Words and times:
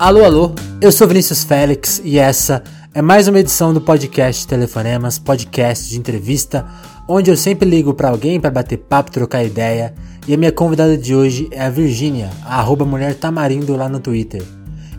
Alô, 0.00 0.24
alô, 0.24 0.52
eu 0.80 0.90
sou 0.90 1.06
Vinícius 1.06 1.44
Félix 1.44 2.00
e 2.02 2.18
essa 2.18 2.64
é 2.94 3.02
mais 3.02 3.28
uma 3.28 3.38
edição 3.38 3.74
do 3.74 3.82
podcast 3.82 4.46
Telefonemas, 4.46 5.18
podcast 5.18 5.90
de 5.90 5.98
entrevista, 5.98 6.66
onde 7.06 7.30
eu 7.30 7.36
sempre 7.36 7.68
ligo 7.68 7.92
para 7.92 8.08
alguém 8.08 8.40
para 8.40 8.50
bater 8.50 8.78
papo, 8.78 9.10
trocar 9.10 9.44
ideia. 9.44 9.94
E 10.26 10.32
a 10.32 10.38
minha 10.38 10.50
convidada 10.50 10.96
de 10.96 11.14
hoje 11.14 11.50
é 11.50 11.60
a 11.60 11.68
Virgínia, 11.68 12.30
a 12.46 12.60
arroba 12.60 12.86
mulher 12.86 13.14
tamarindo 13.14 13.76
lá 13.76 13.90
no 13.90 14.00
Twitter. 14.00 14.42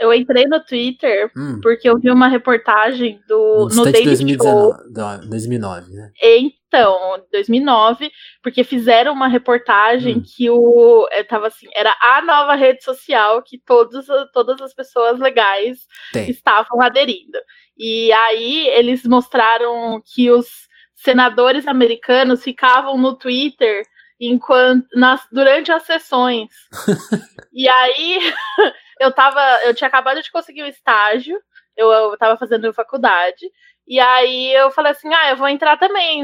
eu 0.00 0.14
entrei 0.14 0.46
no 0.46 0.58
Twitter 0.64 1.30
hum. 1.36 1.60
porque 1.62 1.88
eu 1.88 1.98
vi 1.98 2.10
uma 2.10 2.26
reportagem 2.26 3.20
do 3.28 3.68
no, 3.68 3.84
no 3.84 3.84
Daily 3.84 4.06
2019, 4.06 4.78
Show. 4.78 5.28
2009, 5.28 5.92
né? 5.92 6.10
Então, 6.22 7.22
2009, 7.30 8.10
porque 8.42 8.64
fizeram 8.64 9.12
uma 9.12 9.28
reportagem 9.28 10.16
hum. 10.16 10.22
que 10.24 10.48
o 10.48 11.06
é, 11.12 11.22
tava 11.22 11.48
assim, 11.48 11.66
era 11.74 11.94
a 12.00 12.22
nova 12.22 12.54
rede 12.54 12.82
social 12.82 13.42
que 13.42 13.58
todos, 13.58 14.06
todas 14.32 14.60
as 14.62 14.72
pessoas 14.72 15.20
legais 15.20 15.80
Tem. 16.12 16.30
estavam 16.30 16.80
aderindo. 16.80 17.38
E 17.76 18.10
aí 18.12 18.68
eles 18.68 19.04
mostraram 19.04 20.02
que 20.14 20.30
os 20.30 20.48
senadores 20.94 21.66
americanos 21.66 22.42
ficavam 22.42 22.96
no 22.96 23.16
Twitter 23.16 23.84
enquanto 24.20 24.86
nas, 24.94 25.22
durante 25.32 25.72
as 25.72 25.82
sessões. 25.84 26.48
e 27.52 27.68
aí 27.68 28.18
eu 29.00 29.10
tava, 29.12 29.40
eu 29.64 29.74
tinha 29.74 29.88
acabado 29.88 30.22
de 30.22 30.30
conseguir 30.30 30.62
o 30.62 30.68
estágio, 30.68 31.36
eu, 31.76 31.90
eu 31.90 32.16
tava 32.18 32.36
fazendo 32.36 32.72
faculdade, 32.72 33.50
e 33.88 33.98
aí 33.98 34.52
eu 34.52 34.70
falei 34.70 34.92
assim, 34.92 35.12
ah, 35.12 35.30
eu 35.30 35.36
vou 35.36 35.48
entrar 35.48 35.78
também, 35.78 36.22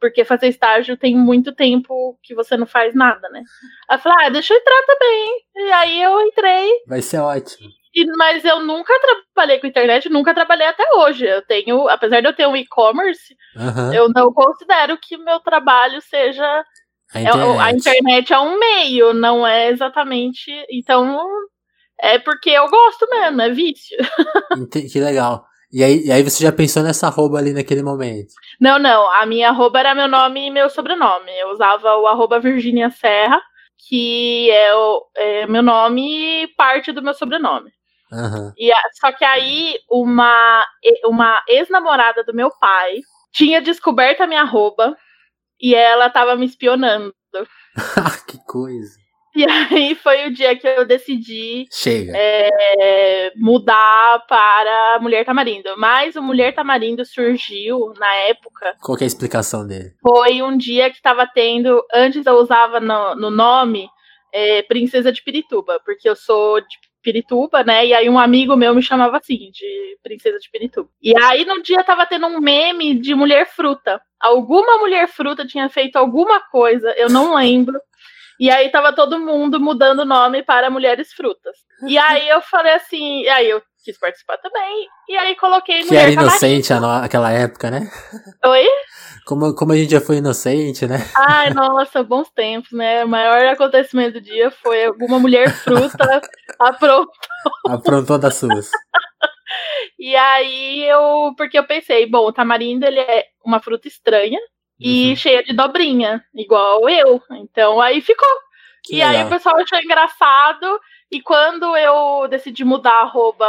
porque 0.00 0.24
fazer 0.24 0.48
estágio 0.48 0.96
tem 0.96 1.14
muito 1.14 1.54
tempo 1.54 2.18
que 2.22 2.34
você 2.34 2.56
não 2.56 2.66
faz 2.66 2.94
nada, 2.94 3.28
né? 3.28 3.42
Aí 3.88 3.96
eu 3.96 4.00
falei, 4.00 4.26
ah, 4.26 4.30
deixa 4.30 4.54
eu 4.54 4.58
entrar 4.58 4.82
também. 4.86 5.44
E 5.54 5.72
aí 5.72 6.02
eu 6.02 6.20
entrei. 6.22 6.70
Vai 6.88 7.02
ser 7.02 7.18
ótimo. 7.18 7.68
E, 7.94 8.06
mas 8.16 8.44
eu 8.44 8.60
nunca 8.60 8.92
trabalhei 9.00 9.60
com 9.60 9.66
internet, 9.66 10.08
nunca 10.08 10.34
trabalhei 10.34 10.66
até 10.66 10.82
hoje. 10.96 11.26
Eu 11.26 11.42
tenho, 11.42 11.88
apesar 11.88 12.20
de 12.20 12.26
eu 12.26 12.34
ter 12.34 12.48
um 12.48 12.56
e-commerce, 12.56 13.36
uhum. 13.54 13.92
eu 13.92 14.08
não 14.08 14.32
considero 14.32 14.96
que 14.96 15.18
meu 15.18 15.38
trabalho 15.40 16.00
seja 16.00 16.64
a 17.14 17.20
internet. 17.20 17.58
É, 17.58 17.60
a 17.60 17.72
internet 17.72 18.32
é 18.32 18.38
um 18.38 18.58
meio, 18.58 19.14
não 19.14 19.46
é 19.46 19.68
exatamente. 19.68 20.50
Então, 20.70 21.18
é 22.00 22.18
porque 22.18 22.50
eu 22.50 22.68
gosto 22.68 23.08
mesmo, 23.08 23.42
é 23.42 23.50
vício. 23.50 23.96
Que 24.90 25.00
legal. 25.00 25.44
E 25.72 25.82
aí, 25.82 26.04
e 26.04 26.12
aí 26.12 26.22
você 26.22 26.44
já 26.44 26.52
pensou 26.52 26.82
nessa 26.82 27.06
arroba 27.06 27.38
ali 27.38 27.54
naquele 27.54 27.82
momento? 27.82 28.34
Não, 28.60 28.78
não. 28.78 29.10
A 29.10 29.24
minha 29.24 29.48
arroba 29.48 29.80
era 29.80 29.94
meu 29.94 30.06
nome 30.06 30.46
e 30.46 30.50
meu 30.50 30.68
sobrenome. 30.68 31.32
Eu 31.38 31.50
usava 31.50 31.96
o 31.96 32.06
arroba 32.06 32.38
Virginia 32.38 32.90
Serra, 32.90 33.40
que 33.88 34.50
é, 34.50 34.74
o, 34.74 35.02
é 35.16 35.46
meu 35.46 35.62
nome 35.62 36.42
e 36.42 36.48
parte 36.56 36.92
do 36.92 37.02
meu 37.02 37.14
sobrenome. 37.14 37.70
Uhum. 38.12 38.52
E, 38.58 38.70
só 39.00 39.10
que 39.12 39.24
aí 39.24 39.78
uma, 39.90 40.62
uma 41.06 41.42
ex-namorada 41.48 42.22
do 42.22 42.34
meu 42.34 42.50
pai 42.60 43.00
tinha 43.32 43.62
descoberto 43.62 44.20
a 44.20 44.26
minha 44.26 44.42
arroba 44.42 44.94
e 45.62 45.74
ela 45.74 46.10
tava 46.10 46.34
me 46.36 46.44
espionando. 46.44 47.14
que 48.26 48.38
coisa. 48.44 49.00
E 49.34 49.46
aí 49.48 49.94
foi 49.94 50.26
o 50.26 50.34
dia 50.34 50.54
que 50.58 50.66
eu 50.66 50.84
decidi 50.84 51.64
Chega. 51.72 52.12
É, 52.14 53.32
mudar 53.36 54.26
para 54.28 54.98
Mulher 55.00 55.24
Tamarindo. 55.24 55.70
Mas 55.78 56.16
o 56.16 56.22
Mulher 56.22 56.54
Tamarindo 56.54 57.02
surgiu 57.04 57.94
na 57.98 58.14
época. 58.14 58.76
Qual 58.82 58.98
é 58.98 59.04
a 59.04 59.06
explicação 59.06 59.66
dele? 59.66 59.94
Foi 60.02 60.42
um 60.42 60.54
dia 60.56 60.90
que 60.90 60.96
estava 60.96 61.26
tendo. 61.26 61.82
Antes 61.94 62.26
eu 62.26 62.34
usava 62.34 62.78
no, 62.78 63.14
no 63.14 63.30
nome 63.30 63.88
é, 64.32 64.62
Princesa 64.62 65.10
de 65.10 65.22
Pirituba, 65.22 65.80
porque 65.82 66.08
eu 66.08 66.16
sou 66.16 66.60
de 66.60 66.78
Pirituba, 67.02 67.62
né? 67.64 67.86
E 67.86 67.94
aí 67.94 68.08
um 68.08 68.18
amigo 68.18 68.56
meu 68.56 68.74
me 68.74 68.82
chamava 68.82 69.18
assim, 69.18 69.50
de 69.52 69.98
Princesa 70.02 70.38
de 70.38 70.50
Pirituba. 70.50 70.88
E 71.02 71.16
aí 71.16 71.44
no 71.44 71.62
dia 71.62 71.84
tava 71.84 72.06
tendo 72.06 72.26
um 72.26 72.40
meme 72.40 72.94
de 72.94 73.14
mulher 73.14 73.46
fruta. 73.46 74.00
Alguma 74.20 74.78
mulher 74.78 75.08
fruta 75.08 75.46
tinha 75.46 75.68
feito 75.68 75.96
alguma 75.96 76.40
coisa, 76.40 76.94
eu 76.96 77.10
não 77.10 77.34
lembro. 77.34 77.78
E 78.42 78.50
aí 78.50 78.72
tava 78.72 78.92
todo 78.92 79.20
mundo 79.20 79.60
mudando 79.60 80.00
o 80.00 80.04
nome 80.04 80.42
para 80.42 80.68
Mulheres 80.68 81.12
Frutas. 81.12 81.56
E 81.86 81.96
aí 81.96 82.28
eu 82.28 82.40
falei 82.40 82.72
assim, 82.72 83.20
e 83.22 83.28
aí 83.28 83.48
eu 83.48 83.62
quis 83.84 83.96
participar 83.96 84.36
também. 84.38 84.88
E 85.08 85.16
aí 85.16 85.36
coloquei 85.36 85.78
que 85.78 85.84
Mulher 85.84 86.06
Que 86.06 86.12
era 86.12 86.22
inocente 86.22 86.72
aquela 86.72 87.30
época, 87.30 87.70
né? 87.70 87.88
Oi? 88.44 88.66
Como, 89.26 89.54
como 89.54 89.70
a 89.70 89.76
gente 89.76 89.92
já 89.92 90.00
foi 90.00 90.16
inocente, 90.16 90.88
né? 90.88 90.96
Ai, 91.16 91.50
nossa, 91.54 92.02
bons 92.02 92.32
tempos, 92.32 92.72
né? 92.72 93.04
O 93.04 93.08
maior 93.08 93.44
acontecimento 93.44 94.14
do 94.14 94.20
dia 94.20 94.50
foi 94.50 94.86
alguma 94.86 95.20
mulher 95.20 95.48
fruta 95.48 96.20
aprontou. 96.58 97.14
Aprontou 97.68 98.18
das 98.18 98.34
suas. 98.34 98.68
e 100.00 100.16
aí 100.16 100.82
eu, 100.82 101.32
porque 101.36 101.56
eu 101.56 101.64
pensei, 101.64 102.10
bom, 102.10 102.26
o 102.26 102.32
tamarindo 102.32 102.84
ele 102.84 102.98
é 102.98 103.26
uma 103.44 103.60
fruta 103.60 103.86
estranha 103.86 104.40
e 104.82 105.10
uhum. 105.10 105.16
cheia 105.16 105.42
de 105.42 105.52
dobrinha, 105.52 106.24
igual 106.34 106.88
eu. 106.88 107.22
Então 107.32 107.80
aí 107.80 108.00
ficou. 108.00 108.28
Que 108.82 108.94
e 108.94 108.98
legal. 108.98 109.10
aí 109.12 109.24
o 109.24 109.28
pessoal 109.28 109.56
achou 109.56 109.78
engraçado. 109.78 110.80
E 111.10 111.20
quando 111.20 111.76
eu 111.76 112.26
decidi 112.28 112.64
mudar 112.64 112.92
a 112.92 113.02
arroba 113.02 113.46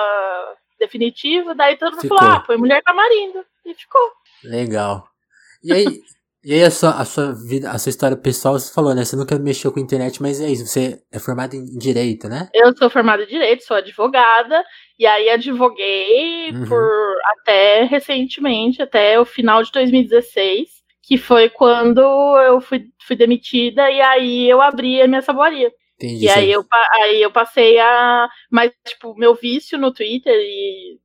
definitivo, 0.79 1.55
daí 1.55 1.77
todo 1.77 1.93
mundo 1.93 2.01
ficou. 2.01 2.17
falou: 2.17 2.33
ah, 2.35 2.43
foi 2.45 2.57
mulher 2.57 2.81
tamarindo. 2.83 3.43
E 3.65 3.73
ficou. 3.73 4.01
Legal. 4.43 5.07
E 5.63 5.71
aí, 5.71 5.85
e 6.43 6.53
aí 6.53 6.63
a 6.63 6.69
sua, 6.69 6.89
a 6.91 7.05
sua 7.05 7.31
vida, 7.31 7.71
a 7.71 7.79
sua 7.79 7.89
história 7.89 8.17
pessoal, 8.17 8.59
você 8.59 8.73
falou, 8.73 8.93
né? 8.93 9.05
Você 9.05 9.15
nunca 9.15 9.39
mexeu 9.39 9.71
com 9.71 9.79
internet, 9.79 10.21
mas 10.21 10.41
é 10.41 10.51
isso, 10.51 10.65
você 10.65 11.01
é 11.09 11.17
formada 11.17 11.55
em 11.55 11.63
direito, 11.77 12.27
né? 12.27 12.49
Eu 12.53 12.75
sou 12.75 12.89
formada 12.89 13.23
em 13.23 13.27
direito, 13.27 13.63
sou 13.63 13.77
advogada, 13.77 14.61
e 14.99 15.05
aí 15.05 15.29
advoguei 15.29 16.51
uhum. 16.51 16.67
por 16.67 17.15
até 17.37 17.85
recentemente, 17.85 18.81
até 18.81 19.17
o 19.17 19.23
final 19.23 19.63
de 19.63 19.71
2016, 19.71 20.82
que 21.03 21.17
foi 21.17 21.49
quando 21.49 22.01
eu 22.39 22.61
fui, 22.61 22.85
fui 23.05 23.15
demitida, 23.15 23.91
e 23.91 24.01
aí 24.01 24.49
eu 24.49 24.61
abri 24.61 25.01
a 25.01 25.07
minha 25.07 25.21
saboaria. 25.21 25.71
Entendi, 25.95 26.25
e 26.25 26.29
aí 26.29 26.51
eu, 26.51 26.65
aí 26.95 27.21
eu 27.21 27.31
passei 27.31 27.77
a. 27.77 28.27
Mas, 28.49 28.71
tipo, 28.87 29.13
meu 29.15 29.35
vício 29.35 29.77
no 29.77 29.93
Twitter 29.93 30.33
e 30.33 30.97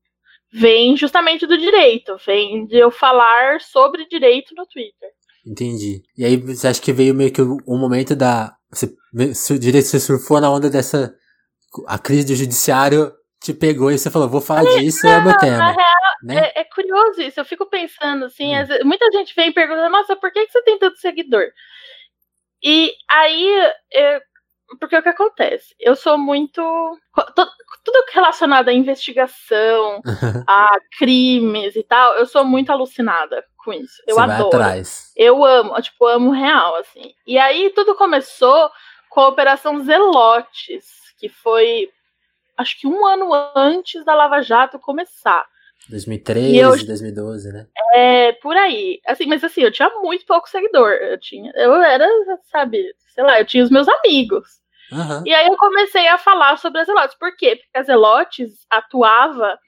vem 0.53 0.97
justamente 0.97 1.47
do 1.47 1.59
direito, 1.59 2.17
vem 2.25 2.65
de 2.67 2.79
eu 2.79 2.91
falar 2.91 3.61
sobre 3.61 4.07
direito 4.09 4.55
no 4.57 4.65
Twitter. 4.67 5.11
Entendi. 5.45 6.03
E 6.17 6.25
aí 6.25 6.37
você 6.37 6.69
acha 6.69 6.81
que 6.81 6.93
veio 6.93 7.15
meio 7.15 7.33
que 7.33 7.43
o, 7.43 7.59
o 7.67 7.77
momento 7.77 8.15
da. 8.15 8.55
Você, 8.71 9.55
o 9.55 9.59
direito 9.59 9.87
você 9.87 9.99
surfou 9.99 10.41
na 10.41 10.51
onda 10.51 10.71
dessa. 10.71 11.13
A 11.87 11.99
crise 11.99 12.27
do 12.27 12.35
judiciário 12.35 13.13
te 13.53 13.55
pegou 13.55 13.91
e 13.91 13.99
você 13.99 14.11
falou, 14.11 14.29
vou 14.29 14.41
falar 14.41 14.65
disso, 14.65 15.07
é 15.07 15.19
o 15.19 15.25
meu 15.25 15.37
tema. 15.39 15.73
Real, 15.73 15.77
né? 16.23 16.51
é, 16.55 16.61
é, 16.61 16.65
curioso 16.65 17.21
isso, 17.23 17.41
eu 17.41 17.45
fico 17.45 17.67
pensando 17.67 18.27
assim, 18.27 18.55
hum. 18.55 18.67
vezes, 18.67 18.85
muita 18.85 19.11
gente 19.11 19.35
vem 19.35 19.53
perguntando, 19.53 19.91
nossa, 19.91 20.17
por 20.17 20.31
que, 20.33 20.47
que 20.47 20.53
você 20.53 20.63
tem 20.63 20.79
tanto 20.79 20.99
seguidor? 20.99 21.47
E 22.63 22.93
aí, 23.09 23.73
eu, 23.93 24.21
porque 24.79 24.97
o 24.97 25.03
que 25.03 25.09
acontece? 25.09 25.75
Eu 25.81 25.97
sou 25.97 26.19
muito. 26.19 26.61
Tudo 27.85 28.05
relacionado 28.13 28.69
à 28.69 28.73
investigação, 28.73 30.01
a 30.47 30.69
crimes 30.99 31.75
e 31.77 31.83
tal, 31.83 32.15
eu 32.15 32.27
sou 32.27 32.45
muito 32.45 32.71
alucinada 32.71 33.43
com 33.57 33.73
isso. 33.73 34.03
Eu 34.07 34.17
Você 34.17 34.21
adoro. 34.21 34.49
atrás. 34.49 35.13
Eu 35.17 35.45
amo, 35.45 35.81
tipo, 35.81 36.07
amo 36.07 36.31
real, 36.33 36.75
assim. 36.77 37.15
E 37.27 37.39
aí 37.39 37.71
tudo 37.71 37.95
começou 37.95 38.71
com 39.09 39.21
a 39.21 39.29
Operação 39.29 39.81
Zelotes, 39.81 40.85
que 41.19 41.29
foi 41.29 41.89
acho 42.59 42.79
que 42.79 42.87
um 42.87 43.07
ano 43.07 43.31
antes 43.55 44.05
da 44.05 44.15
Lava 44.15 44.43
Jato 44.43 44.79
começar. 44.79 45.47
2013, 45.89 46.57
eu, 46.57 46.71
2012, 46.71 47.53
né? 47.53 47.67
É, 47.95 48.33
por 48.33 48.57
aí. 48.57 49.01
Assim, 49.07 49.27
mas 49.27 49.43
assim, 49.43 49.63
eu 49.63 49.73
tinha 49.73 49.89
muito 50.01 50.27
pouco 50.27 50.49
seguidor. 50.49 50.91
Eu 50.91 51.19
tinha, 51.19 51.51
eu 51.55 51.75
era, 51.77 52.07
sabe, 52.51 52.85
sei 53.15 53.25
lá, 53.25 53.41
eu 53.41 53.47
tinha 53.47 53.65
os 53.65 53.71
meus 53.71 53.89
amigos. 53.89 54.47
Uhum. 54.91 55.23
E 55.25 55.33
aí 55.33 55.47
eu 55.47 55.57
comecei 55.57 56.07
a 56.09 56.19
falar 56.19 56.59
sobre 56.59 56.81
as 56.81 56.87
Zelotes. 56.87 57.17
Por 57.17 57.35
quê? 57.37 57.57
Porque 57.57 57.79
as 57.79 57.87
Zelotes 57.87 58.67
atuava 58.69 59.59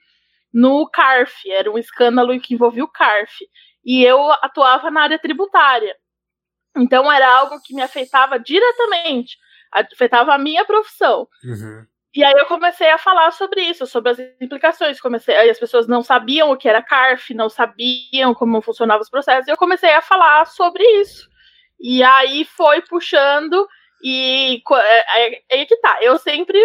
no 0.53 0.87
CARF, 0.89 1.49
era 1.49 1.71
um 1.71 1.77
escândalo 1.77 2.37
que 2.39 2.53
envolvia 2.53 2.83
o 2.83 2.91
CARF. 2.91 3.33
E 3.83 4.03
eu 4.03 4.31
atuava 4.31 4.91
na 4.91 5.03
área 5.03 5.19
tributária. 5.19 5.95
Então 6.77 7.11
era 7.11 7.27
algo 7.39 7.59
que 7.63 7.73
me 7.73 7.81
afetava 7.81 8.39
diretamente, 8.39 9.37
afetava 9.71 10.33
a 10.33 10.37
minha 10.37 10.63
profissão. 10.65 11.27
Uhum. 11.43 11.85
E 12.13 12.23
aí 12.23 12.33
eu 12.33 12.45
comecei 12.45 12.89
a 12.89 12.97
falar 12.97 13.31
sobre 13.31 13.61
isso, 13.61 13.87
sobre 13.87 14.11
as 14.11 14.19
implicações. 14.41 14.99
Comecei, 14.99 15.35
aí 15.35 15.49
as 15.49 15.59
pessoas 15.59 15.87
não 15.87 16.03
sabiam 16.03 16.51
o 16.51 16.57
que 16.57 16.67
era 16.67 16.81
CARF, 16.81 17.33
não 17.33 17.49
sabiam 17.49 18.33
como 18.33 18.61
funcionavam 18.61 19.01
os 19.01 19.09
processos, 19.09 19.47
e 19.47 19.51
eu 19.51 19.57
comecei 19.57 19.93
a 19.93 20.01
falar 20.01 20.45
sobre 20.45 20.83
isso. 20.99 21.29
E 21.79 22.03
aí 22.03 22.43
foi 22.43 22.81
puxando, 22.81 23.67
e 24.03 24.61
é, 24.73 25.41
aí 25.51 25.65
que 25.65 25.77
tá. 25.77 25.99
Eu 26.01 26.17
sempre 26.17 26.59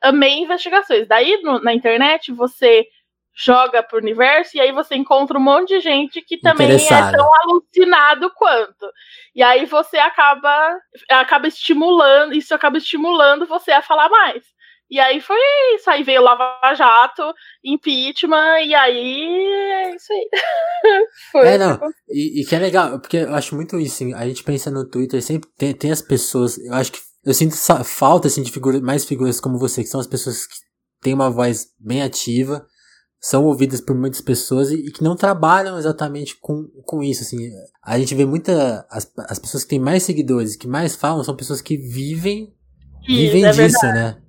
amei 0.00 0.38
investigações. 0.38 1.06
Daí 1.08 1.40
no, 1.42 1.58
na 1.60 1.74
internet 1.74 2.32
você 2.32 2.86
joga 3.34 3.82
pro 3.82 3.98
universo 3.98 4.56
e 4.56 4.60
aí 4.60 4.72
você 4.72 4.94
encontra 4.94 5.38
um 5.38 5.42
monte 5.42 5.68
de 5.68 5.80
gente 5.80 6.20
que 6.20 6.38
também 6.38 6.74
é 6.74 7.12
tão 7.12 7.30
alucinado 7.42 8.30
quanto. 8.34 8.86
E 9.34 9.42
aí 9.42 9.64
você 9.64 9.98
acaba 9.98 10.78
acaba 11.08 11.48
estimulando, 11.48 12.34
isso 12.34 12.54
acaba 12.54 12.76
estimulando 12.76 13.46
você 13.46 13.72
a 13.72 13.80
falar 13.80 14.08
mais. 14.10 14.44
E 14.92 15.00
aí 15.00 15.22
foi 15.22 15.38
isso. 15.74 15.88
Aí 15.88 16.02
veio 16.02 16.20
Lava 16.20 16.74
Jato, 16.74 17.22
impeachment, 17.64 18.60
e 18.66 18.74
aí 18.74 19.38
é 19.86 19.96
isso 19.96 20.12
aí. 20.12 20.28
foi 21.32 21.48
é, 21.48 21.56
não. 21.56 21.80
E, 22.10 22.42
e, 22.42 22.44
que 22.44 22.54
é 22.54 22.58
legal, 22.58 23.00
porque 23.00 23.16
eu 23.16 23.34
acho 23.34 23.54
muito 23.54 23.80
isso. 23.80 23.94
Assim, 23.94 24.12
a 24.12 24.28
gente 24.28 24.44
pensa 24.44 24.70
no 24.70 24.86
Twitter, 24.86 25.22
sempre 25.22 25.48
tem, 25.56 25.72
tem 25.72 25.90
as 25.90 26.02
pessoas. 26.02 26.58
Eu 26.58 26.74
acho 26.74 26.92
que 26.92 26.98
eu 27.24 27.32
sinto 27.32 27.56
falta 27.84 28.28
assim, 28.28 28.42
de 28.42 28.52
figura, 28.52 28.82
mais 28.82 29.06
figuras 29.06 29.40
como 29.40 29.58
você, 29.58 29.82
que 29.82 29.88
são 29.88 29.98
as 29.98 30.06
pessoas 30.06 30.46
que 30.46 30.56
têm 31.00 31.14
uma 31.14 31.30
voz 31.30 31.68
bem 31.80 32.02
ativa, 32.02 32.66
são 33.18 33.46
ouvidas 33.46 33.80
por 33.80 33.96
muitas 33.96 34.20
pessoas 34.20 34.70
e, 34.70 34.74
e 34.74 34.92
que 34.92 35.02
não 35.02 35.16
trabalham 35.16 35.78
exatamente 35.78 36.36
com, 36.38 36.68
com 36.84 37.02
isso. 37.02 37.22
Assim. 37.22 37.38
A 37.82 37.98
gente 37.98 38.14
vê 38.14 38.26
muita. 38.26 38.86
As, 38.90 39.10
as 39.20 39.38
pessoas 39.38 39.64
que 39.64 39.70
têm 39.70 39.80
mais 39.80 40.02
seguidores, 40.02 40.54
que 40.54 40.68
mais 40.68 40.94
falam, 40.94 41.24
são 41.24 41.34
pessoas 41.34 41.62
que 41.62 41.78
vivem. 41.78 42.54
Isso, 43.08 43.32
vivem 43.32 43.46
é 43.46 43.50
disso, 43.52 43.80
verdade. 43.80 43.94
né? 43.94 44.21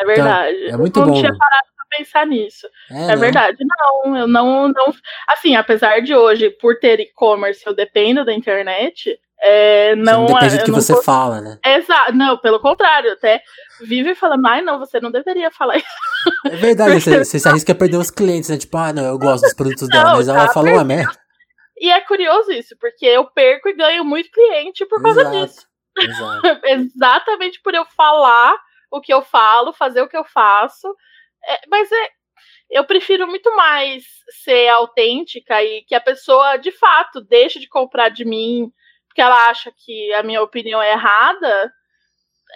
É 0.00 0.04
verdade. 0.04 0.58
Então, 0.64 0.74
é 0.74 0.76
muito 0.78 0.98
eu 0.98 1.06
não 1.06 1.12
bom. 1.12 1.20
tinha 1.20 1.36
parado 1.36 1.68
pra 1.76 1.98
pensar 1.98 2.26
nisso. 2.26 2.66
É, 2.90 2.94
é 2.94 3.06
né? 3.06 3.16
verdade. 3.16 3.58
Não, 3.60 4.16
eu 4.16 4.26
não, 4.26 4.68
não. 4.68 4.94
Assim, 5.28 5.54
apesar 5.54 6.00
de 6.00 6.14
hoje, 6.14 6.50
por 6.50 6.78
ter 6.78 7.00
e-commerce, 7.00 7.62
eu 7.66 7.74
dependo 7.74 8.24
da 8.24 8.32
internet. 8.32 9.18
É, 9.42 9.94
não, 9.96 10.26
você 10.26 10.34
depende 10.34 10.58
do 10.58 10.64
que 10.64 10.70
você 10.70 10.94
tô... 10.94 11.02
fala, 11.02 11.40
né? 11.40 11.58
Exato, 11.64 12.12
não, 12.12 12.36
pelo 12.36 12.60
contrário, 12.60 13.10
até 13.12 13.40
vive 13.80 14.14
falando, 14.14 14.46
ai, 14.46 14.60
não, 14.60 14.78
você 14.78 15.00
não 15.00 15.10
deveria 15.10 15.50
falar 15.50 15.78
isso. 15.78 15.86
É 16.44 16.56
verdade, 16.56 17.00
você, 17.00 17.18
você 17.24 17.38
se 17.38 17.48
arrisca 17.48 17.72
a 17.72 17.74
perder 17.74 17.96
os 17.96 18.10
clientes, 18.10 18.50
né? 18.50 18.58
Tipo, 18.58 18.76
ah, 18.76 18.92
não, 18.92 19.02
eu 19.02 19.18
gosto 19.18 19.44
dos 19.44 19.54
produtos 19.54 19.88
não, 19.88 19.96
dela, 19.96 20.16
mas 20.16 20.28
ela 20.28 20.46
tá 20.46 20.52
falou 20.52 20.74
uma 20.74 20.84
merda. 20.84 21.18
E 21.78 21.90
é 21.90 21.98
curioso 22.02 22.52
isso, 22.52 22.76
porque 22.78 23.06
eu 23.06 23.24
perco 23.24 23.70
e 23.70 23.74
ganho 23.74 24.04
muito 24.04 24.30
cliente 24.30 24.84
por 24.84 25.00
causa 25.02 25.22
Exato. 25.22 25.36
disso. 25.46 25.66
Exato. 25.98 26.60
Exatamente 26.66 27.62
por 27.62 27.74
eu 27.74 27.86
falar 27.96 28.54
o 28.90 29.00
que 29.00 29.12
eu 29.12 29.22
falo, 29.22 29.72
fazer 29.72 30.02
o 30.02 30.08
que 30.08 30.16
eu 30.16 30.24
faço. 30.24 30.88
É, 31.46 31.60
mas 31.68 31.90
é, 31.90 32.08
eu 32.70 32.84
prefiro 32.84 33.26
muito 33.26 33.54
mais 33.56 34.04
ser 34.42 34.68
autêntica 34.68 35.62
e 35.62 35.82
que 35.82 35.94
a 35.94 36.00
pessoa 36.00 36.56
de 36.56 36.72
fato 36.72 37.20
deixe 37.20 37.58
de 37.58 37.68
comprar 37.68 38.08
de 38.08 38.24
mim 38.24 38.72
porque 39.10 39.20
ela 39.20 39.50
acha 39.50 39.72
que 39.76 40.12
a 40.14 40.22
minha 40.22 40.40
opinião 40.40 40.80
é 40.80 40.92
errada. 40.92 41.72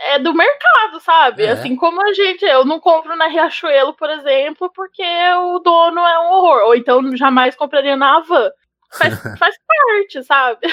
É 0.06 0.18
do 0.18 0.34
mercado, 0.34 1.00
sabe? 1.00 1.44
É. 1.44 1.50
Assim 1.50 1.76
como 1.76 2.02
a 2.02 2.12
gente, 2.12 2.44
eu 2.44 2.64
não 2.64 2.80
compro 2.80 3.14
na 3.14 3.28
Riachuelo, 3.28 3.94
por 3.94 4.10
exemplo, 4.10 4.70
porque 4.74 5.04
o 5.38 5.60
dono 5.60 6.00
é 6.00 6.18
um 6.20 6.32
horror. 6.32 6.62
Ou 6.66 6.74
então 6.74 7.16
jamais 7.16 7.54
compraria 7.54 7.96
na 7.96 8.16
Avan. 8.16 8.50
Faz, 8.92 9.14
faz 9.38 9.56
parte, 9.66 10.24
sabe? 10.24 10.66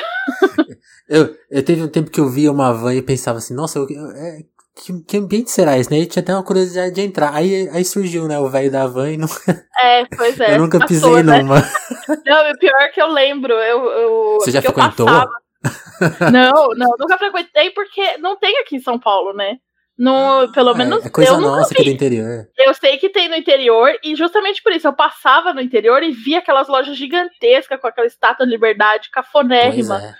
eu, 1.09 1.35
eu 1.51 1.65
teve 1.65 1.83
um 1.83 1.87
tempo 1.87 2.09
que 2.09 2.19
eu 2.19 2.29
via 2.29 2.51
uma 2.51 2.73
van 2.73 2.95
e 2.95 3.01
pensava 3.01 3.37
assim, 3.37 3.55
nossa, 3.55 3.77
eu, 3.77 3.85
é, 3.85 4.39
que, 4.83 5.03
que 5.03 5.17
ambiente 5.17 5.51
será 5.51 5.77
esse, 5.77 5.91
né? 5.91 5.99
E 5.99 6.07
tinha 6.07 6.23
até 6.23 6.33
uma 6.33 6.43
curiosidade 6.43 6.93
de 6.93 7.01
entrar. 7.01 7.35
Aí, 7.35 7.69
aí 7.69 7.85
surgiu, 7.85 8.27
né, 8.27 8.39
o 8.39 8.49
velho 8.49 8.71
da 8.71 8.87
van 8.87 9.11
e 9.11 9.17
não. 9.17 9.27
É, 9.79 10.05
pois 10.15 10.39
é. 10.39 10.55
Eu 10.55 10.59
nunca 10.59 10.79
passou, 10.79 10.95
pisei 10.95 11.23
né? 11.23 11.41
numa. 11.41 11.55
Não, 12.23 12.51
o 12.51 12.57
pior 12.59 12.81
é 12.81 12.89
que 12.89 13.01
eu 13.01 13.07
lembro. 13.07 13.51
Eu, 13.53 13.83
eu, 13.83 14.37
Você 14.39 14.51
já 14.51 14.61
frequentou? 14.61 15.07
Não, 16.31 16.69
não, 16.75 16.95
nunca 16.99 17.17
frequentei 17.17 17.69
porque 17.71 18.17
não 18.17 18.35
tem 18.35 18.57
aqui 18.59 18.75
em 18.75 18.79
São 18.79 18.99
Paulo, 18.99 19.33
né? 19.33 19.57
No, 19.97 20.51
pelo 20.51 20.71
é, 20.71 20.75
menos. 20.75 21.05
É 21.05 21.09
coisa 21.09 21.37
nossa 21.37 21.73
aqui 21.73 21.83
do 21.83 21.89
interior. 21.91 22.47
Eu 22.57 22.73
sei 22.73 22.97
que 22.97 23.09
tem 23.09 23.29
no 23.29 23.35
interior, 23.35 23.91
e 24.03 24.15
justamente 24.15 24.63
por 24.63 24.71
isso 24.71 24.87
eu 24.87 24.93
passava 24.93 25.53
no 25.53 25.61
interior 25.61 26.01
e 26.01 26.11
via 26.11 26.39
aquelas 26.39 26.67
lojas 26.67 26.97
gigantescas 26.97 27.79
com 27.79 27.87
aquela 27.87 28.07
estátua 28.07 28.45
de 28.45 28.51
liberdade 28.51 29.11
cafonérrima, 29.11 30.01
é. 30.01 30.13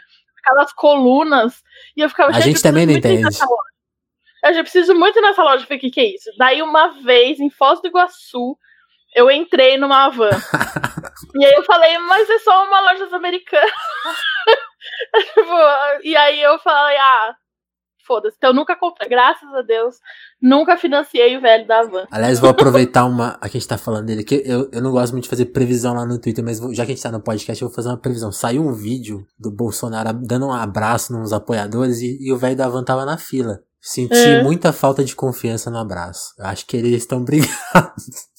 aquelas 0.44 0.72
colunas. 0.74 1.64
E 1.98 2.02
eu 2.02 2.10
ficava 2.10 2.32
A 2.32 2.40
gente 2.40 2.62
também 2.62 2.86
não 2.86 2.94
entende. 2.94 3.28
Eu 4.44 4.54
já 4.54 4.62
preciso 4.62 4.96
muito 4.96 5.22
nessa 5.22 5.44
loja. 5.44 5.66
Falei, 5.66 5.78
o 5.78 5.82
que, 5.82 5.92
que 5.92 6.00
é 6.00 6.16
isso? 6.16 6.30
Daí, 6.38 6.62
uma 6.62 6.90
vez, 7.02 7.40
em 7.40 7.50
Foz 7.50 7.82
do 7.82 7.88
Iguaçu, 7.88 8.58
eu 9.16 9.30
entrei 9.30 9.78
numa 9.78 10.10
van. 10.10 10.30
e 11.36 11.46
aí 11.46 11.54
eu 11.54 11.64
falei, 11.64 11.98
mas 12.00 12.30
é 12.30 12.40
só 12.40 12.66
uma 12.66 12.82
loja 12.82 13.16
americana. 13.16 13.72
Tipo, 15.16 16.04
e 16.04 16.16
aí 16.16 16.42
eu 16.42 16.58
falei, 16.60 16.98
ah, 16.98 17.36
foda-se. 18.06 18.36
Então 18.38 18.50
eu 18.50 18.54
nunca 18.54 18.76
comprei, 18.76 19.08
graças 19.08 19.48
a 19.54 19.62
Deus, 19.62 19.96
nunca 20.42 20.78
financiei 20.78 21.38
o 21.38 21.42
velho 21.42 21.68
da 21.68 21.84
van. 21.84 22.08
Aliás, 22.12 22.40
vou 22.40 22.50
aproveitar 22.50 23.06
uma. 23.06 23.38
A 23.42 23.48
gente 23.48 23.68
tá 23.68 23.78
falando 23.78 24.08
dele, 24.08 24.24
que 24.24 24.42
eu, 24.46 24.70
eu 24.72 24.82
não 24.82 24.92
gosto 24.92 25.14
muito 25.14 25.26
de 25.26 25.30
fazer 25.30 25.46
previsão 25.46 25.94
lá 25.94 26.06
no 26.06 26.20
Twitter, 26.20 26.44
mas 26.44 26.60
já 26.60 26.86
que 26.86 26.92
a 26.92 26.96
gente 26.96 27.04
tá 27.04 27.12
no 27.12 27.24
podcast, 27.24 27.62
eu 27.62 27.68
vou 27.68 27.76
fazer 27.76 27.90
uma 27.90 28.02
previsão. 28.02 28.32
Saiu 28.32 28.64
um 28.64 28.74
vídeo 28.74 29.26
do 29.40 29.52
Bolsonaro 29.52 30.14
dando 30.14 30.48
um 30.48 30.54
abraço 30.54 31.14
nos 31.14 31.32
apoiadores 31.32 32.02
e, 32.02 32.18
e 32.20 32.34
o 32.34 32.38
velho 32.38 32.56
da 32.56 32.68
van 32.68 32.84
tava 32.84 33.06
na 33.06 33.18
fila. 33.18 33.60
Senti 33.82 34.14
é. 34.14 34.44
muita 34.44 34.72
falta 34.72 35.04
de 35.04 35.16
confiança 35.16 35.72
no 35.72 35.80
abraço. 35.80 36.34
Acho 36.40 36.66
que 36.68 36.78
eles 36.78 36.94
estão 36.98 37.24
brigados. 37.24 38.30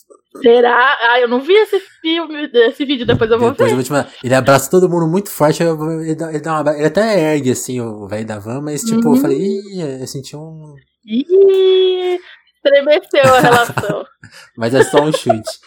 Será? 0.40 0.96
Ah, 1.02 1.20
eu 1.20 1.28
não 1.28 1.40
vi 1.40 1.52
esse 1.52 1.78
filme, 2.00 2.48
esse 2.54 2.84
vídeo, 2.84 3.04
depois 3.04 3.30
eu 3.30 3.38
vou 3.38 3.50
depois 3.50 3.68
ver. 3.68 3.72
Eu 3.72 3.76
vou 3.76 3.84
te 3.84 3.92
mandar. 3.92 4.12
Ele 4.24 4.34
abraça 4.34 4.70
todo 4.70 4.88
mundo 4.88 5.06
muito 5.06 5.30
forte, 5.30 5.62
ele, 5.62 6.14
dá, 6.14 6.30
ele, 6.30 6.40
dá 6.40 6.60
uma, 6.60 6.74
ele 6.74 6.86
até 6.86 7.34
ergue, 7.34 7.50
assim, 7.50 7.80
o 7.80 8.08
velho 8.08 8.26
da 8.26 8.38
van, 8.38 8.62
mas, 8.62 8.82
tipo, 8.82 9.06
uhum. 9.08 9.16
eu 9.16 9.20
falei, 9.20 9.38
ih, 9.38 10.00
eu 10.00 10.06
senti 10.06 10.34
um... 10.34 10.74
Ih, 11.04 12.18
estremeceu 12.56 13.34
a 13.34 13.40
relação. 13.40 14.04
mas 14.56 14.74
é 14.74 14.82
só 14.84 15.02
um 15.02 15.12
chute. 15.12 15.60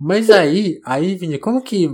Mas 0.00 0.30
aí, 0.30 0.80
aí, 0.84 1.14
Vini, 1.14 1.38
como 1.38 1.62
que... 1.62 1.90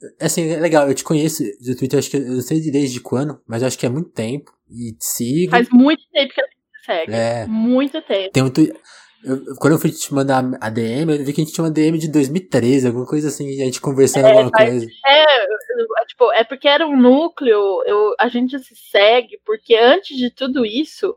Eu, 0.00 0.26
assim, 0.26 0.48
é 0.48 0.58
legal, 0.58 0.88
eu 0.88 0.94
te 0.94 1.04
conheço 1.04 1.42
do 1.60 1.76
Twitter, 1.76 1.98
acho 1.98 2.10
que 2.10 2.16
eu 2.16 2.20
não 2.20 2.40
sei 2.40 2.60
desde 2.70 3.00
quando, 3.00 3.40
mas 3.46 3.62
acho 3.62 3.78
que 3.78 3.86
é 3.86 3.90
muito 3.90 4.10
tempo, 4.10 4.52
e 4.68 4.92
te 4.92 5.04
sigo. 5.04 5.50
Faz 5.50 5.68
muito 5.70 6.02
tempo 6.12 6.34
que 6.34 6.40
a 6.40 6.44
gente 6.44 6.84
segue. 6.84 7.12
É. 7.12 7.46
Muito 7.46 8.02
tempo. 8.02 8.32
Tem 8.32 8.42
um 8.42 8.50
Twitter... 8.50 8.80
Eu, 9.22 9.38
quando 9.56 9.74
eu 9.74 9.78
fui 9.78 9.90
te 9.90 10.14
mandar 10.14 10.42
a 10.60 10.70
DM, 10.70 11.12
eu 11.12 11.24
vi 11.24 11.34
que 11.34 11.42
a 11.42 11.44
gente 11.44 11.52
tinha 11.52 11.64
uma 11.64 11.70
DM 11.70 11.98
de 11.98 12.10
2013, 12.10 12.86
alguma 12.86 13.06
coisa 13.06 13.28
assim, 13.28 13.60
a 13.60 13.64
gente 13.66 13.78
conversando 13.78 14.24
é, 14.26 14.30
alguma 14.30 14.50
coisa. 14.50 14.86
É, 15.06 15.26
tipo, 16.06 16.32
é 16.32 16.42
porque 16.42 16.66
era 16.66 16.86
um 16.86 16.96
núcleo, 16.96 17.82
eu, 17.84 18.14
a 18.18 18.28
gente 18.28 18.58
se 18.58 18.74
segue, 18.74 19.38
porque 19.44 19.76
antes 19.76 20.16
de 20.16 20.30
tudo 20.30 20.64
isso, 20.64 21.14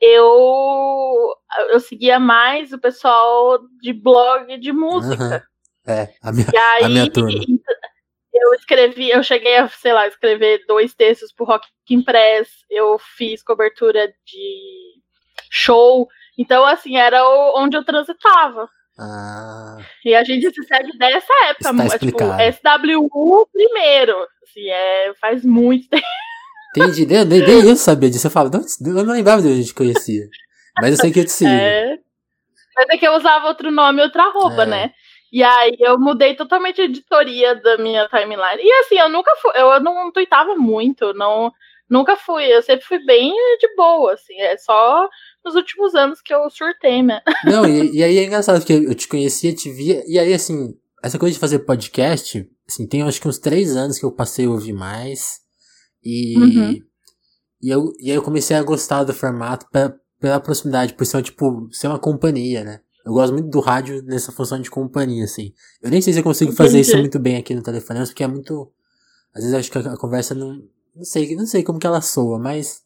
eu, 0.00 1.36
eu 1.70 1.80
seguia 1.80 2.18
mais 2.18 2.72
o 2.72 2.78
pessoal 2.78 3.58
de 3.82 3.92
blog 3.92 4.58
de 4.58 4.72
música. 4.72 5.44
Uhum. 5.86 5.92
É, 5.92 6.14
a 6.22 6.32
minha, 6.32 6.46
aí, 6.48 6.84
a 6.84 6.88
minha 6.88 7.10
turma. 7.10 7.30
Eu 8.34 8.52
escrevi, 8.54 9.10
eu 9.10 9.22
cheguei 9.22 9.56
a, 9.56 9.68
sei 9.68 9.92
lá, 9.92 10.08
escrever 10.08 10.64
dois 10.66 10.92
textos 10.92 11.32
pro 11.32 11.46
Rock 11.46 11.68
Impress, 11.88 12.50
eu 12.68 12.98
fiz 12.98 13.42
cobertura 13.42 14.08
de 14.26 14.94
show, 15.50 16.08
então, 16.38 16.64
assim, 16.66 16.96
era 16.96 17.22
onde 17.56 17.76
eu 17.76 17.84
transitava. 17.84 18.68
Ah. 18.98 19.78
E 20.04 20.14
a 20.14 20.22
gente 20.22 20.50
se 20.52 20.62
segue 20.64 20.96
dessa 20.98 21.32
época, 21.48 21.70
Está 21.84 21.98
tipo, 21.98 22.18
SWU 22.18 23.48
primeiro. 23.52 24.16
Assim, 24.42 24.68
é, 24.68 25.14
faz 25.20 25.44
muito 25.44 25.88
tempo. 25.88 26.04
Entendi, 26.76 27.06
nem, 27.06 27.24
nem 27.24 27.68
eu 27.68 27.76
sabia 27.76 28.10
disso. 28.10 28.26
Eu 28.26 28.30
falo, 28.30 28.50
não, 28.50 28.60
eu 28.60 29.04
não 29.04 29.14
lembrava 29.14 29.42
de 29.42 29.48
onde 29.48 29.58
a 29.58 29.62
gente 29.62 29.74
conhecia. 29.74 30.28
Mas 30.80 30.90
eu 30.90 30.96
sei 30.96 31.12
que 31.12 31.20
eu 31.20 31.24
te 31.24 31.30
sigo. 31.32 31.50
É, 31.50 31.98
mas 32.76 32.86
é 32.90 32.96
que 32.96 33.06
eu 33.06 33.14
usava 33.14 33.46
outro 33.46 33.70
nome 33.70 34.00
e 34.00 34.04
outra 34.04 34.24
arroba, 34.24 34.64
é. 34.64 34.66
né? 34.66 34.92
E 35.34 35.42
aí 35.42 35.76
eu 35.80 35.98
mudei 35.98 36.36
totalmente 36.36 36.80
a 36.80 36.84
editoria 36.84 37.56
da 37.56 37.76
minha 37.76 38.06
timeline. 38.06 38.62
E 38.62 38.72
assim, 38.74 38.96
eu 38.96 39.08
nunca 39.08 39.32
fui, 39.42 39.50
eu 39.56 39.80
não 39.80 40.12
tweetava 40.12 40.54
muito, 40.54 41.12
não, 41.12 41.50
nunca 41.90 42.16
fui, 42.16 42.44
eu 42.44 42.62
sempre 42.62 42.86
fui 42.86 43.04
bem 43.04 43.32
de 43.58 43.74
boa, 43.74 44.12
assim, 44.12 44.38
é 44.38 44.56
só 44.56 45.08
nos 45.44 45.56
últimos 45.56 45.92
anos 45.96 46.20
que 46.22 46.32
eu 46.32 46.48
surtei, 46.48 47.02
né? 47.02 47.20
Não, 47.44 47.66
e, 47.66 47.96
e 47.96 48.04
aí 48.04 48.16
é 48.16 48.24
engraçado, 48.24 48.60
porque 48.60 48.74
eu 48.74 48.94
te 48.94 49.08
conhecia, 49.08 49.52
te 49.52 49.72
via, 49.72 50.04
e 50.06 50.20
aí 50.20 50.32
assim, 50.32 50.72
essa 51.02 51.18
coisa 51.18 51.34
de 51.34 51.40
fazer 51.40 51.58
podcast, 51.58 52.48
assim, 52.70 52.86
tem 52.86 53.02
acho 53.02 53.20
que 53.20 53.26
uns 53.26 53.40
três 53.40 53.74
anos 53.74 53.98
que 53.98 54.04
eu 54.04 54.12
passei 54.12 54.46
a 54.46 54.50
ouvir 54.50 54.72
mais, 54.72 55.40
e, 56.00 56.38
uhum. 56.38 56.78
e, 57.60 57.70
eu, 57.70 57.90
e 57.98 58.10
aí 58.12 58.16
eu 58.16 58.22
comecei 58.22 58.56
a 58.56 58.62
gostar 58.62 59.02
do 59.02 59.12
formato 59.12 59.66
pela, 59.68 59.96
pela 60.20 60.38
proximidade, 60.38 60.94
por 60.94 61.04
ser, 61.04 61.24
tipo, 61.24 61.68
ser 61.72 61.88
uma 61.88 61.98
companhia, 61.98 62.62
né? 62.62 62.83
Eu 63.04 63.12
gosto 63.12 63.32
muito 63.32 63.48
do 63.48 63.60
rádio 63.60 64.02
nessa 64.02 64.32
função 64.32 64.60
de 64.60 64.70
companhia, 64.70 65.24
assim. 65.24 65.52
Eu 65.82 65.90
nem 65.90 66.00
sei 66.00 66.12
se 66.12 66.20
eu 66.20 66.24
consigo 66.24 66.52
Entendi. 66.52 66.68
fazer 66.68 66.80
isso 66.80 66.96
muito 66.96 67.18
bem 67.18 67.36
aqui 67.36 67.54
no 67.54 67.62
telefone, 67.62 68.00
porque 68.06 68.24
é 68.24 68.26
muito. 68.26 68.70
Às 69.34 69.42
vezes 69.42 69.52
eu 69.52 69.58
acho 69.58 69.70
que 69.70 69.78
a, 69.78 69.96
conversa 69.96 70.34
não. 70.34 70.62
Não 70.96 71.04
sei, 71.04 71.34
não 71.34 71.46
sei 71.46 71.62
como 71.62 71.78
que 71.78 71.86
ela 71.86 72.00
soa, 72.00 72.38
mas 72.38 72.84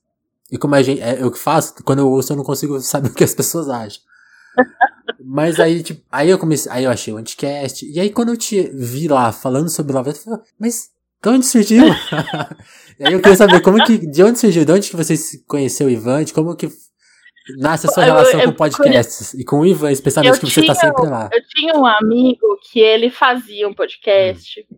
e 0.51 0.57
como 0.57 0.75
a 0.75 0.83
gente, 0.83 1.01
é, 1.01 1.23
eu 1.23 1.31
que 1.31 1.39
faço, 1.39 1.75
quando 1.85 2.01
eu 2.01 2.09
ouço 2.09 2.33
eu 2.33 2.37
não 2.37 2.45
consigo 2.45 2.81
saber 2.81 3.11
o 3.11 3.15
que 3.15 3.25
as 3.25 3.35
pessoas 3.35 3.69
acham. 3.69 4.03
Mas 5.31 5.61
aí, 5.61 5.83
tipo, 5.83 6.03
aí 6.11 6.31
eu 6.31 6.39
comecei, 6.39 6.71
aí 6.73 6.85
eu 6.85 6.91
achei 6.91 7.13
o 7.13 7.17
Anticast, 7.19 7.85
e 7.85 8.01
aí 8.01 8.09
quando 8.09 8.31
eu 8.31 8.37
te 8.37 8.71
vi 8.75 9.09
lá 9.09 9.31
falando 9.31 9.69
sobre 9.69 9.93
Love 9.93 10.11
eu 10.11 10.15
falei, 10.15 10.41
mas 10.59 10.91
de 11.23 11.29
onde 11.29 11.45
surgiu? 11.45 11.85
e 12.99 13.07
aí 13.07 13.13
eu 13.13 13.21
queria 13.21 13.37
saber 13.37 13.61
como 13.61 13.85
que, 13.85 13.99
de 13.99 14.23
onde 14.23 14.39
surgiu, 14.39 14.65
de 14.65 14.73
onde 14.73 14.89
que 14.89 14.97
você 14.97 15.15
conheceu 15.47 15.87
o 15.87 15.91
Ivan, 15.91 16.25
de 16.25 16.33
como 16.33 16.57
que 16.57 16.71
nasce 17.57 17.87
a 17.87 17.91
sua 17.91 18.05
relação 18.05 18.41
eu, 18.41 18.47
eu, 18.47 18.51
com 18.51 18.57
podcasts, 18.57 19.35
e 19.35 19.45
com 19.45 19.61
o 19.61 19.67
Ivan, 19.67 19.91
especialmente 19.91 20.41
que 20.41 20.47
você 20.47 20.67
tá 20.67 20.75
sempre 20.75 21.07
lá. 21.07 21.31
Eu 21.33 21.43
tinha 21.49 21.75
um 21.75 21.87
amigo 21.87 22.59
que 22.71 22.81
ele 22.81 23.11
fazia 23.11 23.69
um 23.69 23.75
podcast, 23.75 24.67
hum. 24.71 24.77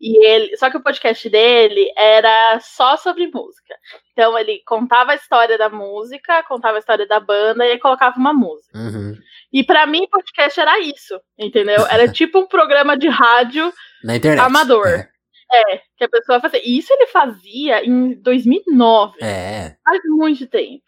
E 0.00 0.26
ele, 0.26 0.56
só 0.56 0.70
que 0.70 0.78
o 0.78 0.82
podcast 0.82 1.28
dele 1.28 1.92
era 1.94 2.58
só 2.60 2.96
sobre 2.96 3.26
música. 3.26 3.74
Então 4.12 4.36
ele 4.38 4.62
contava 4.66 5.12
a 5.12 5.14
história 5.14 5.58
da 5.58 5.68
música, 5.68 6.42
contava 6.44 6.76
a 6.76 6.78
história 6.78 7.06
da 7.06 7.20
banda 7.20 7.66
e 7.66 7.78
colocava 7.78 8.16
uma 8.16 8.32
música. 8.32 8.78
Uhum. 8.78 9.14
E 9.52 9.62
para 9.62 9.86
mim 9.86 10.08
podcast 10.08 10.58
era 10.58 10.80
isso, 10.80 11.20
entendeu? 11.38 11.86
Era 11.86 12.08
tipo 12.10 12.38
um 12.38 12.46
programa 12.46 12.96
de 12.96 13.08
rádio 13.08 13.70
Na 14.02 14.16
internet. 14.16 14.42
amador. 14.42 14.86
É. 14.86 15.10
é. 15.52 15.82
que 15.98 16.04
a 16.04 16.08
pessoa 16.08 16.40
fazia. 16.40 16.62
E 16.64 16.78
isso 16.78 16.90
ele 16.94 17.06
fazia 17.08 17.84
em 17.84 18.14
2009. 18.22 19.18
É. 19.20 19.76
Faz 19.84 20.00
muito 20.06 20.46
tempo. 20.46 20.82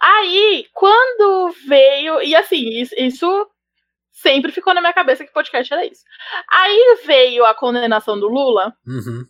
Aí, 0.00 0.66
quando 0.72 1.52
veio. 1.66 2.22
E 2.22 2.34
assim, 2.36 2.68
isso, 2.70 3.50
sempre 4.12 4.52
ficou 4.52 4.74
na 4.74 4.80
minha 4.80 4.92
cabeça 4.92 5.24
que 5.24 5.32
podcast 5.32 5.72
era 5.72 5.84
isso. 5.84 6.02
Aí 6.50 7.00
veio 7.04 7.44
a 7.44 7.54
condenação 7.54 8.18
do 8.18 8.28
Lula. 8.28 8.74
Uhum. 8.86 9.26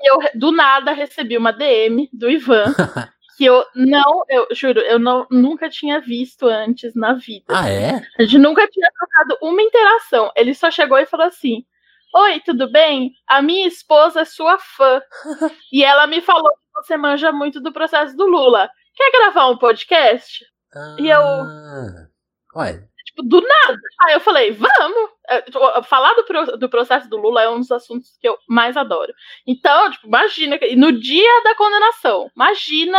E 0.00 0.10
eu, 0.10 0.18
do 0.34 0.52
nada, 0.52 0.92
recebi 0.92 1.36
uma 1.36 1.52
DM 1.52 2.08
do 2.12 2.30
Ivan. 2.30 2.64
que 3.36 3.44
eu 3.44 3.64
não, 3.74 4.24
eu 4.28 4.46
juro, 4.52 4.80
eu 4.80 4.98
não, 4.98 5.26
nunca 5.30 5.68
tinha 5.68 6.00
visto 6.00 6.46
antes 6.46 6.94
na 6.94 7.14
vida. 7.14 7.46
Ah, 7.48 7.68
é? 7.68 8.02
A 8.18 8.22
gente 8.22 8.38
nunca 8.38 8.66
tinha 8.68 8.88
trocado 8.92 9.38
uma 9.42 9.62
interação. 9.62 10.30
Ele 10.36 10.54
só 10.54 10.70
chegou 10.70 10.98
e 10.98 11.06
falou 11.06 11.26
assim: 11.26 11.64
Oi, 12.14 12.40
tudo 12.40 12.70
bem? 12.70 13.12
A 13.26 13.40
minha 13.40 13.66
esposa 13.66 14.20
é 14.20 14.24
sua 14.24 14.58
fã. 14.58 15.00
e 15.72 15.82
ela 15.82 16.06
me 16.06 16.20
falou 16.20 16.50
que 16.50 16.82
você 16.82 16.96
manja 16.96 17.32
muito 17.32 17.60
do 17.60 17.72
processo 17.72 18.14
do 18.16 18.26
Lula. 18.26 18.68
Quer 18.94 19.10
gravar 19.12 19.48
um 19.48 19.58
podcast? 19.58 20.44
Ah, 20.74 20.96
e 20.98 21.08
eu. 21.08 21.20
Ué, 22.56 22.88
Tipo, 23.04 23.22
do 23.22 23.40
nada. 23.40 23.78
Aí 24.00 24.14
eu 24.14 24.20
falei, 24.20 24.52
vamos. 24.52 25.10
É, 25.28 25.42
tipo, 25.42 25.58
falar 25.84 26.14
do, 26.14 26.56
do 26.56 26.68
processo 26.68 27.08
do 27.08 27.16
Lula 27.16 27.42
é 27.42 27.48
um 27.48 27.58
dos 27.58 27.70
assuntos 27.70 28.16
que 28.20 28.28
eu 28.28 28.38
mais 28.48 28.76
adoro. 28.76 29.12
Então, 29.46 29.90
tipo, 29.90 30.06
imagina, 30.06 30.58
no 30.76 30.92
dia 30.92 31.42
da 31.44 31.54
condenação, 31.54 32.30
imagina 32.34 32.98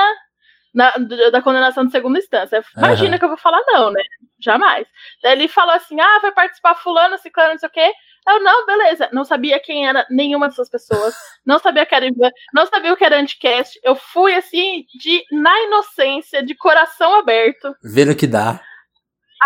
na, 0.73 0.91
da 1.31 1.41
condenação 1.41 1.85
de 1.85 1.91
segunda 1.91 2.19
instância. 2.19 2.63
Imagina 2.77 3.13
uhum. 3.13 3.19
que 3.19 3.25
eu 3.25 3.29
vou 3.29 3.37
falar 3.37 3.61
não, 3.67 3.91
né? 3.91 4.01
Jamais. 4.43 4.85
Daí 5.21 5.33
ele 5.33 5.47
falou 5.47 5.73
assim: 5.73 5.99
ah, 5.99 6.19
vai 6.21 6.31
participar 6.31 6.75
fulano, 6.75 7.17
ciclano, 7.17 7.51
não 7.51 7.57
sei 7.57 7.69
o 7.69 7.71
quê. 7.71 7.93
Eu, 8.27 8.41
não, 8.41 8.65
beleza. 8.65 9.09
Não 9.11 9.25
sabia 9.25 9.59
quem 9.59 9.87
era 9.87 10.05
nenhuma 10.09 10.47
dessas 10.47 10.69
pessoas. 10.69 11.15
Não 11.45 11.59
sabia 11.59 11.85
que 11.85 11.95
era. 11.95 12.07
Não 12.53 12.65
sabia 12.65 12.93
o 12.93 12.97
que 12.97 13.03
era 13.03 13.19
Anticast. 13.19 13.79
Eu 13.83 13.95
fui, 13.95 14.33
assim, 14.33 14.85
de 14.95 15.23
na 15.31 15.63
inocência, 15.63 16.43
de 16.43 16.55
coração 16.55 17.15
aberto. 17.15 17.75
Vendo 17.83 18.15
que 18.15 18.27
dá. 18.27 18.61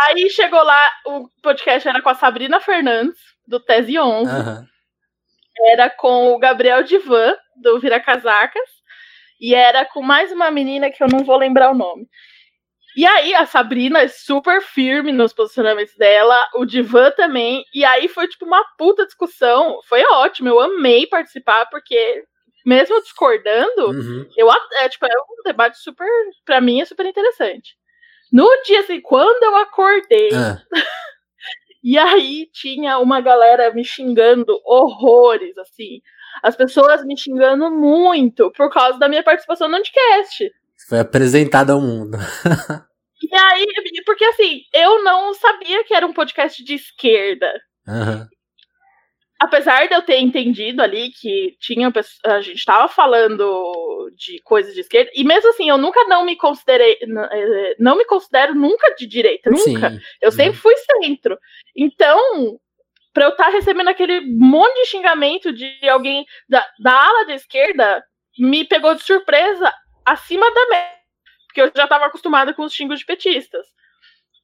Aí 0.06 0.30
chegou 0.30 0.62
lá, 0.64 0.92
o 1.08 1.28
podcast 1.42 1.88
era 1.88 2.02
com 2.04 2.10
a 2.10 2.14
Sabrina 2.14 2.60
Fernandes, 2.60 3.20
do 3.48 3.60
Tese 3.60 3.98
11. 3.98 4.32
Uhum. 4.32 4.68
Era 5.72 5.90
com 5.90 6.34
o 6.34 6.38
Gabriel 6.38 6.84
Divan, 6.84 7.36
do 7.56 7.80
Vira 7.80 8.00
Casacas. 8.00 8.70
E 9.40 9.56
era 9.56 9.86
com 9.86 10.04
mais 10.04 10.32
uma 10.32 10.52
menina 10.52 10.92
que 10.92 11.04
eu 11.04 11.08
não 11.08 11.24
vou 11.24 11.38
lembrar 11.38 11.72
o 11.72 11.76
nome. 11.76 12.08
E 12.98 13.06
aí 13.06 13.36
a 13.36 13.46
Sabrina 13.46 14.00
é 14.00 14.08
super 14.08 14.60
firme 14.60 15.12
nos 15.12 15.32
posicionamentos 15.32 15.94
dela, 15.96 16.50
o 16.56 16.66
Divan 16.66 17.12
também. 17.12 17.64
E 17.72 17.86
aí 17.86 18.08
foi 18.08 18.28
tipo 18.28 18.44
uma 18.44 18.66
puta 18.76 19.06
discussão. 19.06 19.80
Foi 19.88 20.04
ótimo, 20.04 20.50
eu 20.50 20.60
amei 20.60 21.06
participar, 21.06 21.68
porque 21.68 22.24
mesmo 22.66 23.00
discordando, 23.00 23.92
uhum. 23.92 24.28
eu 24.36 24.52
é, 24.52 24.90
tipo, 24.90 25.06
é 25.06 25.10
um 25.10 25.44
debate 25.46 25.78
super, 25.78 26.08
para 26.44 26.60
mim 26.60 26.82
é 26.82 26.86
super 26.86 27.06
interessante. 27.06 27.76
No 28.34 28.50
dia 28.66 28.80
assim, 28.80 29.00
quando 29.00 29.44
eu 29.44 29.56
acordei, 29.58 30.30
ah. 30.34 30.60
e 31.84 32.00
aí 32.00 32.50
tinha 32.52 32.98
uma 32.98 33.22
galera 33.22 33.72
me 33.76 33.86
xingando 33.86 34.60
horrores, 34.66 35.56
assim. 35.60 36.02
As 36.42 36.56
pessoas 36.56 37.06
me 37.06 37.16
xingando 37.16 37.70
muito 37.70 38.52
por 38.54 38.72
causa 38.72 38.98
da 38.98 39.08
minha 39.08 39.24
participação 39.24 39.68
no 39.68 39.78
podcast. 39.78 40.52
Foi 40.90 41.00
apresentada 41.00 41.74
ao 41.74 41.82
mundo. 41.82 42.18
e 43.22 43.36
aí, 43.36 43.66
porque 44.06 44.26
assim, 44.26 44.62
eu 44.74 45.04
não 45.04 45.34
sabia 45.34 45.84
que 45.84 45.94
era 45.94 46.06
um 46.06 46.14
podcast 46.14 46.64
de 46.64 46.76
esquerda. 46.76 47.52
Uhum 47.88 48.28
apesar 49.40 49.88
de 49.88 49.94
eu 49.94 50.02
ter 50.02 50.20
entendido 50.20 50.82
ali 50.82 51.12
que 51.12 51.56
tinha 51.60 51.92
a 52.26 52.42
gente 52.42 52.58
estava 52.58 52.88
falando 52.88 54.12
de 54.16 54.42
coisas 54.44 54.74
de 54.74 54.82
esquerda 54.82 55.12
e 55.14 55.24
mesmo 55.24 55.50
assim 55.50 55.70
eu 55.70 55.78
nunca 55.78 56.04
não 56.06 56.26
me 56.26 56.36
considerei 56.36 56.98
eh, 57.02 57.76
não 57.80 57.98
me 57.98 58.06
considero 58.06 58.56
nunca 58.56 58.96
de 58.96 59.06
direita 59.06 59.50
nunca 59.50 59.92
Sim. 59.92 60.00
eu 60.22 60.32
sempre 60.32 60.56
uhum. 60.56 60.62
fui 60.62 60.74
centro 60.76 61.38
então 61.76 62.60
para 63.14 63.26
eu 63.26 63.32
estar 63.32 63.46
tá 63.46 63.52
recebendo 63.52 63.90
aquele 63.90 64.22
monte 64.22 64.82
de 64.82 64.90
xingamento 64.90 65.54
de 65.54 65.78
alguém 65.88 66.26
da, 66.50 66.66
da 66.80 66.94
ala 66.94 67.26
da 67.26 67.36
esquerda 67.36 68.04
me 68.40 68.64
pegou 68.66 68.96
de 68.96 69.04
surpresa 69.04 69.72
acima 70.06 70.52
da 70.52 70.70
média 70.70 70.97
porque 71.48 71.62
eu 71.62 71.72
já 71.76 71.86
estava 71.86 72.06
acostumada 72.06 72.54
com 72.54 72.64
os 72.64 72.74
xingos 72.74 73.00
de 73.00 73.06
petistas 73.06 73.66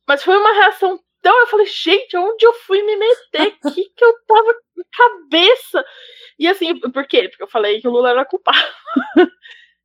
mas 0.07 0.24
foi 0.24 0.38
uma 0.38 0.53
reação 0.53 1.00
então 1.24 1.39
eu 1.39 1.48
falei, 1.48 1.65
gente, 1.67 2.17
onde 2.17 2.45
eu 2.45 2.51
fui 2.51 2.83
me 2.83 2.98
meter? 2.98 3.57
O 3.63 3.72
que, 3.72 3.86
que 3.95 4.03
eu 4.03 4.13
tava 4.27 4.53
com 4.75 4.83
cabeça? 4.91 5.86
E 6.38 6.50
assim, 6.50 6.77
por 6.77 7.07
quê? 7.07 7.29
Porque 7.29 7.43
eu 7.43 7.48
falei 7.48 7.79
que 7.79 7.88
o 7.88 7.91
Lula 7.91 8.10
era 8.10 8.25
culpado. 8.25 8.60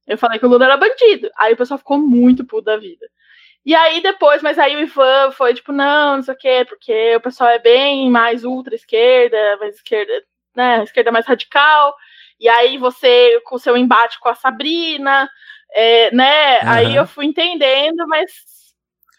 eu 0.08 0.18
falei 0.18 0.40
que 0.40 0.44
o 0.44 0.48
Lula 0.48 0.64
era 0.64 0.76
bandido. 0.76 1.30
Aí 1.38 1.52
o 1.54 1.56
pessoal 1.56 1.78
ficou 1.78 1.96
muito 1.96 2.44
puto 2.44 2.64
da 2.64 2.76
vida. 2.76 3.08
E 3.64 3.72
aí 3.72 4.02
depois, 4.02 4.42
mas 4.42 4.58
aí 4.58 4.74
o 4.74 4.80
Ivan 4.80 5.30
foi 5.30 5.54
tipo, 5.54 5.70
não, 5.70 6.16
não 6.16 6.22
sei 6.24 6.34
o 6.34 6.38
quê, 6.38 6.66
porque 6.68 7.14
o 7.14 7.20
pessoal 7.20 7.50
é 7.50 7.60
bem 7.60 8.10
mais 8.10 8.42
ultra-esquerda, 8.42 9.58
mais 9.58 9.76
esquerda, 9.76 10.24
né, 10.56 10.82
esquerda 10.82 11.12
mais 11.12 11.26
radical. 11.26 11.94
E 12.40 12.48
aí 12.48 12.78
você, 12.78 13.40
com 13.44 13.54
o 13.54 13.58
seu 13.60 13.76
embate 13.76 14.18
com 14.18 14.28
a 14.28 14.34
Sabrina, 14.34 15.30
é, 15.74 16.14
né, 16.14 16.60
uhum. 16.60 16.70
aí 16.70 16.96
eu 16.96 17.06
fui 17.06 17.26
entendendo, 17.26 18.06
mas 18.06 18.30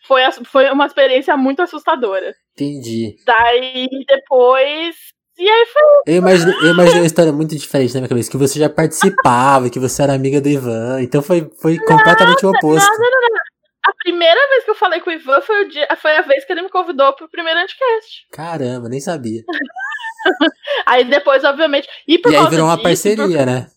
foi, 0.10 0.22
foi 0.46 0.72
uma 0.72 0.88
experiência 0.88 1.38
muito 1.38 1.62
assustadora. 1.62 2.34
Entendi. 2.54 3.16
Daí 3.26 3.88
depois. 4.08 4.96
E 5.38 5.48
aí 5.48 5.66
foi. 5.68 6.14
Eu 6.14 6.18
imaginei, 6.18 6.56
eu 6.56 6.74
imaginei 6.74 7.02
uma 7.02 7.08
história 7.08 7.32
muito 7.32 7.56
diferente 7.56 7.94
na 7.94 8.02
minha 8.02 8.10
cabeça, 8.10 8.32
que 8.32 8.36
você 8.36 8.60
já 8.60 8.70
participava, 8.70 9.70
que 9.70 9.80
você 9.80 10.02
era 10.02 10.14
amiga 10.14 10.42
do 10.42 10.50
Ivan. 10.50 11.02
Então 11.02 11.22
foi, 11.22 11.50
foi 11.62 11.78
completamente 11.78 12.46
o 12.46 12.50
oposto. 12.50 12.90
Nada, 12.90 13.00
nada. 13.00 13.44
A 13.86 13.94
primeira 14.04 14.50
vez 14.50 14.66
que 14.66 14.72
eu 14.72 14.76
falei 14.76 15.00
com 15.00 15.10
o 15.10 15.14
Ivan 15.14 15.42
foi, 15.42 15.64
o 15.64 15.70
dia, 15.70 15.88
foi 16.02 16.18
a 16.18 16.22
vez 16.22 16.44
que 16.44 16.52
ele 16.52 16.64
me 16.64 16.70
convidou 16.70 17.14
pro 17.14 17.30
primeiro 17.30 17.60
Anticast. 17.60 18.28
Caramba, 18.32 18.90
nem 18.90 19.00
sabia. 19.00 19.44
aí 20.86 21.06
depois, 21.06 21.44
obviamente. 21.44 21.88
E, 22.08 22.18
por 22.18 22.34
e 22.34 22.36
aí 22.36 22.50
virou 22.50 22.66
uma 22.66 22.82
parceria, 22.82 23.38
por... 23.38 23.46
né? 23.46 23.68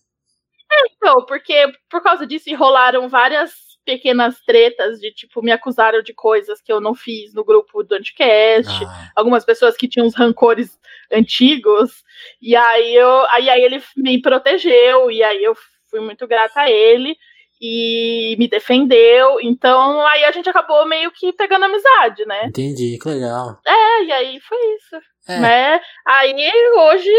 É, 0.73 0.93
então, 0.95 1.25
porque 1.25 1.71
por 1.89 2.01
causa 2.01 2.25
disso 2.25 2.53
rolaram 2.55 3.07
várias 3.07 3.51
pequenas 3.85 4.39
tretas 4.45 4.99
de 4.99 5.11
tipo, 5.11 5.41
me 5.41 5.51
acusaram 5.51 6.01
de 6.01 6.13
coisas 6.13 6.61
que 6.61 6.71
eu 6.71 6.79
não 6.79 6.95
fiz 6.95 7.33
no 7.33 7.43
grupo 7.43 7.83
do 7.83 7.95
Anticast, 7.95 8.85
ah. 8.85 9.11
algumas 9.15 9.43
pessoas 9.43 9.75
que 9.75 9.87
tinham 9.87 10.07
os 10.07 10.15
rancores 10.15 10.79
antigos, 11.11 12.03
e 12.41 12.55
aí 12.55 12.95
eu 12.95 13.25
aí, 13.31 13.49
aí 13.49 13.61
ele 13.61 13.83
me 13.97 14.21
protegeu, 14.21 15.11
e 15.11 15.21
aí 15.21 15.43
eu 15.43 15.53
fui 15.89 15.99
muito 15.99 16.25
grata 16.27 16.61
a 16.61 16.71
ele 16.71 17.15
e 17.61 18.35
me 18.39 18.47
defendeu. 18.47 19.39
Então 19.41 20.05
aí 20.07 20.23
a 20.25 20.31
gente 20.31 20.49
acabou 20.49 20.85
meio 20.85 21.11
que 21.11 21.31
pegando 21.33 21.65
amizade, 21.65 22.25
né? 22.25 22.45
Entendi, 22.45 22.97
que 23.01 23.09
legal. 23.09 23.59
É, 23.65 24.03
e 24.03 24.11
aí 24.11 24.39
foi 24.39 24.57
isso. 24.75 24.95
É. 25.29 25.39
Né? 25.39 25.81
Aí 26.05 26.51
hoje, 26.75 27.11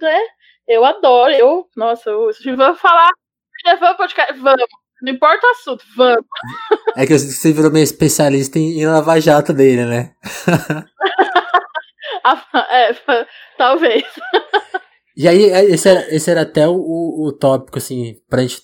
né? 0.00 0.20
Eu 0.68 0.84
adoro, 0.84 1.32
eu, 1.32 1.68
nossa, 1.76 2.10
eu, 2.10 2.32
se 2.32 2.54
vamos 2.54 2.80
falar, 2.80 3.10
vamos 3.78 3.96
podcast, 3.96 4.38
vamos. 4.40 4.64
Não 5.02 5.12
importa 5.12 5.46
o 5.46 5.50
assunto, 5.50 5.84
vamos. 5.94 6.24
É 6.96 7.06
que 7.06 7.16
você 7.16 7.52
virou 7.52 7.70
meio 7.70 7.84
especialista 7.84 8.58
em, 8.58 8.80
em 8.80 8.86
Lava 8.86 9.20
Jato 9.20 9.52
dele, 9.52 9.84
né? 9.84 10.14
é, 12.70 12.96
talvez. 13.58 14.04
E 15.16 15.28
aí, 15.28 15.50
é, 15.50 15.64
esse 15.64 15.88
era, 15.88 16.14
esse 16.14 16.30
era 16.30 16.42
até 16.42 16.66
o, 16.66 16.74
o, 16.74 17.32
tópico, 17.32 17.78
assim, 17.78 18.16
pra 18.28 18.42
gente 18.42 18.62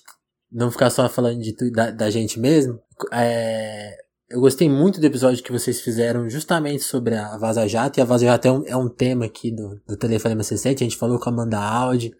não 0.51 0.71
ficar 0.71 0.89
só 0.89 1.07
falando 1.07 1.39
de, 1.39 1.55
da, 1.71 1.91
da 1.91 2.09
gente 2.09 2.39
mesmo. 2.39 2.79
É, 3.11 3.95
eu 4.33 4.39
gostei 4.39 4.67
muito 4.67 4.99
do 4.99 5.05
episódio 5.05 5.43
que 5.43 5.51
vocês 5.51 5.79
fizeram 5.79 6.27
justamente 6.27 6.83
sobre 6.83 7.15
a 7.15 7.37
Vaza 7.37 7.67
Jato, 7.67 7.99
e 7.99 8.01
a 8.01 8.05
Vaza 8.05 8.25
Jato 8.25 8.47
é 8.47 8.51
um, 8.51 8.63
é 8.65 8.75
um 8.75 8.89
tema 8.89 9.25
aqui 9.25 9.51
do, 9.51 9.79
do 9.87 9.95
Telefonema 9.95 10.41
67, 10.41 10.83
a 10.83 10.87
gente 10.87 10.97
falou 10.97 11.19
com 11.19 11.29
a 11.29 11.31
Amanda 11.31 11.59
Audi, 11.59 12.11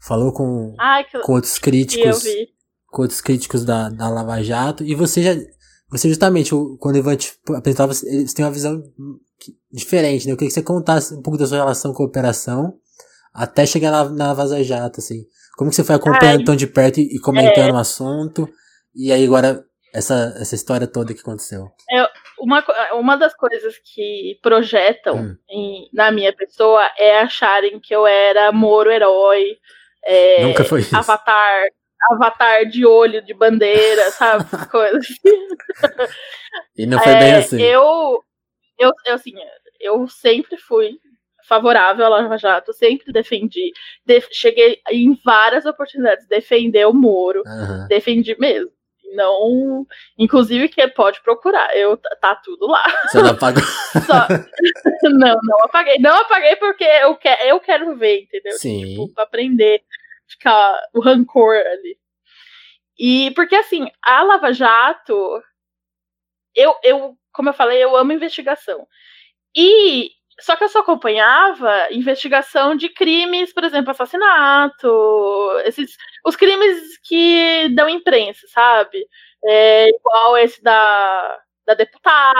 falou 0.00 0.32
com, 0.32 0.74
Ai, 0.78 1.04
que, 1.04 1.20
com 1.20 1.32
outros 1.34 1.58
críticos, 1.58 2.24
com 2.86 3.02
outros 3.02 3.20
críticos 3.20 3.62
da, 3.62 3.90
da 3.90 4.08
Lava 4.08 4.42
Jato, 4.42 4.82
e 4.82 4.94
você 4.94 5.22
já, 5.22 5.34
você 5.90 6.08
justamente, 6.08 6.50
quando 6.78 6.94
o 6.94 6.98
Ivan 6.98 7.16
te 7.16 7.38
apresentava, 7.54 7.92
eles 8.04 8.32
têm 8.32 8.42
uma 8.42 8.50
visão 8.50 8.82
diferente, 9.70 10.26
né? 10.26 10.32
Eu 10.32 10.38
queria 10.38 10.48
que 10.48 10.54
você 10.54 10.62
contasse 10.62 11.14
um 11.14 11.20
pouco 11.20 11.38
da 11.38 11.46
sua 11.46 11.58
relação 11.58 11.92
com 11.92 12.02
a 12.02 12.06
operação, 12.06 12.72
até 13.34 13.66
chegar 13.66 13.90
na, 13.90 14.08
na 14.08 14.32
Vaza 14.32 14.64
Jato, 14.64 15.00
assim. 15.00 15.26
Como 15.58 15.68
que 15.68 15.76
você 15.76 15.84
foi 15.84 15.96
acompanhando 15.96 16.38
Ai, 16.38 16.44
tão 16.44 16.56
de 16.56 16.66
perto 16.66 17.00
e, 17.00 17.16
e 17.16 17.18
comentando 17.18 17.68
é... 17.68 17.72
o 17.72 17.76
assunto? 17.76 18.48
E 18.94 19.12
aí 19.12 19.24
agora, 19.26 19.62
essa, 19.92 20.34
essa 20.40 20.54
história 20.54 20.86
toda 20.86 21.12
que 21.12 21.20
aconteceu. 21.20 21.70
É, 21.90 22.06
uma, 22.38 22.64
uma 22.92 23.16
das 23.16 23.34
coisas 23.34 23.76
que 23.78 24.38
projetam 24.42 25.16
hum. 25.16 25.36
em, 25.48 25.88
na 25.92 26.10
minha 26.10 26.32
pessoa 26.32 26.88
é 26.98 27.20
acharem 27.20 27.80
que 27.80 27.94
eu 27.94 28.06
era 28.06 28.52
Moro 28.52 28.90
herói. 28.90 29.56
É, 30.04 30.44
Nunca 30.44 30.64
foi 30.64 30.80
isso. 30.80 30.96
Avatar, 30.96 31.66
avatar 32.10 32.66
de 32.66 32.86
olho, 32.86 33.22
de 33.22 33.34
bandeira, 33.34 34.10
sabe? 34.12 34.44
Coisas 34.70 35.04
assim. 35.04 35.92
E 36.76 36.86
não 36.86 36.98
foi 36.98 37.12
é, 37.12 37.18
bem 37.18 37.34
assim. 37.34 37.60
Eu, 37.60 38.22
eu, 38.78 38.92
eu, 39.06 39.14
assim, 39.14 39.32
eu 39.80 40.08
sempre 40.08 40.56
fui 40.56 40.98
favorável 41.46 42.06
à 42.06 42.08
Lava 42.08 42.38
Jato, 42.38 42.72
sempre 42.72 43.12
defendi. 43.12 43.72
De, 44.06 44.20
cheguei 44.30 44.80
em 44.88 45.18
várias 45.24 45.66
oportunidades 45.66 46.28
defender 46.28 46.86
o 46.86 46.94
Moro, 46.94 47.42
uhum. 47.44 47.88
defendi 47.88 48.38
mesmo. 48.38 48.70
Não, 49.14 49.86
inclusive 50.18 50.68
que 50.68 50.86
pode 50.88 51.20
procurar, 51.22 51.76
eu 51.76 51.96
tá 51.96 52.34
tudo 52.36 52.66
lá. 52.66 52.82
Você 53.08 53.20
não 53.22 53.30
apagou? 53.30 53.62
Só, 54.06 54.26
não, 55.10 55.36
não 55.42 55.64
apaguei. 55.64 55.98
Não 55.98 56.16
apaguei 56.20 56.56
porque 56.56 56.84
eu, 56.84 57.16
que, 57.16 57.28
eu 57.28 57.60
quero 57.60 57.96
ver, 57.96 58.22
entendeu? 58.22 58.52
Sim. 58.52 58.84
Tipo, 58.84 59.14
pra 59.14 59.24
aprender, 59.24 59.82
ficar 60.28 60.80
o 60.94 61.00
rancor 61.00 61.56
ali. 61.56 61.98
E 62.98 63.30
porque 63.32 63.56
assim, 63.56 63.90
a 64.02 64.22
Lava 64.22 64.52
Jato, 64.52 65.42
eu, 66.54 66.74
eu, 66.84 67.16
como 67.32 67.48
eu 67.48 67.54
falei, 67.54 67.82
eu 67.82 67.96
amo 67.96 68.12
investigação. 68.12 68.86
E 69.56 70.10
só 70.40 70.56
que 70.56 70.64
eu 70.64 70.68
só 70.68 70.80
acompanhava 70.80 71.88
investigação 71.90 72.74
de 72.74 72.88
crimes, 72.88 73.52
por 73.52 73.64
exemplo, 73.64 73.90
assassinato, 73.90 74.88
esses, 75.64 75.96
os 76.24 76.36
crimes 76.36 76.98
que 77.04 77.68
dão 77.74 77.88
imprensa, 77.88 78.46
sabe? 78.48 79.06
É, 79.44 79.88
igual 79.88 80.36
esse 80.38 80.62
da, 80.62 81.38
da 81.66 81.74
deputada, 81.74 82.34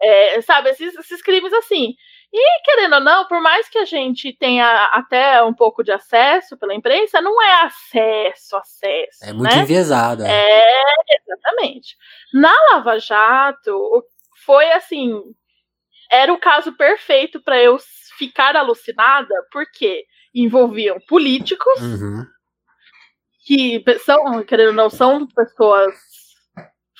é, 0.00 0.40
sabe? 0.42 0.70
Esses, 0.70 0.94
esses 0.94 1.22
crimes 1.22 1.52
assim. 1.52 1.94
E, 2.34 2.62
querendo 2.64 2.94
ou 2.94 3.00
não, 3.00 3.26
por 3.26 3.42
mais 3.42 3.68
que 3.68 3.76
a 3.76 3.84
gente 3.84 4.32
tenha 4.38 4.86
até 4.94 5.42
um 5.42 5.52
pouco 5.52 5.84
de 5.84 5.92
acesso 5.92 6.56
pela 6.56 6.74
imprensa, 6.74 7.20
não 7.20 7.40
é 7.42 7.64
acesso, 7.64 8.56
acesso. 8.56 9.22
É 9.22 9.34
muito 9.34 9.54
né? 9.54 9.62
enviesado. 9.62 10.24
É. 10.24 10.60
é, 10.60 10.94
exatamente. 11.20 11.94
Na 12.32 12.54
Lava 12.70 12.98
Jato, 12.98 14.02
foi 14.46 14.72
assim 14.72 15.22
era 16.12 16.30
o 16.30 16.38
caso 16.38 16.76
perfeito 16.76 17.40
para 17.40 17.58
eu 17.58 17.78
ficar 18.18 18.54
alucinada, 18.54 19.34
porque 19.50 20.04
envolviam 20.34 20.98
políticos 21.08 21.80
uhum. 21.80 22.24
que 23.44 23.84
são, 24.04 24.42
querendo 24.44 24.68
ou 24.68 24.74
não, 24.74 24.90
são 24.90 25.26
pessoas 25.26 25.94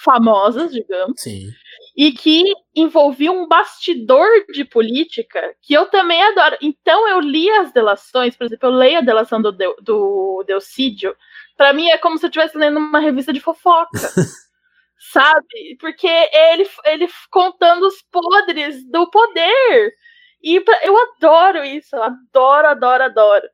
famosas, 0.02 0.72
digamos. 0.72 1.20
Sim. 1.20 1.48
E 1.96 2.12
que 2.12 2.44
envolviam 2.74 3.42
um 3.42 3.48
bastidor 3.48 4.26
de 4.52 4.64
política 4.64 5.54
que 5.60 5.74
eu 5.74 5.86
também 5.86 6.22
adoro. 6.22 6.56
Então 6.60 7.08
eu 7.08 7.20
li 7.20 7.48
as 7.50 7.72
delações, 7.72 8.36
por 8.36 8.44
exemplo, 8.44 8.68
eu 8.68 8.72
leio 8.72 8.98
a 8.98 9.02
delação 9.02 9.40
do, 9.40 9.52
do 9.52 10.44
Delcídio. 10.46 11.14
Para 11.56 11.72
mim 11.72 11.88
é 11.88 11.98
como 11.98 12.16
se 12.18 12.24
eu 12.24 12.28
estivesse 12.28 12.56
lendo 12.56 12.78
uma 12.78 12.98
revista 12.98 13.32
de 13.32 13.40
fofoca. 13.40 13.90
sabe? 15.10 15.76
Porque 15.80 16.06
ele, 16.06 16.68
ele 16.84 17.08
contando 17.30 17.86
os 17.86 18.02
podres 18.10 18.84
do 18.88 19.10
poder. 19.10 19.92
E 20.42 20.62
eu 20.82 20.98
adoro 20.98 21.64
isso, 21.64 21.94
adoro, 21.96 22.68
adoro, 22.68 23.04
adoro. 23.04 23.48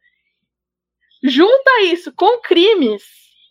Junta 1.23 1.81
isso 1.83 2.13
com 2.15 2.41
crimes 2.41 3.03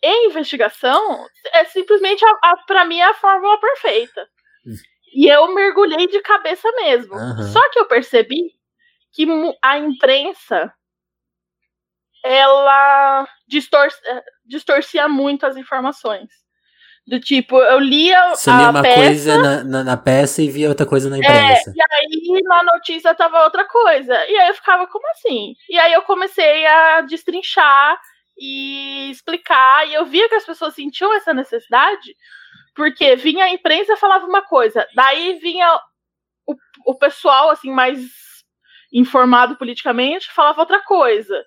e 0.02 0.26
investigação, 0.26 1.26
é 1.52 1.64
simplesmente, 1.64 2.24
a, 2.24 2.30
a 2.50 2.56
para 2.66 2.84
mim, 2.84 3.00
a 3.00 3.14
fórmula 3.14 3.60
perfeita. 3.60 4.28
E 5.14 5.28
eu 5.28 5.54
mergulhei 5.54 6.06
de 6.06 6.20
cabeça 6.20 6.70
mesmo. 6.72 7.14
Uhum. 7.14 7.42
Só 7.52 7.68
que 7.70 7.78
eu 7.78 7.86
percebi 7.86 8.52
que 9.12 9.26
a 9.62 9.78
imprensa 9.78 10.72
ela 12.24 13.28
distor 13.46 13.88
distorcia 14.44 15.08
muito 15.08 15.46
as 15.46 15.56
informações. 15.56 16.28
Do 17.08 17.18
tipo, 17.18 17.56
eu 17.56 17.78
lia 17.78 18.36
Você 18.36 18.50
lia 18.50 18.68
uma 18.68 18.82
peça, 18.82 19.00
coisa 19.00 19.38
na, 19.42 19.64
na, 19.64 19.82
na, 19.82 19.96
peça 19.96 20.42
e 20.42 20.50
via 20.50 20.68
outra 20.68 20.84
coisa 20.84 21.08
na 21.08 21.16
imprensa. 21.16 21.70
É, 21.70 21.72
e 21.74 21.80
aí 21.80 22.42
na 22.42 22.62
notícia 22.64 23.14
tava 23.14 23.44
outra 23.44 23.66
coisa. 23.66 24.12
E 24.26 24.36
aí 24.36 24.48
eu 24.48 24.54
ficava, 24.54 24.86
como 24.86 25.08
assim? 25.12 25.54
E 25.70 25.78
aí 25.78 25.94
eu 25.94 26.02
comecei 26.02 26.66
a 26.66 27.00
destrinchar 27.00 27.98
e 28.36 29.10
explicar. 29.10 29.88
E 29.88 29.94
eu 29.94 30.04
via 30.04 30.28
que 30.28 30.34
as 30.34 30.44
pessoas 30.44 30.74
sentiam 30.74 31.14
essa 31.14 31.32
necessidade, 31.32 32.14
porque 32.74 33.16
vinha 33.16 33.46
a 33.46 33.50
imprensa 33.50 33.94
e 33.94 33.96
falava 33.96 34.26
uma 34.26 34.42
coisa. 34.42 34.86
Daí 34.94 35.38
vinha 35.38 35.80
o, 36.46 36.54
o 36.88 36.94
pessoal, 36.94 37.48
assim, 37.48 37.70
mais 37.70 38.02
informado 38.92 39.56
politicamente, 39.56 40.30
falava 40.30 40.60
outra 40.60 40.84
coisa. 40.84 41.42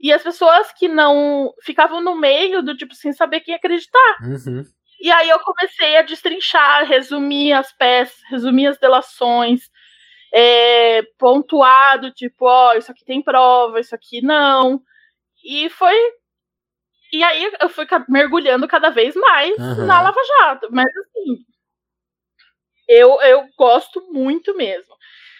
E 0.00 0.12
as 0.12 0.24
pessoas 0.24 0.72
que 0.76 0.88
não 0.88 1.54
ficavam 1.62 2.00
no 2.00 2.16
meio 2.16 2.64
do 2.64 2.76
tipo 2.76 2.96
sem 2.96 3.12
saber 3.12 3.42
quem 3.42 3.54
acreditar. 3.54 4.16
Uhum. 4.22 4.64
E 5.00 5.10
aí 5.10 5.28
eu 5.28 5.38
comecei 5.40 5.96
a 5.96 6.02
destrinchar, 6.02 6.84
resumir 6.86 7.52
as 7.52 7.72
peças, 7.72 8.20
resumir 8.28 8.66
as 8.66 8.78
delações, 8.78 9.70
é, 10.32 11.02
pontuado, 11.18 12.10
tipo, 12.12 12.46
ó, 12.46 12.70
oh, 12.72 12.78
isso 12.78 12.90
aqui 12.90 13.04
tem 13.04 13.22
prova, 13.22 13.80
isso 13.80 13.94
aqui 13.94 14.20
não. 14.22 14.82
E 15.44 15.70
foi. 15.70 15.94
E 17.12 17.22
aí 17.22 17.50
eu 17.60 17.68
fui 17.68 17.86
mergulhando 18.08 18.68
cada 18.68 18.90
vez 18.90 19.14
mais 19.14 19.56
uhum. 19.58 19.86
na 19.86 20.02
Lava 20.02 20.20
Jato. 20.40 20.68
Mas 20.70 20.86
assim, 20.86 21.44
eu, 22.88 23.20
eu 23.22 23.46
gosto 23.56 24.00
muito 24.12 24.54
mesmo. 24.56 24.94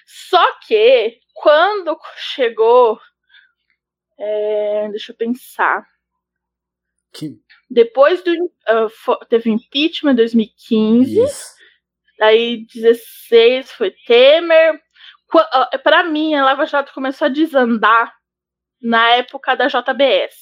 Só 0.07 0.59
que 0.61 1.19
quando 1.35 1.99
chegou. 2.17 3.01
É, 4.19 4.89
deixa 4.91 5.13
eu 5.13 5.17
pensar. 5.17 5.87
Que... 7.13 7.37
Depois 7.71 8.23
do. 8.23 8.33
Uh, 8.33 9.27
teve 9.29 9.51
impeachment 9.51 10.13
em 10.13 10.17
2015. 10.17 11.23
Isso. 11.23 11.59
Aí 12.21 12.67
16 12.73 13.73
foi 13.73 13.93
Temer. 14.07 14.75
Uh, 15.35 15.79
para 15.83 16.05
mim, 16.05 16.35
a 16.35 16.45
Lava 16.45 16.67
Jato 16.67 16.93
começou 16.93 17.27
a 17.27 17.31
desandar 17.31 18.13
na 18.81 19.11
época 19.11 19.55
da 19.55 19.69
JBS. 19.69 20.35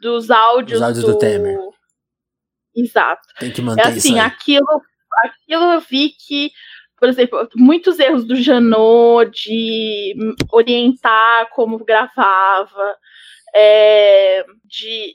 Dos 0.00 0.30
áudios, 0.30 0.80
Os 0.80 0.86
áudios 0.86 1.04
do, 1.04 1.12
do 1.12 1.18
Temer. 1.18 1.58
Exato. 2.74 3.22
Tem 3.38 3.52
que 3.52 3.62
manter 3.62 3.82
é 3.82 3.88
assim, 3.88 3.98
isso. 3.98 4.14
Aí. 4.14 4.18
Aquilo, 4.20 4.82
aquilo 5.22 5.72
eu 5.72 5.80
vi 5.80 6.10
que, 6.10 6.50
por 6.98 7.08
exemplo, 7.08 7.48
muitos 7.56 7.98
erros 7.98 8.24
do 8.24 8.34
Janot 8.34 9.30
de 9.30 10.14
orientar 10.50 11.48
como 11.50 11.84
gravava 11.84 12.96
é, 13.54 14.44
de 14.64 15.14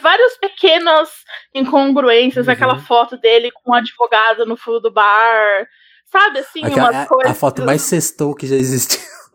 várias 0.00 0.36
pequenas 0.38 1.10
incongruências, 1.52 2.46
uhum. 2.46 2.52
aquela 2.52 2.78
foto 2.78 3.16
dele 3.16 3.50
com 3.50 3.72
um 3.72 3.74
advogado 3.74 4.46
no 4.46 4.56
fundo 4.56 4.80
do 4.80 4.92
bar, 4.92 5.66
sabe 6.06 6.38
assim, 6.38 6.64
Aquela, 6.64 6.90
umas 6.90 7.04
é 7.04 7.06
coisas. 7.06 7.32
A 7.32 7.34
foto 7.34 7.64
mais 7.64 7.82
sextou 7.82 8.36
que 8.36 8.46
já 8.46 8.54
existiu. 8.54 9.00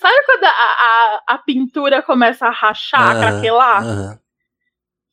sabe 0.00 0.24
quando 0.24 0.44
a, 0.44 0.48
a, 0.48 1.22
a, 1.28 1.38
pintura 1.38 2.02
começa 2.02 2.46
a 2.46 2.50
rachar, 2.50 3.14
uhum, 3.14 3.20
craquelar? 3.20 3.84
Uhum. 3.84 4.18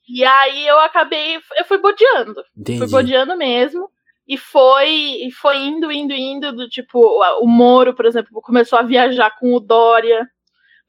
E 0.08 0.24
aí 0.24 0.66
eu 0.66 0.80
acabei, 0.80 1.40
eu 1.58 1.66
fui 1.66 1.78
bodeando. 1.78 2.42
Entendi. 2.58 2.80
Fui 2.80 2.88
bodeando 2.88 3.36
mesmo. 3.38 3.90
E 4.26 4.38
foi, 4.38 4.90
e 4.90 5.32
foi 5.32 5.58
indo, 5.58 5.92
indo, 5.92 6.14
indo, 6.14 6.54
do 6.54 6.70
tipo, 6.70 7.00
o 7.42 7.48
Moro, 7.48 7.96
por 7.96 8.06
exemplo, 8.06 8.40
começou 8.42 8.78
a 8.78 8.84
viajar 8.84 9.36
com 9.40 9.54
o 9.54 9.60
Dória 9.60 10.28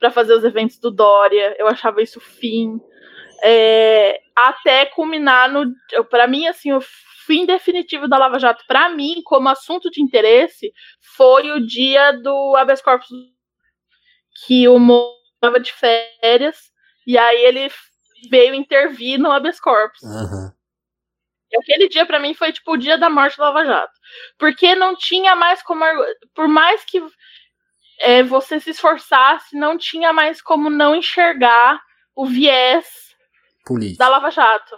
para 0.00 0.10
fazer 0.10 0.32
os 0.32 0.42
eventos 0.42 0.78
do 0.78 0.90
Dória. 0.90 1.54
Eu 1.58 1.68
achava 1.68 2.02
isso 2.02 2.18
fim. 2.18 2.80
É, 3.42 4.20
até 4.34 4.86
culminar 4.86 5.52
no. 5.52 5.72
para 6.10 6.26
mim, 6.26 6.46
assim, 6.46 6.72
o 6.72 6.80
fim 7.26 7.46
definitivo 7.46 8.08
da 8.08 8.18
Lava 8.18 8.38
Jato, 8.38 8.64
para 8.66 8.88
mim, 8.88 9.22
como 9.24 9.48
assunto 9.48 9.90
de 9.90 10.02
interesse, 10.02 10.72
foi 11.16 11.52
o 11.52 11.64
dia 11.64 12.12
do 12.12 12.56
habeas 12.56 12.82
corpus, 12.82 13.08
que 14.44 14.66
o 14.66 14.78
Moro 14.78 15.14
estava 15.34 15.60
de 15.60 15.72
férias, 15.72 16.70
e 17.06 17.16
aí 17.16 17.44
ele 17.44 17.70
veio 18.30 18.54
intervir 18.54 19.18
no 19.18 19.30
habeas 19.30 19.60
corpus. 19.60 20.02
Uhum. 20.02 20.50
E 21.52 21.58
aquele 21.58 21.88
dia, 21.88 22.06
para 22.06 22.20
mim, 22.20 22.34
foi 22.34 22.52
tipo 22.52 22.72
o 22.72 22.76
dia 22.76 22.96
da 22.96 23.10
morte 23.10 23.36
da 23.36 23.44
Lava 23.44 23.64
Jato. 23.64 23.92
Porque 24.38 24.74
não 24.74 24.94
tinha 24.96 25.34
mais 25.34 25.62
como. 25.62 25.84
Por 26.34 26.46
mais 26.46 26.84
que 26.84 27.02
é, 28.00 28.22
você 28.22 28.58
se 28.58 28.70
esforçasse, 28.70 29.56
não 29.56 29.76
tinha 29.76 30.12
mais 30.12 30.40
como 30.40 30.70
não 30.70 30.94
enxergar 30.94 31.80
o 32.14 32.26
viés 32.26 32.86
Político. 33.64 33.98
da 33.98 34.08
Lava 34.08 34.30
Jato. 34.30 34.76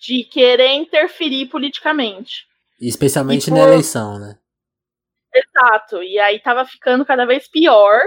De 0.00 0.24
querer 0.24 0.72
interferir 0.72 1.46
politicamente. 1.46 2.46
Especialmente 2.80 3.50
por... 3.50 3.58
na 3.58 3.64
eleição, 3.64 4.18
né? 4.18 4.38
Exato. 5.34 6.02
E 6.02 6.18
aí 6.18 6.38
tava 6.40 6.64
ficando 6.64 7.04
cada 7.04 7.24
vez 7.26 7.48
pior, 7.48 8.00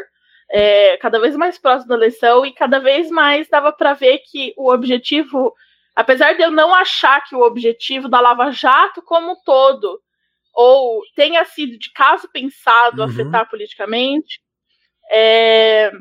é, 0.52 0.98
cada 0.98 1.20
vez 1.20 1.36
mais 1.36 1.58
próximo 1.58 1.89
da 1.89 1.96
eleição, 1.96 2.46
e 2.46 2.54
cada 2.54 2.80
vez 2.80 3.10
mais 3.10 3.48
dava 3.48 3.72
para 3.72 3.94
ver 3.94 4.20
que 4.20 4.54
o 4.58 4.72
objetivo, 4.72 5.54
apesar 5.96 6.34
de 6.34 6.42
eu 6.42 6.52
não 6.52 6.74
achar 6.74 7.24
que 7.24 7.36
o 7.36 7.42
objetivo 7.42 8.10
da 8.10 8.20
Lava 8.20 8.52
Jato 8.52 9.02
como 9.04 9.32
um 9.32 9.38
todo 9.46 10.00
ou 10.54 11.02
tenha 11.16 11.44
sido 11.46 11.78
de 11.80 11.92
caso 11.92 12.30
pensado 12.32 13.02
uhum. 13.02 13.10
afetar 13.10 13.50
politicamente, 13.50 14.39
é, 15.13 15.91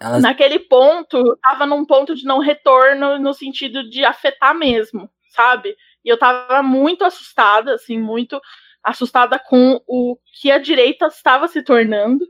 Elas... 0.00 0.22
naquele 0.22 0.58
ponto, 0.58 1.34
estava 1.34 1.64
num 1.64 1.84
ponto 1.84 2.14
de 2.14 2.24
não 2.24 2.38
retorno 2.38 3.18
no 3.18 3.32
sentido 3.32 3.88
de 3.88 4.04
afetar 4.04 4.54
mesmo, 4.54 5.08
sabe? 5.30 5.76
E 6.04 6.08
eu 6.08 6.14
estava 6.14 6.62
muito 6.62 7.04
assustada, 7.04 7.74
assim, 7.74 7.98
muito 7.98 8.40
assustada 8.82 9.38
com 9.38 9.80
o 9.86 10.18
que 10.40 10.50
a 10.50 10.58
direita 10.58 11.06
estava 11.06 11.46
se 11.46 11.62
tornando, 11.62 12.26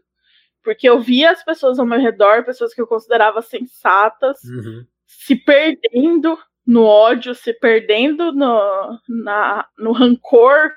porque 0.63 0.89
eu 0.89 1.01
via 1.01 1.31
as 1.31 1.43
pessoas 1.43 1.79
ao 1.79 1.87
meu 1.87 1.99
redor, 1.99 2.45
pessoas 2.45 2.75
que 2.75 2.81
eu 2.81 2.87
considerava 2.87 3.41
sensatas, 3.41 4.39
uhum. 4.45 4.85
se 5.07 5.35
perdendo 5.35 6.39
no 6.67 6.85
ódio, 6.85 7.35
se 7.35 7.53
perdendo 7.55 8.33
no, 8.33 9.01
na, 9.09 9.67
no 9.79 9.93
rancor 9.93 10.71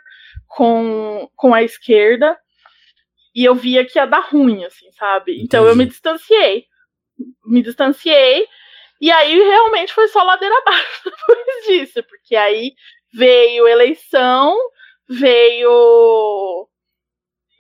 com, 0.48 1.30
com 1.36 1.54
a 1.54 1.62
esquerda. 1.62 2.38
E 3.36 3.44
eu 3.44 3.54
via 3.54 3.86
que 3.86 4.00
ia 4.00 4.06
dar 4.06 4.30
ruim, 4.30 4.64
assim, 4.64 4.90
sabe? 4.94 5.34
Entendi. 5.34 5.46
Então 5.46 5.68
eu 5.68 5.76
me 5.76 5.86
distanciei. 5.86 6.66
Me 7.46 7.62
distanciei. 7.62 8.48
E 9.02 9.12
aí 9.12 9.38
realmente 9.38 9.94
foi 9.94 10.08
só 10.08 10.24
ladeira 10.24 10.56
abaixo 10.66 11.04
depois 11.04 11.66
disso. 11.68 12.04
Porque 12.04 12.36
aí 12.36 12.74
veio 13.14 13.68
eleição, 13.68 14.56
veio. 15.10 16.70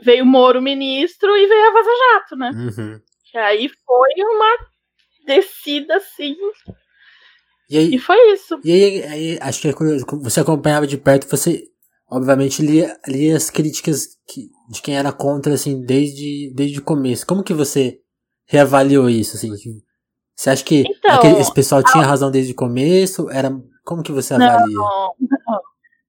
Veio 0.01 0.25
Moro 0.25 0.61
ministro 0.61 1.35
e 1.35 1.47
veio 1.47 1.67
a 1.67 1.71
Vaza 1.71 1.89
Jato, 1.89 2.35
né? 2.35 2.51
Uhum. 2.53 3.01
Que 3.31 3.37
aí 3.37 3.69
foi 3.69 4.23
uma 4.23 4.57
descida 5.25 5.97
assim. 5.97 6.35
E, 7.69 7.77
aí, 7.77 7.95
e 7.95 7.99
foi 7.99 8.31
isso. 8.31 8.59
E 8.63 8.71
aí, 8.71 9.03
aí, 9.03 9.39
acho 9.41 9.61
que 9.61 9.67
é 9.69 9.73
você 10.21 10.39
acompanhava 10.39 10.85
de 10.85 10.97
perto, 10.97 11.27
você 11.27 11.63
obviamente 12.09 12.61
lia, 12.61 12.97
lia 13.07 13.35
as 13.35 13.49
críticas 13.49 14.17
que, 14.27 14.49
de 14.69 14.81
quem 14.81 14.97
era 14.97 15.11
contra, 15.11 15.53
assim, 15.53 15.81
desde, 15.81 16.53
desde 16.55 16.79
o 16.79 16.83
começo. 16.83 17.25
Como 17.25 17.43
que 17.43 17.53
você 17.53 17.99
reavaliou 18.45 19.09
isso, 19.09 19.35
assim? 19.35 19.51
Você 20.35 20.49
acha 20.49 20.63
que 20.63 20.83
então, 20.87 21.15
aquele, 21.15 21.39
esse 21.39 21.53
pessoal 21.53 21.83
tinha 21.83 22.03
a... 22.03 22.07
razão 22.07 22.29
desde 22.29 22.51
o 22.53 22.55
começo? 22.55 23.29
Era, 23.29 23.51
como 23.83 24.03
que 24.03 24.11
você 24.11 24.33
avalia? 24.33 24.75
Não, 24.75 25.15
não. 25.47 25.61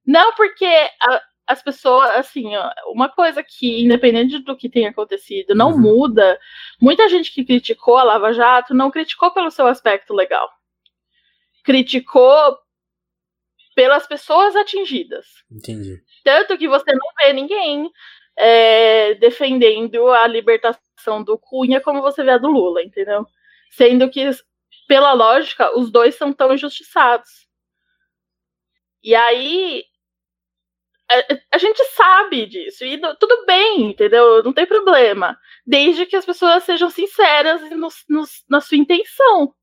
não 0.06 0.35
porque 0.35 0.64
a, 0.64 1.22
as 1.46 1.62
pessoas, 1.62 2.11
assim, 2.11 2.50
uma 2.88 3.09
coisa 3.09 3.42
que, 3.42 3.85
independente 3.85 4.40
do 4.40 4.56
que 4.56 4.68
tenha 4.68 4.90
acontecido, 4.90 5.54
não 5.54 5.70
uhum. 5.70 5.80
muda. 5.80 6.38
Muita 6.80 7.09
gente 7.09 7.32
que 7.32 7.44
criticou 7.44 7.96
a 7.96 8.02
Lava 8.02 8.32
Jato 8.32 8.74
não 8.74 8.90
criticou 8.90 9.32
pelo 9.32 9.50
seu 9.50 9.66
aspecto 9.66 10.12
legal. 10.12 10.48
Criticou 11.64 12.59
pelas 13.76 14.06
pessoas 14.06 14.56
atingidas. 14.56 15.26
Entendi. 15.52 16.02
Tanto 16.24 16.56
que 16.56 16.66
você 16.66 16.90
não 16.92 17.06
vê 17.20 17.34
ninguém 17.34 17.92
é, 18.34 19.14
defendendo 19.16 20.08
a 20.08 20.26
libertação 20.26 21.22
do 21.22 21.38
Cunha 21.38 21.78
como 21.78 22.00
você 22.00 22.24
vê 22.24 22.30
a 22.30 22.38
do 22.38 22.48
Lula, 22.48 22.82
entendeu? 22.82 23.26
Sendo 23.70 24.08
que, 24.08 24.30
pela 24.88 25.12
lógica, 25.12 25.78
os 25.78 25.92
dois 25.92 26.14
são 26.14 26.32
tão 26.32 26.54
injustiçados. 26.54 27.46
E 29.04 29.14
aí. 29.14 29.84
A, 31.08 31.56
a 31.56 31.58
gente 31.58 31.84
sabe 31.92 32.46
disso, 32.46 32.84
e 32.84 32.98
tudo 33.20 33.44
bem, 33.46 33.90
entendeu? 33.90 34.42
Não 34.42 34.52
tem 34.52 34.66
problema. 34.66 35.38
Desde 35.64 36.06
que 36.06 36.16
as 36.16 36.24
pessoas 36.24 36.64
sejam 36.64 36.88
sinceras 36.88 37.60
no, 37.70 37.88
no, 38.08 38.24
na 38.48 38.60
sua 38.60 38.78
intenção. 38.78 39.54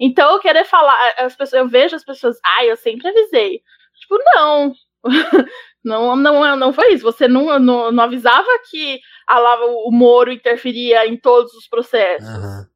Então, 0.00 0.32
eu 0.32 0.40
querer 0.40 0.64
falar, 0.64 0.96
as 1.18 1.36
pessoas, 1.36 1.60
eu 1.60 1.68
vejo 1.68 1.94
as 1.94 2.04
pessoas, 2.04 2.38
ah, 2.44 2.64
eu 2.64 2.76
sempre 2.76 3.06
avisei. 3.08 3.62
Tipo, 4.00 4.18
não. 4.34 4.72
não, 5.84 6.16
não, 6.16 6.56
não 6.56 6.72
foi 6.72 6.94
isso. 6.94 7.04
Você 7.04 7.28
não, 7.28 7.58
não, 7.58 7.92
não 7.92 8.04
avisava 8.04 8.48
que 8.70 8.98
a 9.26 9.38
Lava, 9.38 9.66
o 9.66 9.90
Moro 9.92 10.32
interferia 10.32 11.06
em 11.06 11.18
todos 11.18 11.52
os 11.54 11.68
processos. 11.68 12.28
Uhum. 12.28 12.66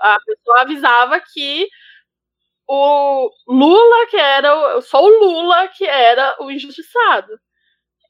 A 0.00 0.18
pessoa 0.24 0.60
avisava 0.62 1.20
que 1.20 1.68
o 2.68 3.30
Lula 3.48 4.06
que 4.10 4.16
era 4.16 4.80
só 4.82 5.02
o 5.02 5.08
Lula 5.08 5.68
que 5.68 5.84
era 5.84 6.36
o 6.40 6.50
injustiçado. 6.50 7.38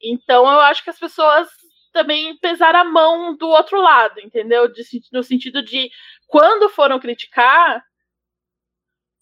Então 0.02 0.44
eu 0.50 0.60
acho 0.60 0.82
que 0.82 0.90
as 0.90 0.98
pessoas 0.98 1.48
também 1.92 2.36
pesaram 2.38 2.80
a 2.80 2.84
mão 2.84 3.36
do 3.36 3.48
outro 3.48 3.80
lado, 3.80 4.20
entendeu? 4.20 4.68
De, 4.68 4.82
no 5.12 5.22
sentido 5.22 5.62
de 5.62 5.90
quando 6.26 6.68
foram 6.68 6.98
criticar, 6.98 7.82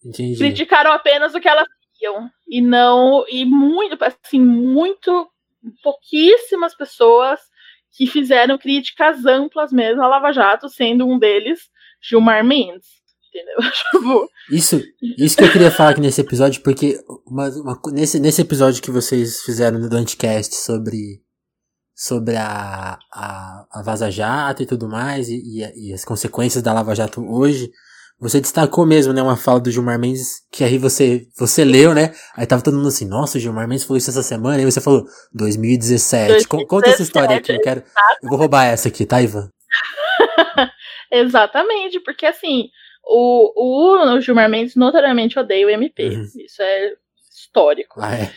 Entendi. 0.07 0.37
Criticaram 0.37 0.91
apenas 0.91 1.35
o 1.35 1.39
que 1.39 1.49
elas 1.49 1.67
viam. 1.99 2.29
E 2.47 2.61
não. 2.61 3.25
E 3.27 3.45
muito, 3.45 3.97
assim, 4.03 4.39
muito. 4.39 5.27
Pouquíssimas 5.83 6.75
pessoas 6.75 7.41
que 7.91 8.05
fizeram 8.05 8.57
críticas 8.57 9.25
amplas 9.25 9.71
mesmo 9.71 10.01
à 10.01 10.07
Lava 10.07 10.31
Jato, 10.31 10.69
sendo 10.69 11.05
um 11.05 11.17
deles 11.17 11.59
Gilmar 12.01 12.43
Mendes. 12.45 12.87
Entendeu? 13.27 13.57
Tipo, 13.91 14.29
isso, 14.49 14.83
isso 15.17 15.37
que 15.37 15.43
eu 15.43 15.51
queria 15.51 15.71
falar 15.71 15.89
aqui 15.89 16.01
nesse 16.01 16.21
episódio, 16.21 16.61
porque 16.61 16.99
uma, 17.25 17.49
uma, 17.49 17.81
nesse, 17.91 18.19
nesse 18.19 18.41
episódio 18.41 18.81
que 18.81 18.91
vocês 18.91 19.41
fizeram 19.41 19.79
no 19.79 19.89
Dantecast 19.89 20.55
sobre, 20.55 21.21
sobre 21.93 22.37
a, 22.37 22.97
a, 23.11 23.67
a 23.71 23.81
Vaza 23.83 24.09
Jato 24.09 24.63
e 24.63 24.65
tudo 24.65 24.87
mais, 24.87 25.27
e, 25.27 25.41
e, 25.43 25.89
e 25.89 25.93
as 25.93 26.05
consequências 26.05 26.63
da 26.63 26.73
Lava 26.73 26.95
Jato 26.95 27.21
hoje, 27.29 27.71
você 28.19 28.41
destacou 28.41 28.85
mesmo, 28.85 29.13
né, 29.13 29.21
uma 29.21 29.37
fala 29.37 29.59
do 29.59 29.69
Gilmar 29.69 29.99
Mendes, 29.99 30.41
que 30.51 30.63
aí 30.63 30.77
você, 30.77 31.27
você 31.37 31.63
leu, 31.63 31.93
né? 31.93 32.13
Aí 32.35 32.47
tava 32.47 32.63
todo 32.63 32.75
mundo 32.75 32.87
assim, 32.87 33.07
nossa, 33.07 33.37
o 33.37 33.41
Gilmar 33.41 33.67
Mendes 33.67 33.83
falou 33.83 33.97
isso 33.97 34.09
essa 34.09 34.23
semana, 34.23 34.57
aí 34.57 34.65
você 34.65 34.81
falou, 34.81 35.05
2017. 35.33 36.47
2017 36.47 36.65
Conta 36.67 36.89
essa 36.89 37.03
história 37.03 37.37
aqui, 37.37 37.51
eu 37.51 37.61
quero. 37.61 37.83
Eu 38.23 38.29
vou 38.29 38.37
roubar 38.37 38.65
essa 38.65 38.87
aqui, 38.87 39.05
tá, 39.05 39.21
Ivan? 39.21 39.49
Exatamente, 41.11 41.99
porque 41.99 42.25
assim, 42.25 42.69
o, 43.05 43.53
o, 43.55 44.15
o 44.15 44.21
Gilmar 44.21 44.49
Mendes 44.49 44.75
notoriamente 44.75 45.37
odeia 45.37 45.67
o 45.67 45.69
MP. 45.69 46.09
Uhum. 46.09 46.23
Isso 46.23 46.61
é 46.61 46.93
histórico. 47.31 47.99
Ah, 48.01 48.15
é. 48.15 48.31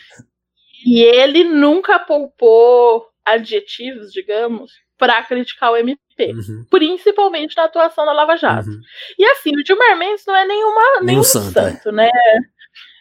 E 0.85 1.01
ele 1.01 1.43
nunca 1.43 1.99
poupou 1.99 3.07
adjetivos, 3.25 4.11
digamos, 4.11 4.71
para 4.97 5.23
criticar 5.23 5.71
o 5.71 5.77
MP, 5.77 5.99
uhum. 6.19 6.65
principalmente 6.69 7.55
na 7.55 7.63
atuação 7.63 8.05
da 8.05 8.11
Lava 8.11 8.37
Jato. 8.37 8.69
Uhum. 8.69 8.81
E 9.17 9.25
assim, 9.25 9.51
o 9.55 9.65
Gilmar 9.65 9.97
Mendes 9.97 10.25
não 10.25 10.35
é 10.35 10.45
nenhuma, 10.45 10.81
nenhum, 10.81 11.05
nenhum 11.05 11.23
santo, 11.23 11.59
é. 11.59 11.71
santo 11.71 11.91
né? 11.91 12.09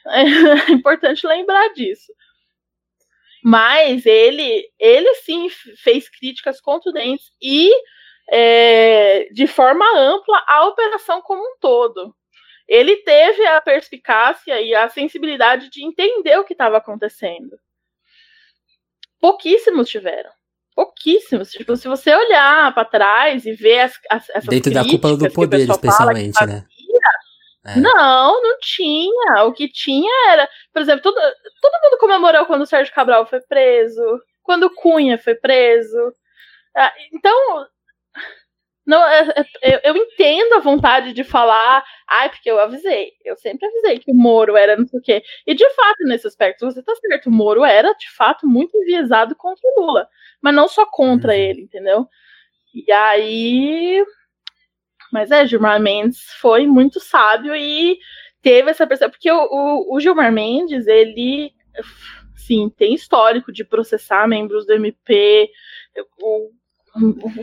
É 0.06 0.72
importante 0.72 1.26
lembrar 1.26 1.68
disso. 1.74 2.10
Mas 3.44 4.06
ele, 4.06 4.66
ele 4.78 5.14
sim 5.16 5.48
fez 5.76 6.08
críticas 6.08 6.60
contundentes 6.60 7.30
e 7.40 7.70
é, 8.30 9.28
de 9.32 9.46
forma 9.46 9.84
ampla 9.96 10.42
a 10.46 10.66
operação 10.66 11.20
como 11.20 11.42
um 11.42 11.58
todo. 11.60 12.14
Ele 12.68 12.96
teve 12.98 13.44
a 13.46 13.60
perspicácia 13.60 14.60
e 14.60 14.74
a 14.74 14.88
sensibilidade 14.88 15.68
de 15.68 15.84
entender 15.84 16.38
o 16.38 16.44
que 16.44 16.52
estava 16.52 16.76
acontecendo. 16.76 17.58
Pouquíssimos 19.20 19.88
tiveram. 19.88 20.30
Pouquíssimos. 20.80 21.50
Tipo, 21.50 21.76
se 21.76 21.86
você 21.86 22.14
olhar 22.14 22.72
para 22.72 22.86
trás 22.86 23.44
e 23.44 23.52
ver 23.52 23.80
as, 23.80 23.92
as, 24.08 24.30
essas 24.30 24.46
Dentro 24.46 24.72
da 24.72 24.82
cúpula 24.82 25.14
do 25.14 25.30
poder, 25.30 25.68
especialmente, 25.68 26.32
fazia, 26.32 26.54
né? 26.56 26.66
É. 27.66 27.78
Não, 27.78 28.42
não 28.42 28.58
tinha. 28.60 29.44
O 29.44 29.52
que 29.52 29.68
tinha 29.68 30.10
era, 30.32 30.48
por 30.72 30.80
exemplo, 30.80 31.02
todo, 31.02 31.14
todo 31.14 31.82
mundo 31.82 31.98
comemorou 32.00 32.46
quando 32.46 32.62
o 32.62 32.66
Sérgio 32.66 32.94
Cabral 32.94 33.26
foi 33.26 33.42
preso, 33.42 34.02
quando 34.42 34.64
o 34.64 34.74
Cunha 34.74 35.18
foi 35.18 35.34
preso. 35.34 36.14
Ah, 36.74 36.94
então, 37.12 37.66
não, 38.86 39.06
é, 39.06 39.28
é, 39.62 39.74
eu, 39.74 39.94
eu, 39.94 39.96
entendo 39.96 40.54
a 40.54 40.60
vontade 40.60 41.12
de 41.12 41.22
falar, 41.22 41.84
ai, 42.08 42.28
porque 42.30 42.50
eu 42.50 42.58
avisei. 42.58 43.12
Eu 43.24 43.36
sempre 43.36 43.66
avisei 43.66 43.98
que 43.98 44.10
o 44.10 44.14
Moro 44.14 44.56
era 44.56 44.76
não 44.76 44.86
sei 44.86 44.98
o 44.98 45.02
quê. 45.02 45.22
E 45.46 45.54
de 45.54 45.68
fato, 45.70 46.04
nesse 46.04 46.26
aspecto, 46.26 46.66
você 46.66 46.82
tá 46.82 46.94
certo. 46.96 47.28
O 47.28 47.32
Moro 47.32 47.64
era, 47.64 47.92
de 47.94 48.10
fato, 48.10 48.46
muito 48.46 48.76
enviesado 48.76 49.36
contra 49.36 49.62
o 49.64 49.80
Lula. 49.80 50.08
Mas 50.40 50.54
não 50.54 50.66
só 50.66 50.86
contra 50.86 51.32
uhum. 51.32 51.38
ele, 51.38 51.62
entendeu? 51.62 52.06
E 52.74 52.90
aí 52.90 54.04
mas 55.12 55.30
é, 55.30 55.46
Gilmar 55.46 55.80
Mendes 55.80 56.32
foi 56.40 56.66
muito 56.66 57.00
sábio 57.00 57.54
e 57.54 57.98
teve 58.40 58.70
essa 58.70 58.86
percepção. 58.86 59.10
Porque 59.10 59.30
o, 59.30 59.48
o, 59.50 59.96
o 59.96 60.00
Gilmar 60.00 60.32
Mendes, 60.32 60.86
ele 60.86 61.52
sim, 62.36 62.70
tem 62.70 62.94
histórico 62.94 63.52
de 63.52 63.64
processar 63.64 64.28
membros 64.28 64.66
do 64.66 64.72
MP. 64.72 65.50
O, 66.22 66.50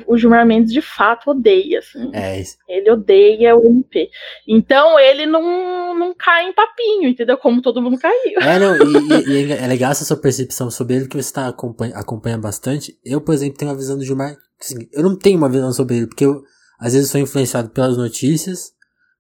o 0.06 0.18
Gilmar 0.18 0.46
Mendes 0.46 0.74
de 0.74 0.82
fato 0.82 1.32
odeia. 1.32 1.80
Assim. 1.80 2.12
É 2.14 2.40
isso. 2.40 2.58
Ele 2.68 2.92
odeia 2.92 3.56
o 3.56 3.66
MP. 3.66 4.10
Então 4.48 5.00
ele 5.00 5.26
não, 5.26 5.98
não 5.98 6.14
cai 6.14 6.50
em 6.50 6.54
papinho, 6.54 7.10
entendeu? 7.10 7.38
Como 7.38 7.62
todo 7.62 7.82
mundo 7.82 7.98
caiu. 7.98 8.40
É, 8.42 8.60
não, 8.60 8.76
e, 8.76 9.48
e 9.48 9.52
é 9.54 9.68
legal 9.68 9.92
essa 9.92 10.06
sua 10.06 10.18
percepção 10.18 10.70
sobre 10.70 10.96
ele, 10.96 11.08
que 11.08 11.22
você 11.22 11.32
tá 11.32 11.48
acompanha, 11.48 11.96
acompanha 11.96 12.38
bastante. 12.38 12.98
Eu, 13.06 13.22
por 13.22 13.34
exemplo, 13.34 13.58
tenho 13.58 13.72
uma 13.72 13.78
visão 13.78 13.98
do 13.98 14.04
Gilmar. 14.04 14.36
Assim, 14.60 14.88
eu 14.92 15.04
não 15.04 15.18
tenho 15.18 15.38
uma 15.38 15.50
visão 15.50 15.72
sobre 15.72 15.98
ele, 15.98 16.08
porque 16.08 16.26
eu 16.26 16.42
às 16.80 16.94
vezes 16.94 17.10
sou 17.10 17.20
influenciado 17.20 17.70
pelas 17.70 17.98
notícias, 17.98 18.72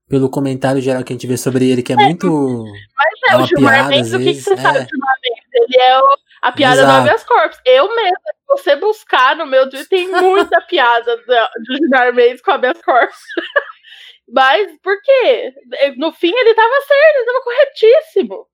pelo 0.07 0.29
comentário 0.29 0.81
geral 0.81 1.03
que 1.03 1.11
a 1.11 1.15
gente 1.15 1.27
vê 1.27 1.37
sobre 1.37 1.69
ele, 1.69 1.81
que 1.81 1.91
é, 1.91 1.95
é 1.95 2.05
muito. 2.05 2.27
Mas 2.27 3.31
é, 3.31 3.33
é 3.33 3.37
o 3.37 3.45
Gilmar 3.45 3.73
piada, 3.73 3.89
Mendes, 3.89 4.13
o 4.13 4.19
que, 4.19 4.33
que 4.33 4.41
você 4.41 4.53
é. 4.53 4.57
sabe 4.57 4.79
do 4.79 4.89
Gilmar? 4.89 5.13
Ele 5.67 5.81
é 5.81 5.99
o, 5.99 6.17
a 6.41 6.51
piada 6.51 6.81
Exato. 6.81 6.93
do 6.93 6.99
habeas 6.99 7.23
corpus. 7.23 7.59
Eu 7.65 7.95
mesmo, 7.95 8.17
se 8.17 8.47
você 8.47 8.75
buscar 8.75 9.35
no 9.35 9.45
meu 9.45 9.69
Twitter, 9.69 9.87
tem 9.89 10.07
muita 10.07 10.61
piada 10.67 11.17
do, 11.17 11.75
Gilmar 11.75 12.13
Mendes 12.13 12.41
com 12.41 12.51
habeas 12.51 12.81
corpus. 12.81 13.17
Mas 14.29 14.69
por 14.81 15.01
quê? 15.01 15.53
No 15.97 16.11
fim 16.11 16.33
ele 16.35 16.53
tava 16.53 16.81
certo, 16.81 17.15
ele 17.15 17.25
tava 17.25 17.43
corretíssimo. 17.43 18.47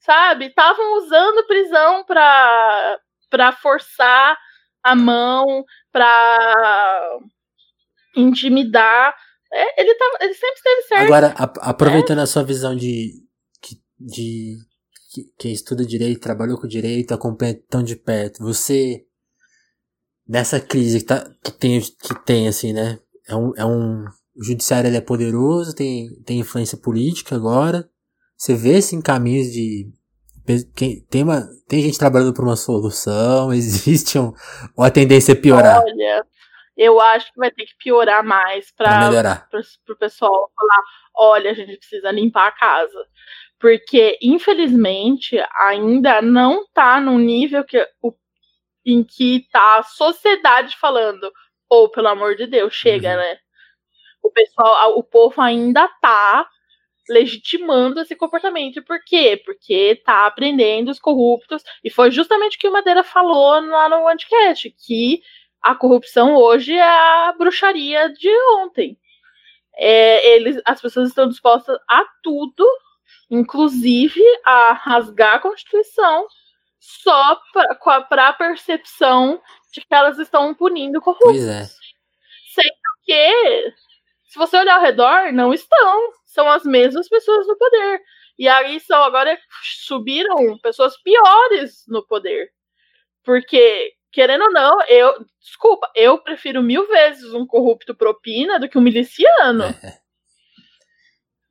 Sabe? 0.00 0.46
Estavam 0.46 0.96
usando 0.98 1.46
prisão 1.46 2.04
pra, 2.04 2.98
pra 3.28 3.52
forçar 3.52 4.36
a 4.82 4.94
mão, 4.96 5.64
pra 5.92 7.18
intimidar. 8.16 9.14
É, 9.52 9.80
ele, 9.80 9.94
tava, 9.94 10.18
ele 10.20 10.34
sempre 10.34 10.56
esteve 10.56 10.82
certo. 10.82 11.04
Agora, 11.04 11.34
a, 11.36 11.70
aproveitando 11.70 12.20
é. 12.20 12.22
a 12.22 12.26
sua 12.26 12.42
visão 12.42 12.74
de, 12.74 13.12
de 13.98 14.56
que, 15.10 15.24
que 15.38 15.48
estuda 15.48 15.84
direito, 15.84 16.20
trabalhou 16.20 16.58
com 16.58 16.68
direito, 16.68 17.12
acompanha 17.12 17.60
tão 17.68 17.82
de 17.82 17.96
perto, 17.96 18.42
você 18.42 19.04
nessa 20.28 20.60
crise 20.60 21.00
que, 21.00 21.06
tá, 21.06 21.28
que, 21.42 21.50
tem, 21.50 21.80
que 21.80 22.24
tem, 22.24 22.46
assim, 22.46 22.72
né? 22.72 23.00
É 23.28 23.34
um, 23.34 23.52
é 23.56 23.64
um, 23.66 24.04
o 24.36 24.44
judiciário 24.44 24.88
ele 24.88 24.96
é 24.96 25.00
poderoso, 25.00 25.74
tem, 25.74 26.08
tem 26.24 26.38
influência 26.38 26.78
política 26.78 27.34
agora. 27.34 27.88
Você 28.36 28.54
vê 28.54 28.76
assim 28.76 29.02
caminhos 29.02 29.52
de 29.52 29.92
tem 31.10 31.22
uma 31.22 31.46
tem 31.68 31.82
gente 31.82 31.98
trabalhando 31.98 32.34
por 32.34 32.44
uma 32.44 32.56
solução, 32.56 33.52
existe 33.52 34.18
um, 34.18 34.32
uma 34.76 34.90
tendência 34.90 35.34
a 35.34 35.36
piorar. 35.36 35.82
Olha, 35.82 36.24
eu 36.76 37.00
acho 37.00 37.32
que 37.32 37.38
vai 37.38 37.50
ter 37.50 37.66
que 37.66 37.76
piorar 37.78 38.24
mais 38.24 38.72
para 38.72 39.10
o 39.88 39.96
pessoal 39.96 40.50
falar: 40.56 40.82
olha, 41.14 41.50
a 41.50 41.54
gente 41.54 41.76
precisa 41.76 42.10
limpar 42.10 42.48
a 42.48 42.52
casa. 42.52 43.06
Porque, 43.60 44.18
infelizmente, 44.22 45.36
ainda 45.60 46.22
não 46.22 46.62
está 46.62 47.00
no 47.00 47.18
nível 47.18 47.62
que, 47.62 47.86
o, 48.02 48.14
em 48.84 49.04
que 49.04 49.36
está 49.36 49.78
a 49.78 49.82
sociedade 49.82 50.76
falando, 50.78 51.30
ou 51.68 51.84
oh, 51.84 51.88
pelo 51.90 52.08
amor 52.08 52.34
de 52.34 52.46
Deus, 52.46 52.74
chega, 52.74 53.10
uhum. 53.10 53.16
né? 53.16 53.38
O 54.22 54.30
pessoal, 54.30 54.98
o 54.98 55.04
povo 55.04 55.40
ainda 55.40 55.84
está 55.84 56.48
legitimando 57.08 58.00
esse 58.00 58.16
comportamento. 58.16 58.82
Por 58.82 58.98
quê? 59.04 59.40
Porque 59.44 60.00
tá 60.04 60.26
aprendendo 60.26 60.90
os 60.90 60.98
corruptos. 60.98 61.62
E 61.84 61.90
foi 61.90 62.10
justamente 62.10 62.56
o 62.56 62.60
que 62.60 62.68
o 62.68 62.72
Madeira 62.72 63.02
falou 63.02 63.60
lá 63.60 63.88
no 63.88 64.08
Anticast, 64.08 64.74
que 64.86 65.20
a 65.62 65.74
corrupção 65.74 66.34
hoje 66.34 66.72
é 66.72 66.82
a 66.82 67.34
bruxaria 67.36 68.10
de 68.12 68.30
ontem. 68.62 68.96
É, 69.74 70.34
eles, 70.34 70.60
as 70.64 70.80
pessoas 70.80 71.08
estão 71.08 71.28
dispostas 71.28 71.78
a 71.88 72.04
tudo, 72.22 72.66
inclusive 73.30 74.22
a 74.44 74.72
rasgar 74.72 75.34
a 75.34 75.38
Constituição, 75.40 76.26
só 76.78 77.40
para 78.08 78.28
a 78.28 78.32
percepção 78.32 79.40
de 79.72 79.80
que 79.80 79.94
elas 79.94 80.18
estão 80.18 80.54
punindo 80.54 81.00
corruptos. 81.00 81.30
Pois 81.30 81.46
é. 81.46 81.64
Sendo 82.54 82.74
que, 83.04 83.74
se 84.28 84.38
você 84.38 84.56
olhar 84.56 84.76
ao 84.76 84.82
redor, 84.82 85.32
não 85.32 85.52
estão. 85.52 86.12
São 86.24 86.48
as 86.48 86.64
mesmas 86.64 87.08
pessoas 87.08 87.46
no 87.46 87.56
poder. 87.56 88.00
E 88.38 88.48
aí 88.48 88.80
são 88.80 89.02
agora 89.02 89.38
subiram 89.86 90.58
pessoas 90.58 91.00
piores 91.02 91.84
no 91.88 92.04
poder. 92.06 92.50
Porque 93.22 93.92
querendo 94.12 94.44
ou 94.44 94.52
não, 94.52 94.82
eu. 94.88 95.24
Desculpa, 95.40 95.90
eu 95.94 96.18
prefiro 96.18 96.62
mil 96.62 96.86
vezes 96.86 97.32
um 97.32 97.46
corrupto 97.46 97.94
propina 97.94 98.58
do 98.58 98.68
que 98.68 98.78
um 98.78 98.82
miliciano. 98.82 99.64
É. 99.64 100.00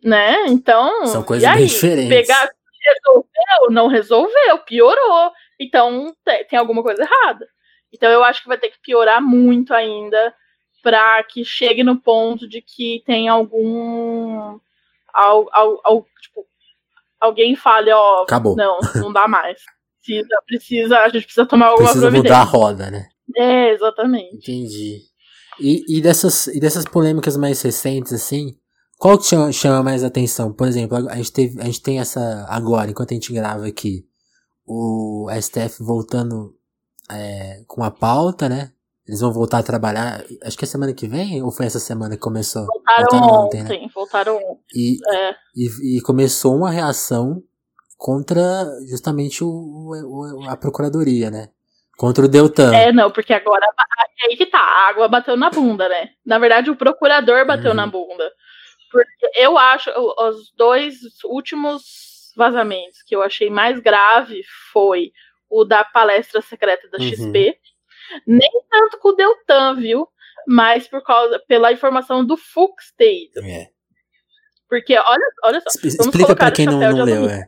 Né? 0.04 0.46
Então. 0.48 1.06
São 1.08 1.24
coisas 1.24 1.50
bem 1.54 1.66
diferentes. 1.66 2.10
Pegar, 2.10 2.50
resolveu, 2.84 3.72
não 3.72 3.88
resolveu, 3.88 4.60
piorou. 4.66 5.32
Então 5.60 6.14
tem, 6.24 6.46
tem 6.46 6.60
alguma 6.60 6.82
coisa 6.82 7.04
errada. 7.04 7.48
Então 7.94 8.10
eu 8.10 8.24
acho 8.24 8.42
que 8.42 8.48
vai 8.48 8.58
ter 8.58 8.70
que 8.70 8.80
piorar 8.82 9.22
muito 9.22 9.74
ainda 9.74 10.34
para 10.82 11.22
que 11.24 11.44
chegue 11.44 11.84
no 11.84 12.00
ponto 12.00 12.48
de 12.48 12.62
que 12.62 13.04
tem 13.06 13.28
algum. 13.28 14.58
Al, 15.14 15.50
al, 15.52 15.82
al, 15.84 16.06
tipo, 16.22 16.46
alguém 17.20 17.56
fale, 17.56 17.92
ó, 17.92 18.22
Acabou. 18.24 18.56
não, 18.56 18.80
não 18.96 19.12
dá 19.12 19.28
mais 19.28 19.60
precisa, 20.10 20.42
precisa, 20.46 21.00
a 21.00 21.10
gente 21.10 21.24
precisa 21.24 21.46
tomar 21.46 21.68
alguma 21.68 21.90
precisa 21.90 22.08
providência. 22.08 22.38
mudar 22.38 22.42
a 22.42 22.52
roda, 22.52 22.92
né? 22.92 23.10
É, 23.36 23.74
exatamente. 23.74 24.36
Entendi. 24.36 25.02
E, 25.60 25.98
e, 25.98 26.02
dessas, 26.02 26.48
e 26.48 26.60
dessas 26.60 26.86
polêmicas 26.86 27.38
mais 27.38 27.62
recentes, 27.62 28.14
assim, 28.14 28.56
qual 29.00 29.18
que 29.18 29.26
chama, 29.26 29.52
chama 29.54 29.82
mais 29.82 30.04
atenção? 30.04 30.52
Por 30.52 30.68
exemplo, 30.68 30.98
a 31.10 31.16
gente, 31.16 31.32
teve, 31.32 31.62
a 31.62 31.64
gente 31.64 31.82
tem 31.82 32.00
essa 32.02 32.46
agora, 32.50 32.92
enquanto 32.92 33.12
a 33.12 33.14
gente 33.14 33.32
grava 33.32 33.66
aqui, 33.66 34.06
o 34.68 35.30
STF 35.42 35.82
voltando 35.82 36.54
é, 37.10 37.64
com 37.66 37.82
a 37.82 37.90
pauta, 37.90 38.50
né? 38.50 38.74
Eles 39.08 39.22
vão 39.22 39.32
voltar 39.32 39.60
a 39.60 39.64
trabalhar, 39.64 40.22
acho 40.44 40.58
que 40.58 40.66
é 40.66 40.68
semana 40.68 40.94
que 40.94 41.08
vem, 41.08 41.42
ou 41.42 41.50
foi 41.50 41.66
essa 41.66 41.80
semana 41.80 42.16
que 42.16 42.22
começou? 42.22 42.66
Voltaram, 42.66 43.08
voltaram 43.10 43.46
ontem, 43.46 43.64
né? 43.64 43.88
voltaram 43.96 44.36
ontem. 44.36 44.62
E, 44.76 44.98
é. 45.10 45.36
e, 45.56 45.98
e 45.98 46.02
começou 46.02 46.54
uma 46.54 46.70
reação 46.70 47.42
contra 47.98 48.66
justamente 48.90 49.44
o, 49.44 49.48
o, 49.48 50.50
a 50.50 50.58
procuradoria, 50.58 51.32
né? 51.32 51.48
Contra 51.98 52.26
o 52.26 52.28
Deltan. 52.28 52.76
É, 52.76 52.92
não, 52.92 53.10
porque 53.12 53.34
agora 53.34 53.66
é 53.66 54.32
aí 54.32 54.38
que 54.38 54.46
tá, 54.46 54.60
a 54.60 54.90
água 54.90 55.08
bateu 55.08 55.38
na 55.38 55.50
bunda, 55.50 55.88
né? 55.88 56.10
Na 56.26 56.38
verdade, 56.38 56.70
o 56.70 56.76
procurador 56.76 57.48
bateu 57.48 57.72
uhum. 57.72 57.78
na 57.78 57.88
bunda. 57.88 58.30
Porque 58.92 59.32
eu 59.36 59.58
acho, 59.58 59.92
os 59.96 60.52
dois 60.56 60.96
últimos 61.26 62.34
vazamentos 62.36 63.02
que 63.04 63.16
eu 63.16 63.22
achei 63.22 63.50
mais 63.50 63.80
grave 63.80 64.44
foi 64.72 65.12
o 65.50 65.64
da 65.64 65.84
palestra 65.84 66.42
secreta 66.42 66.88
da 66.90 66.98
uhum. 66.98 67.10
XP. 67.10 67.60
Nem 68.26 68.50
tanto 68.70 68.98
com 69.00 69.10
o 69.10 69.14
Deltan, 69.14 69.76
viu? 69.76 70.08
Mas 70.48 70.88
por 70.88 71.04
causa, 71.04 71.40
pela 71.48 71.72
informação 71.72 72.26
do 72.26 72.38
Fux 72.38 72.92
ter 72.98 73.26
ido. 73.26 73.40
É. 73.44 73.70
Porque, 74.68 74.98
olha, 74.98 75.26
olha 75.44 75.62
só. 75.62 75.88
Explica 75.88 76.36
para 76.36 76.52
quem 76.52 76.66
não, 76.66 76.80
não 76.80 77.04
leu, 77.04 77.30
é. 77.30 77.48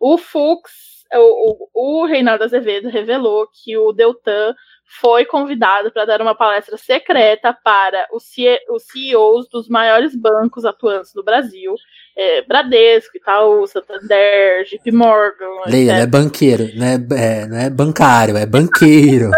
O 0.00 0.18
Fux, 0.18 1.04
o, 1.12 1.68
o, 1.74 2.02
o 2.02 2.06
Reinaldo 2.06 2.44
Azevedo 2.44 2.88
revelou 2.88 3.48
que 3.48 3.76
o 3.76 3.92
Deltan 3.92 4.54
foi 4.86 5.24
convidado 5.24 5.90
para 5.90 6.04
dar 6.04 6.22
uma 6.22 6.34
palestra 6.34 6.76
secreta 6.76 7.52
para 7.52 8.06
os, 8.12 8.24
CEOs 8.24 9.48
dos 9.48 9.68
maiores 9.68 10.14
bancos 10.14 10.64
atuantes 10.64 11.12
no 11.14 11.24
Brasil, 11.24 11.74
é, 12.16 12.42
Bradesco, 12.42 13.16
Itaú, 13.16 13.66
Santander, 13.66 14.64
JP 14.64 14.92
Morgan. 14.92 15.64
Leia, 15.66 15.92
é 15.98 16.06
banqueiro, 16.06 16.68
não 16.76 16.86
é, 16.86 16.94
é, 16.94 17.46
não 17.46 17.58
é 17.58 17.68
bancário, 17.68 18.36
é 18.36 18.46
banqueiro. 18.46 19.30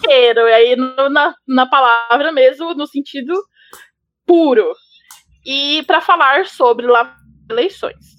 banqueiro, 0.00 0.40
e 0.40 0.52
aí 0.52 0.76
no, 0.76 1.08
na, 1.10 1.34
na 1.46 1.66
palavra 1.66 2.32
mesmo, 2.32 2.74
no 2.74 2.86
sentido 2.86 3.34
puro. 4.24 4.72
E 5.44 5.84
para 5.84 6.00
falar 6.00 6.46
sobre 6.46 6.86
lá 6.86 7.14
eleições. 7.48 8.16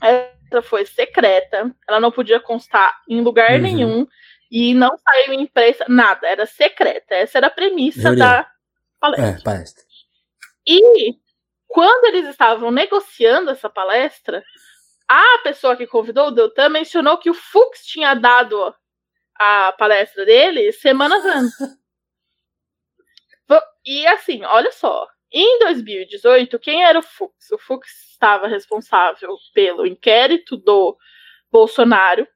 Essa 0.00 0.62
foi 0.62 0.86
secreta, 0.86 1.74
ela 1.86 2.00
não 2.00 2.12
podia 2.12 2.40
constar 2.40 2.94
em 3.08 3.20
lugar 3.20 3.56
uhum. 3.56 3.60
nenhum 3.60 4.06
e 4.50 4.74
não 4.74 4.96
saiu 4.96 5.34
em 5.34 5.42
imprensa, 5.42 5.84
nada, 5.88 6.26
era 6.26 6.46
secreta. 6.46 7.14
Essa 7.14 7.38
era 7.38 7.48
a 7.48 7.50
premissa 7.50 8.14
da 8.16 8.50
palestra. 8.98 9.28
É, 9.28 9.42
palestra. 9.42 9.84
E 10.66 11.14
quando 11.66 12.04
eles 12.06 12.28
estavam 12.28 12.70
negociando 12.70 13.50
essa 13.50 13.68
palestra, 13.68 14.42
a 15.06 15.40
pessoa 15.42 15.76
que 15.76 15.86
convidou 15.86 16.28
o 16.28 16.30
Deltan 16.30 16.70
mencionou 16.70 17.18
que 17.18 17.30
o 17.30 17.34
Fux 17.34 17.84
tinha 17.86 18.14
dado 18.14 18.74
a 19.34 19.72
palestra 19.72 20.24
dele 20.24 20.72
semanas 20.72 21.24
antes. 21.24 21.58
E 23.88 24.06
assim, 24.06 24.44
olha 24.44 24.70
só. 24.70 25.08
Em 25.32 25.58
2018, 25.60 26.58
quem 26.58 26.84
era 26.84 26.98
o 26.98 27.02
Fux? 27.02 27.50
O 27.50 27.56
Fux 27.56 27.88
estava 28.10 28.46
responsável 28.46 29.34
pelo 29.54 29.86
inquérito 29.86 30.58
do 30.58 30.94
Bolsonaro 31.50 32.28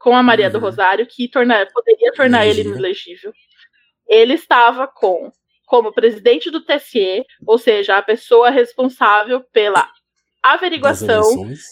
com 0.00 0.16
a 0.16 0.22
Maria 0.22 0.46
uhum. 0.46 0.52
do 0.52 0.58
Rosário, 0.58 1.06
que 1.06 1.28
torna, 1.28 1.66
poderia 1.66 2.10
tornar 2.12 2.46
ele 2.46 2.62
inelegível. 2.62 3.32
Ele 4.08 4.34
estava 4.34 4.88
com 4.88 5.30
como 5.66 5.92
presidente 5.92 6.50
do 6.50 6.64
TSE, 6.64 7.24
ou 7.46 7.56
seja, 7.56 7.96
a 7.96 8.02
pessoa 8.02 8.50
responsável 8.50 9.40
pela 9.52 9.88
averiguação 10.42 11.22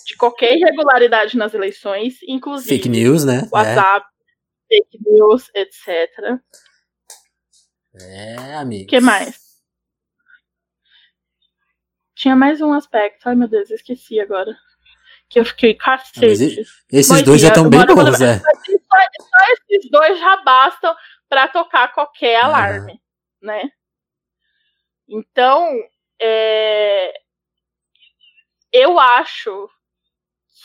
de 0.06 0.16
qualquer 0.16 0.56
irregularidade 0.56 1.36
nas 1.36 1.52
eleições, 1.52 2.18
inclusive 2.22 2.76
fake 2.76 2.88
news, 2.88 3.24
né? 3.24 3.48
WhatsApp, 3.50 4.06
é. 4.70 4.76
fake 4.76 4.98
news, 5.04 5.50
etc. 5.52 6.38
É, 8.00 8.54
amigo. 8.54 8.84
O 8.84 8.86
que 8.86 9.00
mais? 9.00 9.48
Tinha 12.14 12.36
mais 12.36 12.60
um 12.60 12.72
aspecto. 12.72 13.28
Ai, 13.28 13.34
meu 13.34 13.48
Deus, 13.48 13.70
esqueci 13.70 14.20
agora. 14.20 14.56
Que 15.28 15.40
eu 15.40 15.44
fiquei 15.44 15.74
cacete. 15.74 16.62
Esses 16.90 17.22
dois 17.22 17.40
já 17.40 17.48
estão 17.48 17.68
bem 17.68 17.84
bons, 17.84 18.20
é. 18.20 18.38
Só, 18.38 18.44
só, 18.44 19.52
esses 19.52 19.90
dois 19.90 20.18
já 20.18 20.36
bastam 20.42 20.96
para 21.28 21.48
tocar 21.48 21.92
qualquer 21.92 22.42
alarme, 22.42 23.00
né? 23.42 23.70
Então, 25.06 25.68
é, 26.20 27.12
eu 28.72 28.98
acho 28.98 29.68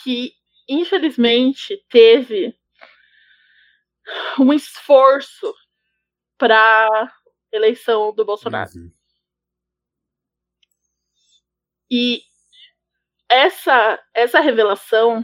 que, 0.04 0.34
infelizmente, 0.68 1.78
teve 1.90 2.56
um 4.40 4.52
esforço 4.54 5.54
para 6.38 6.88
eleição 7.52 8.14
do 8.14 8.26
Bolsonaro. 8.26 8.72
Uhum. 8.76 8.92
E 11.90 12.24
essa 13.34 14.00
essa 14.14 14.40
revelação, 14.40 15.24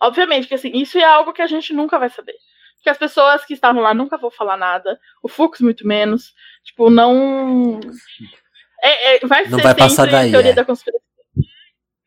obviamente 0.00 0.48
que 0.48 0.54
assim, 0.54 0.72
isso 0.74 0.98
é 0.98 1.04
algo 1.04 1.32
que 1.32 1.42
a 1.42 1.46
gente 1.46 1.72
nunca 1.72 1.98
vai 1.98 2.10
saber. 2.10 2.34
Porque 2.76 2.90
as 2.90 2.98
pessoas 2.98 3.44
que 3.44 3.52
estavam 3.52 3.82
lá 3.82 3.92
nunca 3.92 4.16
vão 4.16 4.30
falar 4.30 4.56
nada, 4.56 4.98
o 5.22 5.28
Fux 5.28 5.60
muito 5.60 5.86
menos, 5.86 6.32
tipo, 6.64 6.88
não 6.88 7.78
é, 8.82 9.16
é, 9.16 9.26
vai 9.26 9.44
não 9.46 9.58
ser 9.58 9.62
vai 9.62 9.74
passar 9.74 10.06
daí, 10.08 10.30
teoria 10.30 10.52
é. 10.52 10.54
da 10.54 10.64
conspiração. 10.64 11.06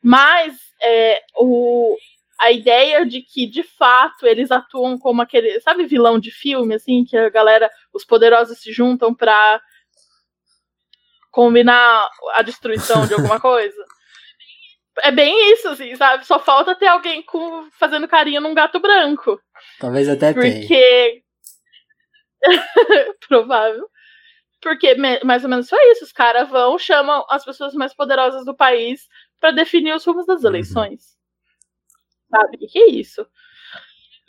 Mas 0.02 0.58
é, 0.82 1.22
o, 1.38 1.96
a 2.40 2.52
ideia 2.52 3.06
de 3.06 3.22
que, 3.22 3.48
de 3.48 3.64
fato, 3.64 4.26
eles 4.26 4.52
atuam 4.52 4.98
como 4.98 5.22
aquele, 5.22 5.62
sabe, 5.62 5.86
vilão 5.86 6.20
de 6.20 6.32
filme, 6.32 6.76
assim, 6.76 7.06
que 7.06 7.16
a 7.16 7.30
galera, 7.30 7.70
os 7.94 8.04
poderosos 8.04 8.60
se 8.60 8.72
juntam 8.74 9.14
pra 9.14 9.62
combinar 11.32 12.10
a 12.36 12.42
destruição 12.42 13.08
de 13.08 13.14
alguma 13.14 13.40
coisa. 13.42 13.86
É 15.02 15.12
bem 15.12 15.54
isso, 15.54 15.70
assim, 15.70 15.96
sabe? 15.96 16.26
Só 16.26 16.40
falta 16.40 16.76
ter 16.76 16.88
alguém 16.88 17.24
com, 17.24 17.68
fazendo 17.72 18.08
carinho 18.08 18.42
num 18.42 18.54
gato 18.54 18.80
branco. 18.80 19.40
Talvez 19.80 20.08
até 20.08 20.34
tenha. 20.34 20.60
Porque. 20.60 21.24
Provável. 23.28 23.88
Porque 24.62 24.96
mais 25.24 25.44
ou 25.44 25.50
menos 25.50 25.68
foi 25.68 25.92
isso. 25.92 26.06
Os 26.06 26.12
caras 26.12 26.48
vão, 26.50 26.78
chamam 26.78 27.26
as 27.30 27.44
pessoas 27.44 27.74
mais 27.74 27.94
poderosas 27.94 28.46
do 28.46 28.56
país 28.56 29.08
para 29.40 29.52
definir 29.52 29.94
os 29.96 30.06
rumos 30.06 30.26
das 30.26 30.44
uhum. 30.44 30.50
eleições. 30.50 31.18
Uhum. 32.32 32.40
Sabe? 32.40 32.58
O 32.62 32.68
que 32.68 32.80
é 32.80 32.90
isso? 32.90 33.26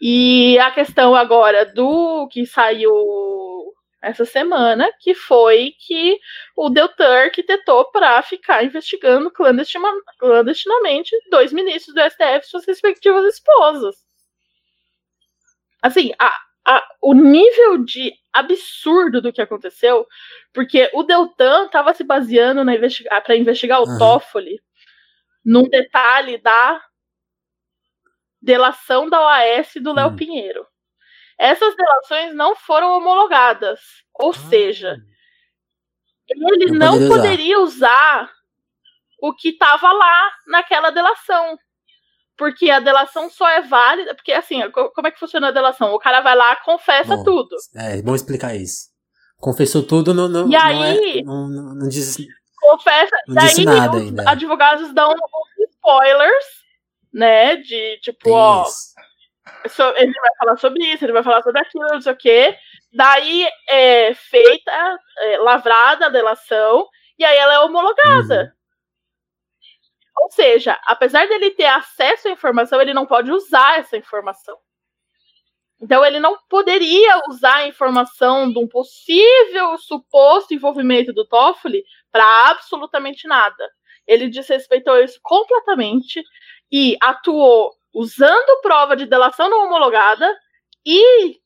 E 0.00 0.58
a 0.58 0.70
questão 0.70 1.14
agora 1.14 1.64
do 1.64 2.26
que 2.28 2.44
saiu 2.44 2.92
essa 4.04 4.24
semana, 4.24 4.90
que 5.00 5.14
foi 5.14 5.72
que 5.78 6.18
o 6.56 6.68
Deltan 6.68 7.24
arquitetou 7.24 7.90
para 7.90 8.22
ficar 8.22 8.64
investigando 8.64 9.30
clandestina, 9.30 9.88
clandestinamente 10.18 11.10
dois 11.30 11.52
ministros 11.52 11.94
do 11.94 12.00
STF 12.00 12.40
e 12.46 12.50
suas 12.50 12.66
respectivas 12.66 13.24
esposas. 13.24 13.96
Assim, 15.82 16.12
a, 16.18 16.32
a, 16.66 16.86
o 17.02 17.14
nível 17.14 17.84
de 17.84 18.12
absurdo 18.32 19.20
do 19.20 19.32
que 19.32 19.40
aconteceu, 19.40 20.06
porque 20.52 20.90
o 20.94 21.02
Deltan 21.02 21.66
estava 21.66 21.94
se 21.94 22.04
baseando 22.04 22.68
investiga 22.70 23.20
para 23.20 23.36
investigar 23.36 23.80
o 23.80 23.86
uhum. 23.86 23.98
Toffoli 23.98 24.60
num 25.44 25.68
detalhe 25.68 26.38
da 26.38 26.82
delação 28.40 29.08
da 29.08 29.20
OAS 29.20 29.74
do 29.76 29.92
Léo 29.92 30.08
hum. 30.08 30.16
Pinheiro. 30.16 30.66
Essas 31.38 31.74
delações 31.76 32.34
não 32.34 32.54
foram 32.56 32.96
homologadas, 32.96 33.80
ou 34.14 34.30
ah. 34.30 34.34
seja, 34.34 34.96
ele 36.28 36.78
não, 36.78 36.98
não 36.98 37.08
poderia 37.08 37.60
usar. 37.60 38.22
usar 38.24 38.34
o 39.24 39.32
que 39.32 39.48
estava 39.48 39.90
lá 39.90 40.30
naquela 40.46 40.90
delação. 40.90 41.58
Porque 42.36 42.68
a 42.70 42.80
delação 42.80 43.30
só 43.30 43.48
é 43.48 43.62
válida. 43.62 44.14
Porque, 44.14 44.32
assim, 44.32 44.60
como 44.70 45.06
é 45.06 45.10
que 45.10 45.18
funciona 45.18 45.48
a 45.48 45.52
delação? 45.52 45.94
O 45.94 45.98
cara 45.98 46.20
vai 46.20 46.36
lá, 46.36 46.56
confessa 46.56 47.16
Bom, 47.16 47.24
tudo. 47.24 47.56
É, 47.74 48.02
vamos 48.02 48.20
explicar 48.20 48.54
isso. 48.54 48.92
Confessou 49.38 49.82
tudo, 49.82 50.12
não, 50.12 50.28
não, 50.28 50.48
e 50.48 50.56
aí, 50.56 51.22
não, 51.22 51.46
é, 51.46 51.48
não, 51.48 51.74
não 51.74 51.88
diz 51.88 52.16
confessa. 52.60 53.16
Não 53.28 53.34
daí 53.34 53.48
disse 53.48 53.64
nada 53.64 53.96
os 53.96 54.02
ainda. 54.02 54.30
advogados 54.30 54.92
dão 54.94 55.14
spoilers, 55.70 56.44
né? 57.12 57.56
De 57.56 57.98
tipo, 58.00 58.30
ó. 58.30 58.64
Ele 59.96 60.12
vai 60.12 60.36
falar 60.38 60.56
sobre 60.58 60.84
isso, 60.84 61.04
ele 61.04 61.12
vai 61.12 61.22
falar 61.22 61.42
sobre 61.42 61.60
aquilo, 61.60 61.86
não 61.88 62.00
sei 62.00 62.12
o 62.12 62.16
quê. 62.16 62.56
Daí 62.92 63.48
é 63.68 64.14
feita, 64.14 64.98
é, 65.18 65.38
lavrada 65.38 66.06
a 66.06 66.10
delação, 66.10 66.86
e 67.18 67.24
aí 67.24 67.36
ela 67.36 67.54
é 67.54 67.58
homologada. 67.60 68.54
Uhum. 70.16 70.24
Ou 70.24 70.30
seja, 70.30 70.78
apesar 70.86 71.26
dele 71.26 71.50
ter 71.50 71.66
acesso 71.66 72.28
à 72.28 72.30
informação, 72.30 72.80
ele 72.80 72.94
não 72.94 73.06
pode 73.06 73.32
usar 73.32 73.78
essa 73.78 73.96
informação. 73.96 74.56
Então 75.80 76.04
ele 76.04 76.20
não 76.20 76.38
poderia 76.48 77.20
usar 77.28 77.56
a 77.56 77.66
informação 77.66 78.50
de 78.50 78.58
um 78.58 78.66
possível 78.66 79.76
suposto 79.78 80.54
envolvimento 80.54 81.12
do 81.12 81.26
Toffoli 81.26 81.84
para 82.12 82.50
absolutamente 82.50 83.26
nada. 83.26 83.70
Ele 84.06 84.28
desrespeitou 84.28 84.98
isso 84.98 85.18
completamente 85.22 86.22
e 86.70 86.96
atuou 87.02 87.72
usando 87.94 88.60
prova 88.60 88.96
de 88.96 89.06
delação 89.06 89.48
não 89.48 89.66
homologada 89.66 90.28
e 90.84 91.38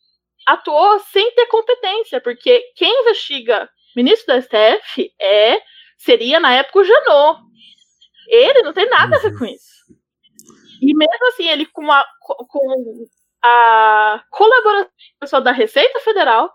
atuou 0.46 0.98
sem 1.00 1.30
ter 1.34 1.46
competência, 1.46 2.20
porque 2.20 2.60
quem 2.74 3.02
investiga 3.02 3.68
ministro 3.94 4.26
da 4.26 4.40
STF 4.40 5.12
é 5.20 5.60
seria 5.98 6.40
na 6.40 6.54
época 6.54 6.78
o 6.78 6.84
Janot. 6.84 7.40
Ele 8.28 8.62
não 8.62 8.72
tem 8.72 8.88
nada 8.88 9.16
a 9.16 9.18
ver 9.18 9.36
com 9.38 9.44
isso. 9.44 9.68
E 10.80 10.94
mesmo 10.94 11.26
assim, 11.28 11.48
ele 11.48 11.66
com 11.66 11.90
a, 11.90 12.04
com 12.20 13.06
a 13.42 14.24
colaboração 14.30 15.42
da 15.42 15.52
Receita 15.52 16.00
Federal 16.00 16.52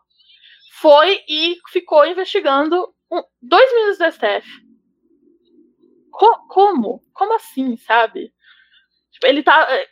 foi 0.80 1.24
e 1.28 1.58
ficou 1.70 2.06
investigando 2.06 2.94
dois 3.42 3.74
ministros 3.74 3.98
do 3.98 4.12
STF. 4.12 4.48
Co 6.12 6.48
como? 6.48 7.02
Como 7.14 7.34
assim, 7.36 7.76
sabe? 7.78 8.34
Ele 9.24 9.44
tá. 9.44 9.68
É, 9.70 9.88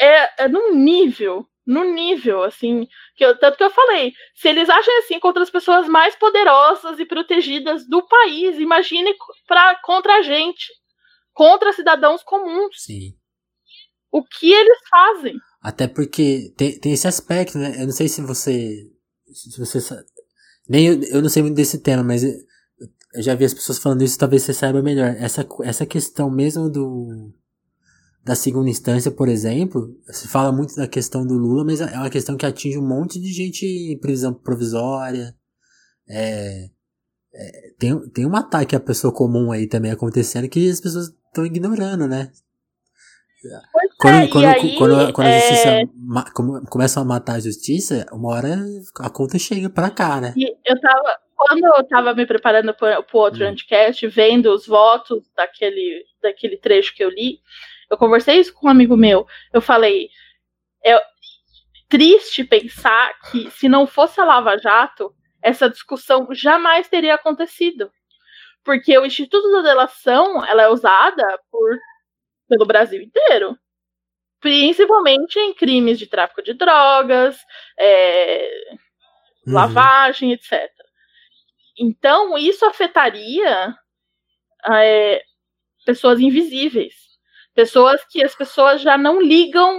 é, 0.00 0.44
é 0.44 0.48
num 0.48 0.74
nível, 0.74 1.46
num 1.66 1.94
nível, 1.94 2.42
assim, 2.42 2.86
que 3.16 3.24
eu, 3.24 3.38
tanto 3.38 3.56
que 3.56 3.64
eu 3.64 3.70
falei, 3.70 4.12
se 4.34 4.48
eles 4.48 4.68
agem 4.68 4.98
assim 4.98 5.20
contra 5.20 5.42
as 5.42 5.50
pessoas 5.50 5.88
mais 5.88 6.14
poderosas 6.16 6.98
e 6.98 7.06
protegidas 7.06 7.86
do 7.88 8.06
país, 8.06 8.58
imagine 8.58 9.14
pra, 9.46 9.80
contra 9.82 10.16
a 10.16 10.22
gente, 10.22 10.72
contra 11.32 11.72
cidadãos 11.72 12.22
comuns. 12.22 12.82
Sim. 12.82 13.14
O 14.10 14.22
que 14.22 14.52
eles 14.52 14.78
fazem? 14.88 15.34
Até 15.60 15.88
porque 15.88 16.52
tem, 16.56 16.78
tem 16.78 16.92
esse 16.92 17.08
aspecto, 17.08 17.58
né? 17.58 17.74
Eu 17.80 17.86
não 17.86 17.92
sei 17.92 18.08
se 18.08 18.20
você. 18.20 18.88
Se 19.32 19.58
você 19.58 19.78
nem 20.68 20.86
eu, 20.86 21.02
eu 21.04 21.22
não 21.22 21.28
sei 21.28 21.42
muito 21.42 21.56
desse 21.56 21.82
tema, 21.82 22.04
mas 22.04 22.22
eu 22.22 23.22
já 23.22 23.34
vi 23.34 23.44
as 23.44 23.54
pessoas 23.54 23.78
falando 23.78 24.02
isso, 24.02 24.18
talvez 24.18 24.42
você 24.42 24.52
saiba 24.52 24.82
melhor. 24.82 25.16
Essa, 25.18 25.46
essa 25.62 25.86
questão 25.86 26.30
mesmo 26.30 26.70
do. 26.70 27.32
Da 28.24 28.34
segunda 28.34 28.70
instância, 28.70 29.10
por 29.10 29.28
exemplo, 29.28 29.94
se 30.06 30.26
fala 30.26 30.50
muito 30.50 30.74
da 30.74 30.88
questão 30.88 31.26
do 31.26 31.34
Lula, 31.34 31.64
mas 31.64 31.80
é 31.80 31.96
uma 31.96 32.08
questão 32.08 32.36
que 32.36 32.46
atinge 32.46 32.78
um 32.78 32.86
monte 32.86 33.20
de 33.20 33.30
gente 33.32 33.66
em 33.66 33.98
prisão 33.98 34.32
provisória. 34.32 35.34
É, 36.08 36.70
é, 37.34 37.70
tem, 37.78 38.10
tem 38.10 38.26
um 38.26 38.34
ataque 38.34 38.74
à 38.74 38.80
pessoa 38.80 39.12
comum 39.12 39.52
aí 39.52 39.66
também 39.66 39.90
acontecendo 39.90 40.48
que 40.48 40.70
as 40.70 40.80
pessoas 40.80 41.08
estão 41.28 41.44
ignorando, 41.44 42.08
né? 42.08 42.30
Pois 43.70 43.94
quando, 43.98 44.14
é, 44.14 44.28
quando, 44.28 44.44
aí, 44.46 44.78
quando, 44.78 45.12
quando, 45.12 45.26
a 45.26 45.30
é 45.30 45.40
justiça 45.40 45.68
é... 45.68 45.84
começa 46.70 47.00
a 47.00 47.04
matar 47.04 47.34
a 47.34 47.40
justiça, 47.40 48.06
uma 48.10 48.30
hora 48.30 48.56
a 49.00 49.10
conta 49.10 49.38
chega 49.38 49.68
pra 49.68 49.90
cá, 49.90 50.18
né? 50.18 50.32
E 50.34 50.56
eu 50.64 50.80
tava, 50.80 51.18
quando 51.36 51.62
eu 51.62 51.84
tava 51.84 52.14
me 52.14 52.24
preparando 52.24 52.72
pro, 52.72 53.02
pro 53.02 53.18
outro 53.18 53.44
hum. 53.44 53.48
anticast, 53.48 54.06
vendo 54.06 54.50
os 54.50 54.66
votos 54.66 55.22
daquele, 55.36 56.04
daquele 56.22 56.56
trecho 56.56 56.94
que 56.94 57.04
eu 57.04 57.10
li, 57.10 57.38
eu 57.90 57.96
conversei 57.96 58.38
isso 58.38 58.52
com 58.54 58.66
um 58.66 58.70
amigo 58.70 58.96
meu. 58.96 59.26
Eu 59.52 59.60
falei, 59.60 60.08
é 60.84 61.00
triste 61.88 62.44
pensar 62.44 63.18
que 63.30 63.50
se 63.50 63.68
não 63.68 63.86
fosse 63.86 64.20
a 64.20 64.24
Lava 64.24 64.58
Jato, 64.58 65.14
essa 65.42 65.68
discussão 65.68 66.26
jamais 66.32 66.88
teria 66.88 67.14
acontecido. 67.14 67.90
Porque 68.64 68.96
o 68.98 69.04
Instituto 69.04 69.50
da 69.52 69.60
Delação, 69.60 70.44
ela 70.44 70.62
é 70.62 70.68
usada 70.68 71.38
por, 71.50 71.78
pelo 72.48 72.66
Brasil 72.66 73.02
inteiro. 73.02 73.56
Principalmente 74.40 75.38
em 75.38 75.54
crimes 75.54 75.98
de 75.98 76.06
tráfico 76.06 76.42
de 76.42 76.54
drogas, 76.54 77.38
é, 77.78 78.50
uhum. 79.46 79.54
lavagem, 79.54 80.32
etc. 80.32 80.70
Então, 81.78 82.36
isso 82.38 82.64
afetaria 82.64 83.74
é, 84.70 85.22
pessoas 85.84 86.20
invisíveis. 86.20 86.94
Pessoas 87.54 88.04
que 88.10 88.22
as 88.22 88.34
pessoas 88.34 88.80
já 88.80 88.98
não 88.98 89.20
ligam. 89.20 89.72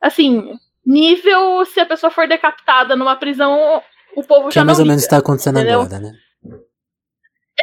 Assim, 0.00 0.58
nível 0.84 1.64
se 1.64 1.80
a 1.80 1.86
pessoa 1.86 2.10
for 2.10 2.26
decapitada 2.26 2.96
numa 2.96 3.16
prisão, 3.16 3.82
o 4.16 4.24
povo 4.24 4.48
que 4.48 4.54
já 4.54 4.62
é 4.62 4.64
mais 4.64 4.80
ou 4.80 4.86
menos 4.86 5.02
está 5.02 5.18
acontecendo 5.18 5.58
entendeu? 5.58 5.82
agora, 5.82 6.00
né? 6.00 6.12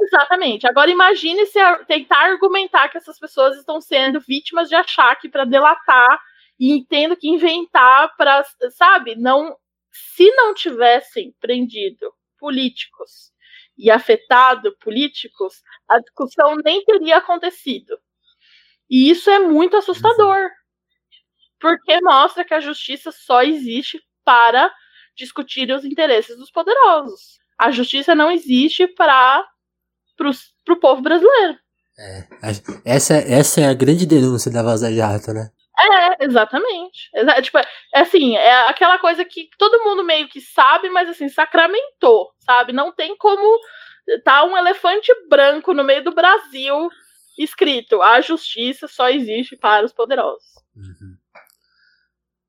Exatamente. 0.02 0.68
Agora 0.68 0.90
imagine 0.90 1.46
se 1.48 1.60
tentar 1.88 2.32
argumentar 2.32 2.88
que 2.90 2.98
essas 2.98 3.20
pessoas 3.20 3.58
estão 3.58 3.82
sendo 3.82 4.20
vítimas 4.22 4.70
de 4.70 4.76
achaque 4.76 5.28
para 5.28 5.46
delatar 5.46 6.20
e 6.60 6.86
tendo 6.88 7.16
que 7.16 7.28
inventar 7.28 8.16
para, 8.16 8.44
sabe, 8.72 9.16
não 9.16 9.56
se 9.92 10.30
não 10.32 10.54
tivessem 10.54 11.34
prendido 11.40 12.14
políticos 12.38 13.32
e 13.78 13.90
afetado 13.90 14.76
políticos, 14.80 15.62
a 15.88 16.00
discussão 16.00 16.56
nem 16.64 16.84
teria 16.84 17.18
acontecido. 17.18 17.98
E 18.90 19.10
isso 19.10 19.30
é 19.30 19.40
muito 19.40 19.78
assustador. 19.78 20.50
Porque 21.60 22.00
mostra 22.02 22.44
que 22.44 22.54
a 22.54 22.60
justiça 22.60 23.12
só 23.12 23.44
existe 23.44 24.02
para 24.24 24.72
discutir 25.16 25.72
os 25.72 25.84
interesses 25.84 26.38
dos 26.38 26.50
poderosos. 26.50 27.40
A 27.58 27.72
justiça 27.72 28.16
não 28.16 28.32
existe 28.32 28.88
para 28.88 29.46
o 30.70 30.76
povo 30.78 31.02
brasileiro. 31.02 31.58
É, 32.00 32.24
essa, 32.86 33.16
essa 33.16 33.62
é 33.62 33.68
a 33.68 33.74
grande 33.74 34.06
denúncia 34.06 34.50
da 34.50 34.64
Vaza 34.64 34.92
Jato, 34.94 35.34
né? 35.34 35.52
É, 35.78 36.26
exatamente. 36.26 37.10
É, 37.14 37.42
tipo, 37.42 37.58
é 37.58 37.66
assim, 37.94 38.36
é 38.36 38.70
aquela 38.70 38.98
coisa 38.98 39.24
que 39.26 39.50
todo 39.58 39.84
mundo 39.84 40.04
meio 40.04 40.28
que 40.30 40.40
sabe, 40.40 40.90
mas 40.90 41.10
assim, 41.10 41.28
sacramentou, 41.28 42.32
sabe? 42.40 42.72
Não 42.72 42.92
tem 42.94 43.16
como 43.18 43.60
tá 44.24 44.44
um 44.44 44.58
elefante 44.58 45.12
branco 45.30 45.74
no 45.74 45.84
meio 45.84 46.04
do 46.04 46.14
Brasil 46.14 46.90
escrito: 47.44 48.02
a 48.02 48.22
justiça 48.22 48.88
só 48.88 49.10
existe 49.10 49.56
para 49.58 49.86
os 49.86 49.94
poderosos. 49.94 50.46
Uhum. 50.76 51.18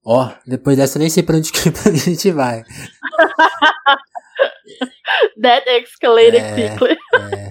Ó, 0.04 0.26
oh, 0.26 0.32
depois 0.46 0.76
dessa 0.76 0.98
nem 0.98 1.10
sei 1.10 1.22
pra 1.22 1.36
onde 1.36 1.52
que 1.52 1.68
a 1.88 1.92
gente 1.92 2.30
vai. 2.32 2.64
That 5.42 5.68
escalated 5.68 6.40
é, 6.40 6.54
quickly. 6.54 6.96
É. 7.32 7.50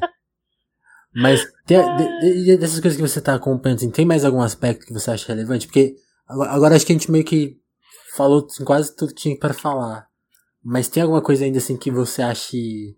Mas 1.13 1.43
tem, 1.65 1.79
de, 1.97 2.43
de, 2.45 2.57
dessas 2.57 2.79
coisas 2.79 2.95
que 2.95 3.07
você 3.07 3.19
tá 3.19 3.33
acompanhando, 3.33 3.79
assim, 3.79 3.89
tem 3.89 4.05
mais 4.05 4.23
algum 4.23 4.41
aspecto 4.41 4.85
que 4.85 4.93
você 4.93 5.09
acha 5.09 5.27
relevante? 5.27 5.65
Porque 5.65 5.95
agora, 6.27 6.51
agora 6.51 6.75
acho 6.75 6.85
que 6.85 6.91
a 6.91 6.95
gente 6.95 7.11
meio 7.11 7.25
que 7.25 7.59
falou 8.15 8.45
assim, 8.45 8.63
quase 8.63 8.95
tudo 8.95 9.13
que 9.13 9.21
tinha 9.21 9.37
para 9.37 9.53
falar. 9.53 10.07
Mas 10.63 10.87
tem 10.87 11.01
alguma 11.01 11.21
coisa 11.21 11.45
ainda 11.45 11.57
assim 11.57 11.77
que 11.77 11.89
você 11.89 12.21
ache. 12.21 12.95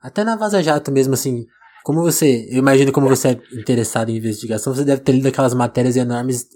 Até 0.00 0.24
na 0.24 0.36
Vaza 0.36 0.62
Jato 0.62 0.90
mesmo, 0.90 1.14
assim. 1.14 1.46
Como 1.84 2.00
você. 2.02 2.46
Eu 2.50 2.58
imagino 2.58 2.92
como 2.92 3.08
você 3.08 3.28
é 3.28 3.40
interessado 3.58 4.10
em 4.10 4.16
investigação, 4.16 4.74
você 4.74 4.84
deve 4.84 5.02
ter 5.02 5.12
lido 5.12 5.28
aquelas 5.28 5.54
matérias 5.54 5.96
enormes 5.96 6.48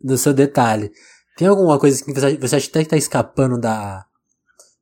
do 0.00 0.18
seu 0.18 0.32
detalhe. 0.32 0.90
Tem 1.36 1.48
alguma 1.48 1.78
coisa 1.78 2.04
que 2.04 2.12
você, 2.12 2.36
você 2.36 2.56
acha 2.56 2.68
até 2.68 2.82
que 2.82 2.90
tá 2.90 2.96
escapando 2.96 3.58
da, 3.58 4.04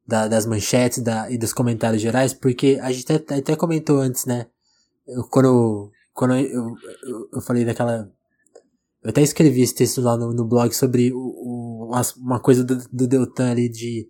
da 0.07 0.29
das 0.29 0.47
manchetes 0.47 1.03
da, 1.03 1.31
e 1.31 1.39
dos 1.39 1.53
comentários 1.53 2.03
gerais? 2.03 2.35
Porque 2.35 2.79
a 2.83 2.91
gente 2.93 3.13
até, 3.13 3.37
até 3.37 3.57
comentou 3.57 3.99
antes, 3.99 4.25
né? 4.27 4.47
Eu, 5.07 5.25
quando 5.25 5.91
quando 6.13 6.35
eu, 6.35 6.77
eu, 7.05 7.29
eu, 7.35 7.41
falei 7.41 7.65
daquela. 7.65 8.11
Eu 9.03 9.11
até 9.11 9.23
escrevi 9.23 9.63
esse 9.63 9.75
texto 9.75 10.01
lá 10.01 10.17
no, 10.17 10.33
no 10.33 10.45
blog 10.45 10.73
sobre 10.75 11.13
o, 11.13 11.19
o, 11.19 11.91
uma 12.19 12.41
coisa 12.41 12.63
do, 12.63 12.77
do 12.93 13.07
Deltan 13.07 13.51
ali 13.51 13.69
de 13.69 14.09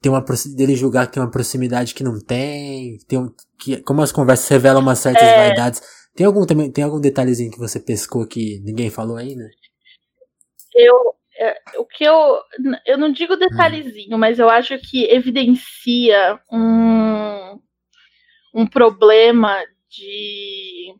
tem 0.00 0.10
uma 0.10 0.24
dele 0.56 0.74
julgar 0.74 1.06
que 1.06 1.12
tem 1.12 1.22
uma 1.22 1.30
proximidade 1.30 1.94
que 1.94 2.02
não 2.02 2.18
tem, 2.18 2.98
tem 3.06 3.18
um, 3.18 3.34
que 3.58 3.82
como 3.82 4.00
as 4.00 4.10
conversas 4.10 4.48
revelam 4.48 4.82
umas 4.82 4.98
certas 4.98 5.22
é... 5.22 5.36
vaidades. 5.36 5.82
Tem 6.14 6.26
algum 6.26 6.44
também, 6.46 6.72
tem 6.72 6.82
algum 6.82 7.00
detalhezinho 7.00 7.52
que 7.52 7.58
você 7.58 7.78
pescou 7.78 8.26
que 8.26 8.60
ninguém 8.64 8.90
falou 8.90 9.16
ainda? 9.16 9.48
Eu 10.74 11.14
é, 11.38 11.56
o 11.78 11.84
que 11.84 12.04
eu 12.04 12.40
eu 12.86 12.98
não 12.98 13.12
digo 13.12 13.36
detalhezinho, 13.36 14.16
hum. 14.16 14.18
mas 14.18 14.38
eu 14.38 14.48
acho 14.48 14.78
que 14.78 15.04
evidencia 15.04 16.40
um 16.50 17.60
um 18.54 18.66
problema 18.66 19.62
de 19.88 20.94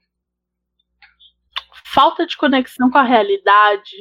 falta 1.86 2.26
de 2.26 2.36
conexão 2.36 2.90
com 2.90 2.98
a 2.98 3.02
realidade 3.02 3.96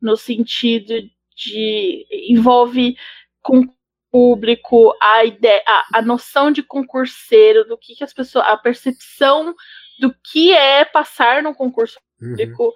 no 0.00 0.16
sentido 0.16 0.94
de 1.36 2.06
envolve 2.30 2.96
com 3.42 3.66
público, 4.14 4.96
a 5.02 5.24
ideia, 5.24 5.60
a, 5.66 5.98
a 5.98 6.00
noção 6.00 6.52
de 6.52 6.62
concurseiro, 6.62 7.64
do 7.64 7.76
que, 7.76 7.96
que 7.96 8.04
as 8.04 8.14
pessoas, 8.14 8.44
a 8.46 8.56
percepção 8.56 9.52
do 9.98 10.14
que 10.30 10.52
é 10.52 10.84
passar 10.84 11.42
no 11.42 11.52
concurso 11.52 11.98
uhum. 12.22 12.28
público, 12.28 12.62
uhum. 12.62 12.68
o 12.68 12.74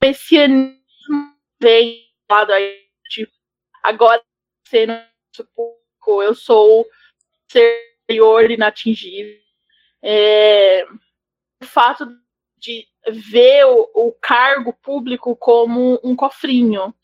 messianismo 0.00 1.34
vem 1.60 2.04
lado 2.30 2.52
aí, 2.52 2.76
tipo, 3.08 3.32
agora 3.82 4.22
sendo 4.68 4.92
público, 5.56 6.22
eu 6.22 6.36
sou 6.36 6.86
superior 7.50 8.48
inatingível. 8.48 9.40
É, 10.00 10.86
o 11.60 11.66
fato 11.66 12.06
de 12.56 12.86
ver 13.10 13.64
o, 13.64 13.90
o 13.92 14.12
cargo 14.12 14.72
público 14.72 15.34
como 15.34 15.98
um 16.04 16.14
cofrinho 16.14 16.94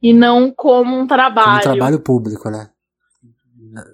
e 0.00 0.14
não 0.14 0.50
como 0.50 0.96
um 0.96 1.06
trabalho. 1.06 1.60
Como 1.60 1.74
um 1.74 1.76
trabalho 1.76 2.00
público, 2.00 2.48
né? 2.48 2.72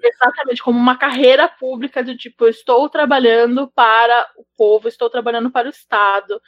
Exatamente, 0.03 0.63
como 0.63 0.79
uma 0.79 0.97
carreira 0.97 1.49
pública 1.49 2.03
do 2.03 2.17
tipo, 2.17 2.45
eu 2.45 2.49
estou 2.49 2.89
trabalhando 2.89 3.71
para 3.75 4.29
o 4.37 4.45
povo, 4.57 4.89
estou 4.89 5.09
trabalhando 5.09 5.51
para 5.51 5.69
o 5.69 5.71
Estado. 5.71 6.41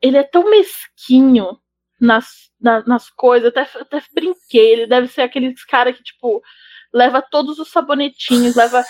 Ele 0.00 0.16
é 0.16 0.22
tão 0.22 0.48
mesquinho 0.50 1.58
nas, 2.00 2.50
nas, 2.60 2.86
nas 2.86 3.10
coisas, 3.10 3.48
até, 3.48 3.62
até 3.62 4.02
brinquei, 4.14 4.72
ele 4.72 4.86
deve 4.86 5.08
ser 5.08 5.22
aqueles 5.22 5.64
cara 5.64 5.92
que, 5.92 6.02
tipo, 6.02 6.42
leva 6.92 7.22
todos 7.22 7.58
os 7.58 7.70
sabonetinhos, 7.70 8.56
leva. 8.56 8.84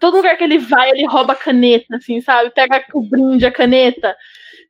Todo 0.00 0.16
lugar 0.16 0.36
que 0.36 0.44
ele 0.44 0.58
vai, 0.58 0.90
ele 0.90 1.06
rouba 1.06 1.34
a 1.34 1.36
caneta, 1.36 1.96
assim, 1.96 2.20
sabe? 2.20 2.50
Pega 2.50 2.84
o 2.94 3.02
brinde, 3.02 3.46
a 3.46 3.52
caneta. 3.52 4.16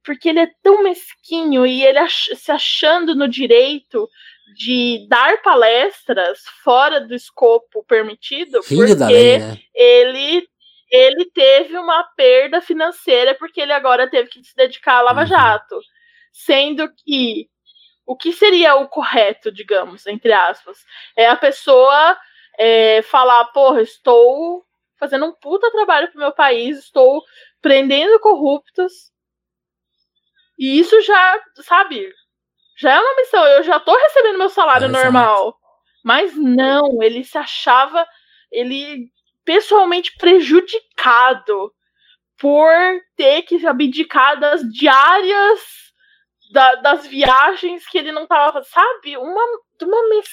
Porque 0.03 0.29
ele 0.29 0.41
é 0.41 0.51
tão 0.63 0.83
mesquinho 0.83 1.67
e 1.67 1.83
ele 1.83 1.99
ach, 1.99 2.29
se 2.35 2.53
achando 2.53 3.15
no 3.15 3.27
direito 3.27 4.09
de 4.55 5.07
dar 5.09 5.41
palestras 5.43 6.41
fora 6.63 7.01
do 7.01 7.15
escopo 7.15 7.85
permitido, 7.85 8.63
Filho 8.63 8.97
porque 8.97 9.13
lei, 9.13 9.39
né? 9.39 9.59
ele 9.75 10.49
ele 10.91 11.25
teve 11.35 11.77
uma 11.77 12.05
perda 12.17 12.61
financeira 12.61 13.35
porque 13.35 13.61
ele 13.61 13.73
agora 13.73 14.09
teve 14.09 14.29
que 14.29 14.45
se 14.45 14.55
dedicar 14.55 14.99
à 14.99 15.03
Lava 15.03 15.23
uhum. 15.23 15.27
Jato, 15.27 15.81
sendo 16.31 16.89
que 16.95 17.49
o 18.07 18.17
que 18.17 18.33
seria 18.33 18.77
o 18.77 18.87
correto, 18.87 19.51
digamos, 19.51 20.07
entre 20.07 20.33
aspas, 20.33 20.85
é 21.17 21.27
a 21.27 21.37
pessoa 21.37 22.17
é, 22.59 23.03
falar, 23.03 23.47
porra, 23.47 23.81
estou 23.81 24.65
fazendo 24.99 25.27
um 25.27 25.33
puta 25.33 25.71
trabalho 25.71 26.09
pro 26.11 26.21
meu 26.21 26.33
país, 26.33 26.79
estou 26.79 27.23
prendendo 27.61 28.21
corruptos. 28.21 28.93
E 30.59 30.79
isso 30.79 31.01
já, 31.01 31.43
sabe, 31.63 32.13
já 32.77 32.93
é 32.93 33.01
uma 33.01 33.17
missão. 33.17 33.45
Eu 33.47 33.63
já 33.63 33.79
tô 33.81 33.95
recebendo 33.97 34.39
meu 34.39 34.49
salário 34.49 34.87
é, 34.87 34.89
normal. 34.89 35.57
Mas 36.05 36.37
não, 36.37 37.03
ele 37.03 37.25
se 37.25 37.39
achava 37.39 38.07
ele 38.51 39.11
pessoalmente 39.45 40.17
prejudicado 40.17 41.73
por 42.39 42.71
ter 43.17 43.43
que 43.43 43.67
abdicar 43.67 44.39
das 44.39 44.63
diárias 44.63 45.61
da, 46.53 46.75
das 46.77 47.07
viagens 47.07 47.87
que 47.87 47.99
ele 47.99 48.13
não 48.13 48.27
tava, 48.27 48.63
sabe? 48.65 49.17
Uma, 49.17 49.43
uma 49.83 50.09
mes... 50.09 50.29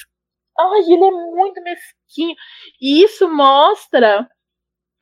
Ai, 0.59 0.79
ele 0.81 1.05
é 1.05 1.11
muito 1.11 1.61
mesquinho. 1.63 2.35
E 2.79 3.03
isso 3.03 3.29
mostra 3.29 4.29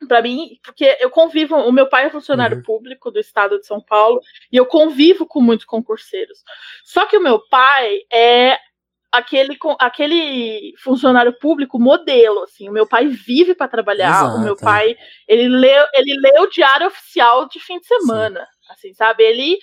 para 0.08 0.22
mim, 0.22 0.58
porque 0.64 0.96
eu 1.00 1.10
convivo, 1.10 1.56
o 1.56 1.72
meu 1.72 1.88
pai 1.88 2.06
é 2.06 2.10
funcionário 2.10 2.58
uhum. 2.58 2.62
público 2.62 3.10
do 3.10 3.18
estado 3.18 3.58
de 3.58 3.66
São 3.66 3.80
Paulo 3.80 4.20
e 4.50 4.56
eu 4.56 4.66
convivo 4.66 5.26
com 5.26 5.40
muitos 5.40 5.66
concurseiros. 5.66 6.38
Só 6.84 7.06
que 7.06 7.16
o 7.16 7.22
meu 7.22 7.38
pai 7.48 8.00
é 8.12 8.58
aquele 9.12 9.58
aquele 9.78 10.72
funcionário 10.78 11.32
público 11.32 11.78
modelo, 11.78 12.44
assim. 12.44 12.68
O 12.68 12.72
meu 12.72 12.86
pai 12.86 13.06
vive 13.08 13.54
para 13.54 13.68
trabalhar, 13.68 14.10
Exato. 14.10 14.36
o 14.36 14.40
meu 14.40 14.56
pai, 14.56 14.96
ele 15.26 15.48
lê, 15.48 15.74
ele 15.94 16.18
lê 16.20 16.40
o 16.40 16.46
diário 16.46 16.86
oficial 16.86 17.48
de 17.48 17.58
fim 17.60 17.78
de 17.78 17.86
semana, 17.86 18.40
Sim. 18.40 18.72
assim, 18.72 18.94
sabe? 18.94 19.24
Ele 19.24 19.58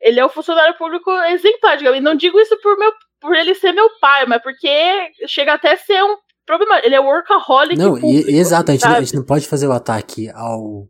ele 0.00 0.18
é 0.18 0.24
o 0.24 0.28
funcionário 0.28 0.76
público 0.76 1.10
exemplar, 1.26 1.80
e 1.80 2.00
não 2.00 2.16
digo 2.16 2.40
isso 2.40 2.58
por 2.60 2.76
meu 2.76 2.92
por 3.20 3.36
ele 3.36 3.54
ser 3.54 3.70
meu 3.70 3.88
pai, 4.00 4.26
mas 4.26 4.42
porque 4.42 5.12
chega 5.28 5.52
até 5.52 5.72
a 5.72 5.76
ser 5.76 6.02
um 6.02 6.16
problema. 6.46 6.80
Ele 6.84 6.94
é 6.94 7.00
workaholic. 7.00 7.76
Não, 7.76 8.00
público, 8.00 8.30
exato, 8.30 8.70
a 8.70 8.74
gente, 8.74 8.86
a 8.86 9.00
gente, 9.00 9.14
não 9.14 9.24
pode 9.24 9.46
fazer 9.46 9.66
o 9.66 9.72
ataque 9.72 10.30
ao. 10.30 10.88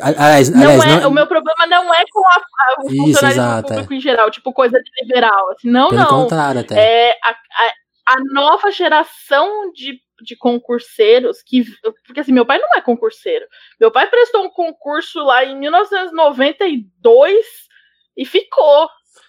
Aliás, 0.00 0.48
não 0.48 0.62
aliás, 0.62 0.84
é, 0.84 1.00
não... 1.00 1.10
O 1.10 1.12
meu 1.12 1.26
problema 1.26 1.66
não 1.66 1.92
é 1.92 2.02
com 2.10 2.26
a, 2.26 2.32
a, 2.32 2.82
o 2.82 2.86
Isso, 2.86 2.96
funcionário 2.96 3.34
exato, 3.34 3.68
público 3.68 3.92
é. 3.92 3.96
em 3.96 4.00
geral, 4.00 4.30
tipo 4.30 4.52
coisa 4.52 4.80
de 4.80 4.90
liberal. 5.02 5.50
Assim, 5.50 5.70
não, 5.70 5.88
Pelo 5.88 6.00
não. 6.00 6.08
contrário, 6.08 6.60
até. 6.60 6.74
É 6.76 7.18
a, 7.22 7.30
a, 7.30 8.14
a 8.14 8.24
nova 8.32 8.70
geração 8.70 9.70
de 9.72 10.02
de 10.22 10.36
concurseiros 10.36 11.42
que. 11.42 11.64
Porque 12.06 12.20
assim, 12.20 12.32
meu 12.32 12.46
pai 12.46 12.58
não 12.58 12.68
é 12.76 12.80
concurseiro. 12.80 13.44
Meu 13.80 13.90
pai 13.90 14.08
prestou 14.08 14.44
um 14.44 14.50
concurso 14.50 15.18
lá 15.20 15.44
em 15.44 15.58
1992 15.58 17.46
e 18.16 18.24
ficou. 18.24 18.88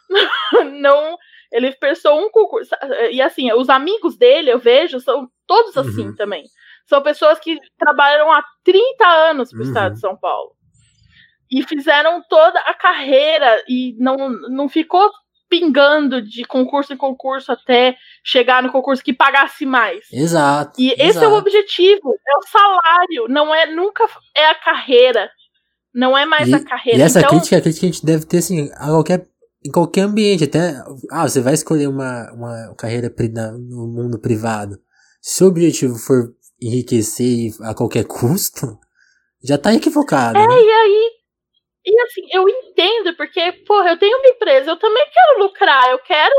não, 0.80 1.18
ele 1.56 1.72
prestou 1.76 2.20
um 2.20 2.30
concurso. 2.30 2.76
E 3.12 3.22
assim, 3.22 3.52
os 3.54 3.70
amigos 3.70 4.18
dele, 4.18 4.52
eu 4.52 4.60
vejo, 4.60 5.00
são 5.00 5.30
todos 5.48 5.76
assim 5.78 6.08
uhum. 6.08 6.16
também. 6.16 6.44
São 6.86 7.02
pessoas 7.02 7.40
que 7.40 7.58
trabalharam 7.80 8.32
há 8.32 8.44
30 8.64 9.08
anos 9.08 9.50
para 9.50 9.60
o 9.60 9.62
uhum. 9.62 9.68
estado 9.68 9.94
de 9.94 10.00
São 10.02 10.18
Paulo. 10.18 10.52
E 11.50 11.64
fizeram 11.64 12.22
toda 12.28 12.60
a 12.60 12.74
carreira 12.74 13.64
e 13.70 13.96
não, 13.98 14.30
não 14.50 14.68
ficou 14.68 15.10
pingando 15.48 16.22
de 16.22 16.44
concurso 16.44 16.92
em 16.92 16.98
concurso 16.98 17.52
até 17.52 17.96
chegar 18.24 18.62
no 18.62 18.72
concurso 18.72 19.04
que 19.04 19.14
pagasse 19.14 19.66
mais. 19.66 20.12
Exato. 20.12 20.80
E 20.80 20.88
exato. 20.88 21.02
esse 21.02 21.24
é 21.24 21.28
o 21.28 21.38
objetivo, 21.38 22.14
é 22.14 22.38
o 22.38 22.48
salário, 22.50 23.28
não 23.30 23.54
é 23.54 23.68
nunca 23.68 24.06
é 24.36 24.48
a 24.48 24.56
carreira. 24.56 25.30
Não 25.94 26.18
é 26.18 26.26
mais 26.26 26.50
e, 26.50 26.54
a 26.54 26.62
carreira. 26.62 27.00
E 27.00 27.02
essa 27.04 27.20
então, 27.20 27.30
crítica, 27.30 27.56
a 27.56 27.62
crítica 27.62 27.80
que 27.80 27.86
a 27.86 27.92
gente 27.94 28.06
deve 28.06 28.26
ter 28.26 28.40
assim, 28.40 28.70
a 28.76 28.88
qualquer 28.88 29.26
em 29.66 29.72
qualquer 29.72 30.02
ambiente, 30.02 30.44
até. 30.44 30.76
Ah, 31.12 31.28
você 31.28 31.42
vai 31.42 31.56
escolher 31.56 31.88
uma, 31.88 32.32
uma 32.32 32.76
carreira 32.78 33.12
no 33.58 33.88
mundo 33.88 34.20
privado. 34.20 34.78
Se 35.20 35.44
o 35.44 35.48
objetivo 35.48 35.96
for 35.96 36.36
enriquecer 36.62 37.52
a 37.62 37.74
qualquer 37.74 38.06
custo, 38.06 38.78
já 39.44 39.58
tá 39.58 39.74
equivocado. 39.74 40.38
É, 40.38 40.48
né? 40.48 40.54
e 40.54 40.70
aí. 40.72 41.12
E 41.88 42.02
assim, 42.02 42.22
eu 42.32 42.50
entendo, 42.50 43.16
porque, 43.16 43.52
porra, 43.68 43.92
eu 43.92 44.00
tenho 44.00 44.18
uma 44.18 44.28
empresa, 44.28 44.72
eu 44.72 44.78
também 44.78 45.06
quero 45.12 45.44
lucrar, 45.44 45.92
eu 45.92 46.00
quero 46.00 46.36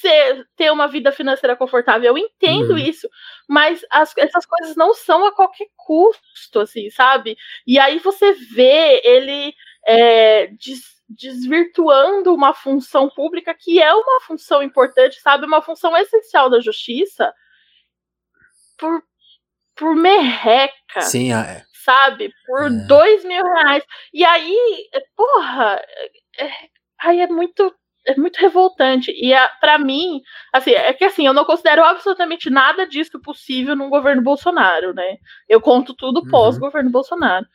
ser, 0.00 0.44
ter 0.56 0.72
uma 0.72 0.88
vida 0.88 1.12
financeira 1.12 1.54
confortável, 1.54 2.08
eu 2.08 2.18
entendo 2.18 2.72
uhum. 2.72 2.78
isso, 2.78 3.08
mas 3.48 3.86
as, 3.88 4.12
essas 4.18 4.44
coisas 4.44 4.74
não 4.74 4.92
são 4.92 5.24
a 5.24 5.32
qualquer 5.32 5.68
custo, 5.76 6.58
assim, 6.58 6.90
sabe? 6.90 7.36
E 7.64 7.78
aí 7.78 8.00
você 8.00 8.32
vê 8.32 9.00
ele 9.04 9.54
é, 9.86 10.48
desvirtuando 11.16 12.34
uma 12.34 12.54
função 12.54 13.08
pública 13.08 13.54
que 13.58 13.80
é 13.80 13.94
uma 13.94 14.20
função 14.20 14.62
importante, 14.62 15.20
sabe? 15.20 15.46
Uma 15.46 15.62
função 15.62 15.96
essencial 15.96 16.48
da 16.48 16.60
justiça 16.60 17.32
por, 18.78 19.02
por 19.76 19.94
merreca. 19.94 21.00
Sim, 21.00 21.32
é. 21.32 21.64
Sabe? 21.84 22.32
Por 22.46 22.66
é. 22.66 22.86
dois 22.86 23.24
mil 23.24 23.44
reais. 23.44 23.84
E 24.12 24.24
aí, 24.24 24.88
porra, 25.16 25.82
é, 26.38 26.50
aí 27.02 27.20
é 27.20 27.26
muito. 27.26 27.74
É 28.04 28.16
muito 28.16 28.36
revoltante. 28.38 29.12
E 29.12 29.32
para 29.60 29.78
mim, 29.78 30.20
assim, 30.52 30.72
é 30.72 30.92
que 30.92 31.04
assim, 31.04 31.24
eu 31.24 31.32
não 31.32 31.44
considero 31.44 31.84
absolutamente 31.84 32.50
nada 32.50 32.84
disso 32.84 33.20
possível 33.22 33.76
num 33.76 33.88
governo 33.88 34.20
Bolsonaro, 34.20 34.92
né? 34.92 35.18
Eu 35.48 35.60
conto 35.60 35.94
tudo 35.94 36.18
uhum. 36.18 36.28
pós-governo 36.28 36.90
Bolsonaro. 36.90 37.46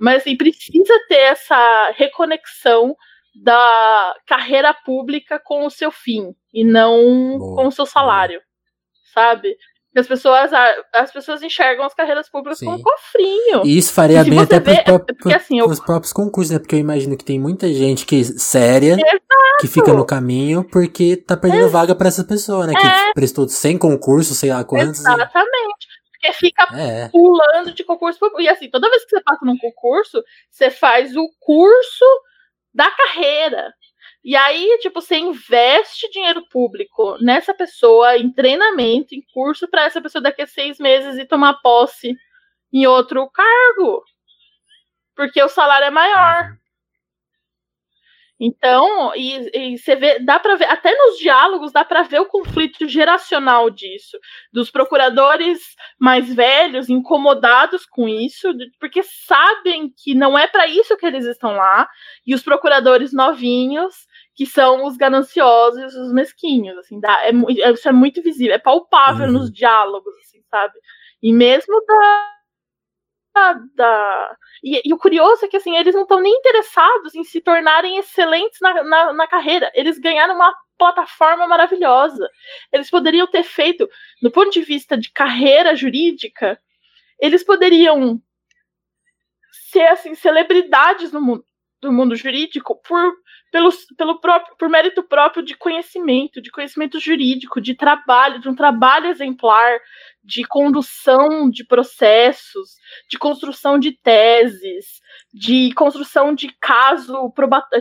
Mas 0.00 0.22
assim, 0.22 0.36
precisa 0.36 0.94
ter 1.08 1.20
essa 1.20 1.92
reconexão 1.96 2.96
da 3.34 4.14
carreira 4.26 4.72
pública 4.72 5.40
com 5.42 5.66
o 5.66 5.70
seu 5.70 5.90
fim 5.90 6.34
e 6.52 6.64
não 6.64 7.38
boa, 7.38 7.56
com 7.56 7.66
o 7.66 7.72
seu 7.72 7.84
salário, 7.84 8.40
sabe? 9.12 9.56
As 9.96 10.08
pessoas, 10.08 10.50
as 10.92 11.12
pessoas 11.12 11.40
enxergam 11.40 11.84
as 11.84 11.94
carreiras 11.94 12.28
públicas 12.28 12.58
Sim. 12.58 12.66
como 12.66 12.82
cofrinho. 12.82 13.64
E 13.64 13.78
isso 13.78 13.92
faria 13.92 14.24
bem 14.24 14.40
até 14.40 14.58
para 14.58 14.74
os 15.24 15.32
assim, 15.32 15.60
eu... 15.60 15.68
próprios 15.82 16.12
concursos, 16.12 16.52
né? 16.52 16.58
Porque 16.58 16.74
eu 16.74 16.80
imagino 16.80 17.16
que 17.16 17.24
tem 17.24 17.38
muita 17.38 17.72
gente 17.72 18.04
que 18.04 18.24
séria 18.24 18.94
Exato. 18.94 19.60
que 19.60 19.68
fica 19.68 19.92
no 19.92 20.04
caminho 20.04 20.64
porque 20.64 21.16
tá 21.16 21.36
perdendo 21.36 21.66
é. 21.66 21.68
vaga 21.68 21.94
para 21.94 22.08
essa 22.08 22.24
pessoa, 22.24 22.66
né? 22.66 22.72
É. 22.76 22.80
Que 22.80 23.14
prestou 23.14 23.48
sem 23.48 23.78
concurso, 23.78 24.34
sei 24.34 24.50
lá 24.50 24.64
quantos. 24.64 24.98
Exatamente. 24.98 25.86
E 25.86 25.93
porque 26.24 26.32
fica 26.32 26.66
é. 26.74 27.08
pulando 27.08 27.72
de 27.72 27.84
concurso. 27.84 28.18
E 28.38 28.48
assim, 28.48 28.70
toda 28.70 28.88
vez 28.88 29.04
que 29.04 29.10
você 29.10 29.22
passa 29.22 29.44
num 29.44 29.58
concurso, 29.58 30.22
você 30.50 30.70
faz 30.70 31.14
o 31.16 31.28
curso 31.40 32.04
da 32.72 32.90
carreira. 32.90 33.72
E 34.24 34.34
aí, 34.34 34.78
tipo, 34.80 35.00
você 35.02 35.16
investe 35.16 36.10
dinheiro 36.10 36.46
público 36.48 37.18
nessa 37.20 37.52
pessoa, 37.52 38.16
em 38.16 38.32
treinamento, 38.32 39.14
em 39.14 39.22
curso, 39.34 39.68
para 39.68 39.84
essa 39.84 40.00
pessoa 40.00 40.22
daqui 40.22 40.42
a 40.42 40.46
seis 40.46 40.78
meses 40.78 41.18
e 41.18 41.26
tomar 41.26 41.60
posse 41.62 42.14
em 42.72 42.86
outro 42.86 43.28
cargo. 43.30 44.02
Porque 45.14 45.42
o 45.42 45.48
salário 45.48 45.86
é 45.86 45.90
maior. 45.90 46.56
Então, 48.46 49.14
e, 49.16 49.72
e 49.72 49.78
você 49.78 49.96
vê, 49.96 50.18
dá 50.18 50.38
para 50.38 50.54
ver, 50.54 50.66
até 50.66 50.94
nos 50.94 51.16
diálogos 51.16 51.72
dá 51.72 51.82
para 51.82 52.02
ver 52.02 52.20
o 52.20 52.26
conflito 52.26 52.86
geracional 52.86 53.70
disso, 53.70 54.18
dos 54.52 54.70
procuradores 54.70 55.60
mais 55.98 56.32
velhos 56.32 56.90
incomodados 56.90 57.86
com 57.86 58.06
isso, 58.06 58.52
porque 58.78 59.02
sabem 59.02 59.90
que 59.96 60.14
não 60.14 60.38
é 60.38 60.46
para 60.46 60.66
isso 60.66 60.94
que 60.98 61.06
eles 61.06 61.24
estão 61.24 61.52
lá, 61.52 61.88
e 62.26 62.34
os 62.34 62.42
procuradores 62.42 63.14
novinhos 63.14 63.94
que 64.34 64.44
são 64.44 64.84
os 64.84 64.98
gananciosos, 64.98 65.94
os 65.94 66.12
mesquinhos, 66.12 66.76
assim, 66.76 67.00
dá, 67.00 67.24
é, 67.24 67.32
isso 67.72 67.88
é 67.88 67.92
muito 67.92 68.20
visível, 68.20 68.54
é 68.54 68.58
palpável 68.58 69.26
uhum. 69.26 69.32
nos 69.32 69.50
diálogos, 69.50 70.14
assim, 70.18 70.42
sabe? 70.50 70.74
E 71.22 71.32
mesmo 71.32 71.80
da 71.86 71.94
da. 71.94 72.33
E, 74.62 74.88
e, 74.88 74.94
o 74.94 74.98
curioso 74.98 75.44
é 75.44 75.48
que 75.48 75.56
assim, 75.56 75.76
eles 75.76 75.94
não 75.94 76.02
estão 76.02 76.20
nem 76.20 76.32
interessados 76.32 77.14
em 77.14 77.24
se 77.24 77.40
tornarem 77.40 77.98
excelentes 77.98 78.58
na, 78.60 78.82
na, 78.84 79.12
na, 79.12 79.26
carreira. 79.26 79.70
Eles 79.74 79.98
ganharam 79.98 80.34
uma 80.34 80.54
plataforma 80.78 81.46
maravilhosa. 81.46 82.28
Eles 82.72 82.90
poderiam 82.90 83.26
ter 83.26 83.42
feito, 83.42 83.88
do 84.22 84.30
ponto 84.30 84.50
de 84.50 84.62
vista 84.62 84.96
de 84.96 85.10
carreira 85.10 85.74
jurídica, 85.74 86.60
eles 87.18 87.44
poderiam 87.44 88.20
ser 89.70 89.88
assim, 89.88 90.14
celebridades 90.14 91.10
no 91.10 91.20
mundo, 91.20 91.44
do 91.84 91.92
mundo 91.92 92.16
jurídico 92.16 92.80
por 92.82 93.12
pelo, 93.54 93.70
pelo 93.96 94.20
próprio, 94.20 94.56
por 94.56 94.68
mérito 94.68 95.00
próprio 95.00 95.40
de 95.40 95.56
conhecimento, 95.56 96.42
de 96.42 96.50
conhecimento 96.50 96.98
jurídico, 96.98 97.60
de 97.60 97.72
trabalho, 97.72 98.40
de 98.40 98.48
um 98.48 98.54
trabalho 98.54 99.06
exemplar, 99.06 99.78
de 100.24 100.44
condução 100.44 101.48
de 101.48 101.64
processos, 101.64 102.70
de 103.08 103.16
construção 103.16 103.78
de 103.78 103.92
teses, 103.92 105.00
de 105.32 105.72
construção 105.74 106.34
de 106.34 106.48
caso 106.60 107.32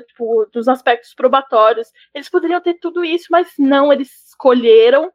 tipo, 0.08 0.46
dos 0.54 0.68
aspectos 0.68 1.16
probatórios. 1.16 1.88
Eles 2.14 2.30
poderiam 2.30 2.62
ter 2.62 2.76
tudo 2.76 3.04
isso, 3.04 3.26
mas 3.32 3.52
não, 3.58 3.92
eles 3.92 4.28
escolheram 4.28 5.12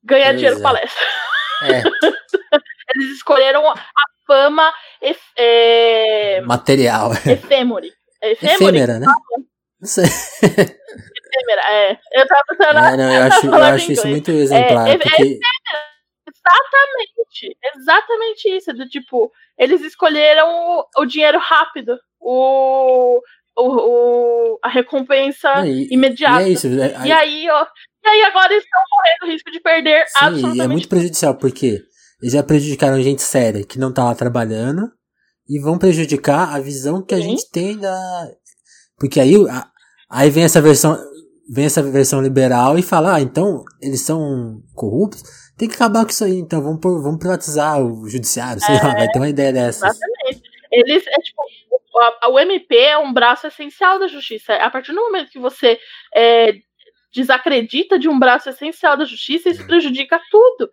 ganhar 0.00 0.26
pois 0.26 0.36
dinheiro 0.36 0.60
é. 0.60 0.62
palestra. 0.62 1.02
É. 1.62 1.82
eles 2.94 3.16
escolheram 3.16 3.68
a 3.68 3.74
fama 4.26 4.72
é, 5.36 6.40
material. 6.42 7.12
Efêmore. 7.12 7.92
É 8.22 8.32
efêmera, 8.32 8.98
né? 8.98 9.06
Não 9.80 9.88
sei. 9.88 10.04
Efêmera, 10.04 11.62
é. 11.70 11.98
Eu 12.12 12.26
tava 12.26 12.42
pensando. 12.48 12.78
É, 12.78 12.96
não, 12.96 13.14
eu 13.14 13.22
acho, 13.30 13.46
eu 13.46 13.54
acho 13.54 13.92
isso 13.92 14.08
muito 14.08 14.30
exemplar. 14.30 14.88
É, 14.88 14.92
é, 14.92 14.98
porque... 14.98 15.38
Exatamente. 16.28 17.58
Exatamente 17.76 18.56
isso. 18.56 18.72
Do 18.72 18.88
tipo, 18.88 19.30
eles 19.56 19.82
escolheram 19.82 20.48
o, 20.48 21.02
o 21.02 21.06
dinheiro 21.06 21.38
rápido. 21.38 21.98
O, 22.20 23.20
o, 23.56 23.62
o, 23.62 24.58
a 24.62 24.68
recompensa 24.68 25.66
e, 25.66 25.88
imediata. 25.92 26.42
E, 26.42 26.46
é 26.46 26.48
isso, 26.48 26.66
é, 26.66 27.06
e 27.06 27.12
aí, 27.12 27.48
ó. 27.50 27.66
E 28.04 28.08
aí 28.08 28.22
agora 28.22 28.52
eles 28.52 28.64
estão 28.64 28.80
correndo 28.90 29.28
o 29.28 29.32
risco 29.32 29.50
de 29.50 29.60
perder 29.60 30.04
sim, 30.06 30.12
absolutamente. 30.20 30.58
E 30.58 30.62
é 30.62 30.68
muito 30.68 30.88
prejudicial, 30.88 31.34
porque 31.34 31.82
eles 32.20 32.32
já 32.32 32.42
prejudicaram 32.42 33.02
gente 33.02 33.22
séria 33.22 33.64
que 33.64 33.78
não 33.78 33.92
tá 33.92 34.04
lá 34.04 34.14
trabalhando 34.14 34.90
e 35.48 35.58
vão 35.58 35.78
prejudicar 35.78 36.54
a 36.54 36.60
visão 36.60 37.02
que 37.02 37.14
Sim. 37.14 37.20
a 37.20 37.24
gente 37.24 37.50
tem 37.50 37.78
da. 37.78 38.28
Porque 38.98 39.18
aí, 39.18 39.34
aí 40.10 40.30
vem 40.30 40.44
essa 40.44 40.60
versão, 40.60 40.98
vem 41.48 41.64
essa 41.64 41.82
versão 41.82 42.20
liberal 42.20 42.78
e 42.78 42.82
fala, 42.82 43.14
ah, 43.14 43.20
então 43.20 43.64
eles 43.80 44.02
são 44.02 44.60
corruptos, 44.74 45.22
tem 45.56 45.68
que 45.68 45.76
acabar 45.76 46.04
com 46.04 46.10
isso 46.10 46.24
aí, 46.24 46.36
então 46.36 46.60
vamos, 46.60 46.80
vamos 46.82 47.18
privatizar 47.18 47.80
o 47.80 48.08
judiciário, 48.08 48.60
sei 48.60 48.74
é, 48.74 48.82
lá, 48.82 48.94
vai 48.94 49.08
ter 49.08 49.18
uma 49.18 49.28
ideia 49.28 49.52
dessa. 49.52 49.86
Exatamente. 49.86 50.42
Eles, 50.70 51.06
é 51.06 51.20
tipo, 51.20 51.42
o 52.30 52.38
MP 52.38 52.76
é 52.76 52.98
um 52.98 53.12
braço 53.12 53.46
essencial 53.46 53.98
da 53.98 54.06
justiça. 54.06 54.54
A 54.54 54.70
partir 54.70 54.92
do 54.92 55.00
momento 55.00 55.30
que 55.30 55.38
você 55.38 55.78
é, 56.14 56.52
desacredita 57.12 57.98
de 57.98 58.08
um 58.08 58.18
braço 58.18 58.48
essencial 58.48 58.96
da 58.96 59.04
justiça, 59.04 59.48
isso 59.48 59.66
prejudica 59.66 60.20
tudo. 60.30 60.70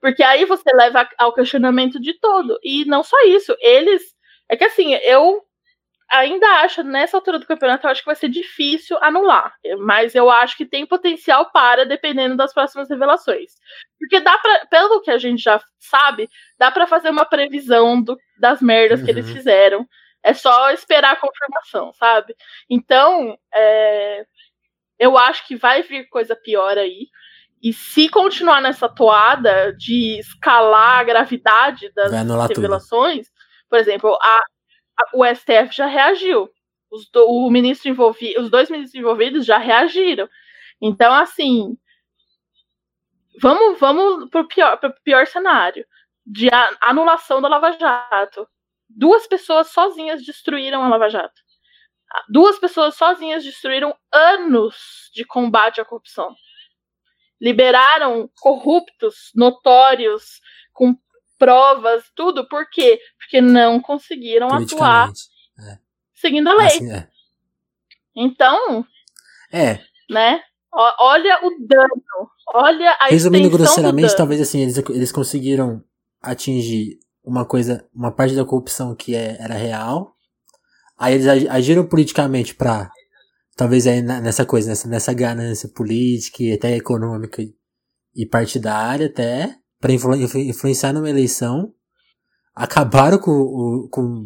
Porque 0.00 0.22
aí 0.22 0.44
você 0.44 0.70
leva 0.74 1.08
ao 1.18 1.32
questionamento 1.32 2.00
de 2.00 2.18
todo. 2.18 2.58
E 2.62 2.84
não 2.84 3.02
só 3.02 3.16
isso, 3.26 3.56
eles. 3.60 4.02
É 4.48 4.56
que 4.56 4.64
assim, 4.64 4.94
eu 4.94 5.42
ainda 6.10 6.46
acho, 6.62 6.82
nessa 6.82 7.16
altura 7.16 7.38
do 7.38 7.46
campeonato, 7.46 7.86
eu 7.86 7.90
acho 7.90 8.02
que 8.02 8.06
vai 8.06 8.14
ser 8.14 8.28
difícil 8.28 8.96
anular. 9.00 9.54
Mas 9.78 10.14
eu 10.14 10.30
acho 10.30 10.56
que 10.56 10.66
tem 10.66 10.86
potencial 10.86 11.50
para, 11.50 11.84
dependendo 11.84 12.36
das 12.36 12.52
próximas 12.52 12.88
revelações. 12.88 13.52
Porque 13.98 14.20
dá 14.20 14.36
pra, 14.38 14.66
pelo 14.66 15.00
que 15.00 15.10
a 15.10 15.18
gente 15.18 15.42
já 15.42 15.60
sabe, 15.78 16.28
dá 16.58 16.70
para 16.70 16.86
fazer 16.86 17.10
uma 17.10 17.24
previsão 17.24 18.02
do, 18.02 18.16
das 18.38 18.60
merdas 18.60 19.00
uhum. 19.00 19.06
que 19.06 19.10
eles 19.10 19.26
uhum. 19.28 19.34
fizeram. 19.34 19.88
É 20.22 20.32
só 20.32 20.70
esperar 20.70 21.12
a 21.12 21.16
confirmação, 21.16 21.92
sabe? 21.92 22.34
Então, 22.68 23.38
é, 23.52 24.24
eu 25.04 25.18
acho 25.18 25.46
que 25.46 25.54
vai 25.54 25.82
vir 25.82 26.08
coisa 26.08 26.34
pior 26.34 26.78
aí. 26.78 27.08
E 27.62 27.72
se 27.72 28.08
continuar 28.08 28.62
nessa 28.62 28.88
toada 28.88 29.72
de 29.74 30.18
escalar 30.18 31.00
a 31.00 31.04
gravidade 31.04 31.92
das 31.92 32.10
revelações, 32.48 33.26
tudo. 33.26 33.36
por 33.68 33.78
exemplo, 33.78 34.18
a, 34.20 34.38
a, 34.98 35.10
o 35.14 35.24
STF 35.26 35.74
já 35.76 35.86
reagiu. 35.86 36.48
Os, 36.90 37.10
do, 37.10 37.26
o 37.26 37.50
ministro 37.50 37.90
envolvido, 37.90 38.40
os 38.40 38.50
dois 38.50 38.70
ministros 38.70 38.98
envolvidos 38.98 39.44
já 39.44 39.58
reagiram. 39.58 40.26
Então, 40.80 41.12
assim, 41.12 41.76
vamos, 43.40 43.78
vamos 43.78 44.30
para 44.30 44.40
o 44.40 44.48
pior, 44.48 44.76
pro 44.78 44.94
pior 45.02 45.26
cenário 45.26 45.84
de 46.26 46.48
anulação 46.80 47.42
da 47.42 47.48
Lava 47.48 47.72
Jato. 47.72 48.48
Duas 48.88 49.26
pessoas 49.26 49.68
sozinhas 49.68 50.24
destruíram 50.24 50.82
a 50.82 50.88
Lava 50.88 51.10
Jato. 51.10 51.43
Duas 52.28 52.58
pessoas 52.58 52.94
sozinhas 52.94 53.44
destruíram 53.44 53.94
anos 54.12 55.10
de 55.12 55.24
combate 55.24 55.80
à 55.80 55.84
corrupção. 55.84 56.34
Liberaram 57.40 58.30
corruptos 58.40 59.30
notórios, 59.34 60.40
com 60.72 60.96
provas, 61.38 62.04
tudo. 62.14 62.48
Por 62.48 62.68
quê? 62.70 63.00
Porque 63.18 63.40
não 63.40 63.80
conseguiram 63.80 64.48
atuar 64.48 65.10
é. 65.58 65.78
seguindo 66.14 66.48
a 66.48 66.54
lei. 66.54 66.66
Assim, 66.66 66.92
é. 66.92 67.08
Então, 68.14 68.86
é. 69.52 69.80
né? 70.08 70.40
Olha 70.72 71.40
o 71.44 71.50
dano. 71.66 72.30
Olha 72.48 72.96
a 73.00 73.06
Resumindo 73.06 73.50
grosseiramente, 73.50 74.16
talvez 74.16 74.40
assim, 74.40 74.62
eles, 74.62 74.76
eles 74.90 75.12
conseguiram 75.12 75.82
atingir 76.20 76.98
uma 77.22 77.44
coisa, 77.44 77.88
uma 77.94 78.10
parte 78.10 78.34
da 78.34 78.44
corrupção 78.44 78.94
que 78.94 79.14
é, 79.14 79.36
era 79.40 79.54
real, 79.54 80.13
Aí 81.04 81.14
eles 81.16 81.26
agiram 81.50 81.86
politicamente 81.86 82.54
para 82.54 82.90
talvez 83.54 83.86
aí 83.86 84.00
nessa 84.00 84.46
coisa, 84.46 84.70
nessa, 84.70 84.88
nessa 84.88 85.12
ganância 85.12 85.68
política 85.68 86.42
e 86.42 86.54
até 86.54 86.74
econômica 86.74 87.42
e 88.16 88.26
partidária 88.26 89.06
até, 89.06 89.54
para 89.78 89.92
influ, 89.92 90.16
influenciar 90.16 90.94
numa 90.94 91.10
eleição. 91.10 91.74
Acabaram 92.54 93.18
com, 93.18 93.86
com 93.90 94.24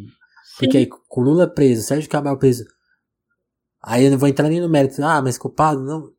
porque 0.56 0.76
aí, 0.76 0.86
com 0.86 1.20
Lula 1.20 1.52
preso, 1.52 1.82
Sérgio 1.82 2.08
Cabral 2.08 2.38
preso. 2.38 2.64
Aí 3.82 4.04
eu 4.04 4.10
não 4.12 4.18
vou 4.18 4.28
entrar 4.28 4.48
nem 4.48 4.60
no 4.60 4.68
mérito, 4.68 5.02
ah, 5.02 5.20
mas 5.20 5.36
culpado, 5.36 5.82
não. 5.82 6.12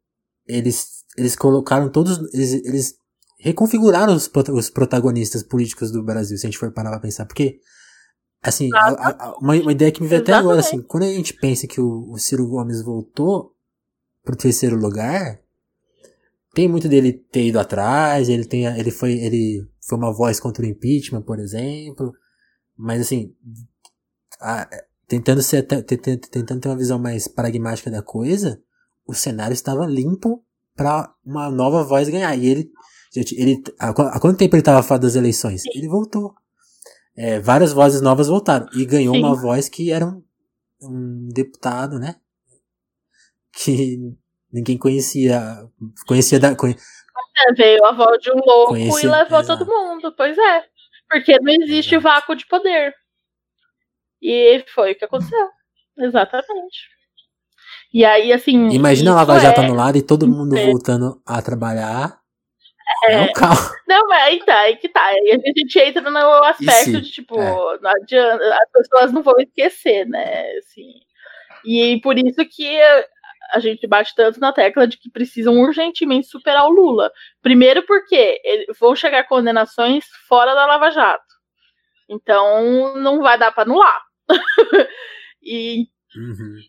Eles, 0.45 1.05
eles 1.17 1.37
colocaram 1.37 1.89
todos, 1.89 2.17
eles, 2.33 2.53
eles 2.65 2.95
reconfiguraram 3.39 4.13
os, 4.13 4.29
os 4.51 4.69
protagonistas 4.69 5.41
políticos 5.41 5.89
do 5.89 6.03
Brasil, 6.03 6.37
se 6.37 6.45
a 6.45 6.49
gente 6.49 6.59
for 6.59 6.73
parar 6.73 6.89
pra 6.89 6.99
pensar, 6.99 7.25
porque 7.25 7.61
Assim, 8.41 8.69
a, 8.73 9.09
a, 9.09 9.37
uma, 9.39 9.53
uma, 9.55 9.71
ideia 9.71 9.91
que 9.91 10.01
me 10.01 10.07
veio 10.07 10.21
até 10.21 10.31
agora, 10.31 10.61
assim, 10.61 10.81
quando 10.81 11.03
a 11.03 11.11
gente 11.11 11.33
pensa 11.33 11.67
que 11.67 11.81
o, 11.81 12.09
o 12.11 12.17
Ciro 12.17 12.47
Gomes 12.47 12.81
voltou 12.81 13.53
pro 14.23 14.35
terceiro 14.35 14.77
lugar, 14.77 15.39
tem 16.53 16.67
muito 16.67 16.87
dele 16.87 17.11
ter 17.11 17.47
ido 17.47 17.59
atrás, 17.59 18.29
ele 18.29 18.45
tem, 18.45 18.65
ele 18.65 18.91
foi, 18.91 19.13
ele 19.13 19.67
foi 19.85 19.97
uma 19.97 20.13
voz 20.13 20.39
contra 20.39 20.63
o 20.63 20.67
impeachment, 20.67 21.21
por 21.21 21.37
exemplo, 21.37 22.13
mas 22.77 23.01
assim, 23.01 23.35
a, 24.39 24.69
tentando 25.05 25.41
ser, 25.41 25.63
tentando 25.63 26.61
ter 26.61 26.69
uma 26.69 26.77
visão 26.77 26.97
mais 26.97 27.27
pragmática 27.27 27.91
da 27.91 28.01
coisa, 28.01 28.61
o 29.05 29.13
cenário 29.13 29.53
estava 29.53 29.85
limpo 29.85 30.45
para 30.75 31.13
uma 31.25 31.51
nova 31.51 31.83
voz 31.83 32.07
ganhar, 32.07 32.33
e 32.37 32.47
ele, 32.47 32.71
gente, 33.13 33.35
ele, 33.35 33.61
há, 33.77 33.89
há 33.89 34.19
quanto 34.19 34.37
tempo 34.37 34.55
ele 34.55 34.61
estava 34.61 34.81
fora 34.81 35.01
das 35.01 35.15
eleições? 35.15 35.63
Ele 35.75 35.89
voltou 35.89 36.33
é, 37.19 37.37
várias 37.37 37.73
vozes 37.73 37.99
novas 37.99 38.29
voltaram. 38.29 38.65
E 38.73 38.85
ganhou 38.85 39.13
Sim. 39.13 39.19
uma 39.19 39.35
voz 39.35 39.67
que 39.67 39.91
era 39.91 40.05
um, 40.05 40.23
um 40.81 41.27
deputado, 41.27 41.99
né? 41.99 42.15
Que 43.51 43.97
ninguém 44.49 44.77
conhecia. 44.77 45.69
Conhecia 46.07 46.39
da. 46.39 46.55
Conhe... 46.55 46.77
É, 47.45 47.53
veio 47.53 47.85
a 47.85 47.91
voz 47.91 48.21
de 48.21 48.31
um 48.31 48.37
louco 48.37 48.69
conhecia, 48.69 49.09
e 49.09 49.11
levou 49.11 49.39
exato. 49.41 49.65
todo 49.65 49.69
mundo. 49.69 50.13
Pois 50.15 50.37
é. 50.37 50.63
Porque 51.09 51.37
não 51.41 51.51
existe 51.51 51.95
exato. 51.95 52.03
vácuo 52.03 52.35
de 52.35 52.47
poder. 52.47 52.95
E 54.21 54.63
foi 54.73 54.93
o 54.93 54.95
que 54.95 55.03
aconteceu. 55.03 55.49
Exatamente. 55.97 56.87
E 57.93 58.05
aí, 58.05 58.31
assim. 58.31 58.69
Imagina 58.69 59.11
a 59.11 59.15
Lava 59.15 59.39
Jato 59.39 59.59
é... 59.59 59.65
anulada 59.65 59.97
e 59.97 60.01
todo 60.01 60.25
mundo 60.25 60.55
é. 60.55 60.65
voltando 60.67 61.21
a 61.25 61.41
trabalhar. 61.41 62.18
É, 63.07 63.21
um 63.21 63.33
caos. 63.33 63.71
Não, 63.87 64.07
mas 64.07 64.33
então, 64.33 64.55
aí 64.55 64.75
que 64.75 64.89
tá. 64.89 65.03
Aí 65.05 65.31
a 65.31 65.59
gente 65.59 65.79
entra 65.79 66.09
no 66.09 66.43
aspecto 66.43 67.01
de, 67.01 67.11
tipo, 67.11 67.39
é. 67.39 67.79
não 67.79 67.91
adianta, 67.91 68.43
as 68.55 68.71
pessoas 68.71 69.11
não 69.11 69.21
vão 69.21 69.35
esquecer, 69.39 70.05
né? 70.05 70.51
Assim, 70.57 70.99
e 71.65 71.99
por 72.01 72.17
isso 72.17 72.43
que 72.45 72.79
a 73.53 73.59
gente 73.59 73.87
bate 73.87 74.13
tanto 74.15 74.39
na 74.39 74.51
tecla 74.53 74.87
de 74.87 74.97
que 74.97 75.09
precisam 75.09 75.55
urgentemente 75.59 76.27
superar 76.27 76.65
o 76.65 76.71
Lula. 76.71 77.11
Primeiro 77.41 77.83
porque 77.85 78.41
vão 78.79 78.95
chegar 78.95 79.27
condenações 79.27 80.05
fora 80.27 80.53
da 80.53 80.65
Lava 80.65 80.91
Jato. 80.91 81.23
Então 82.07 82.95
não 82.97 83.21
vai 83.21 83.37
dar 83.37 83.51
para 83.51 83.63
anular. 83.63 84.01
e 85.41 85.87
uhum. 86.15 86.59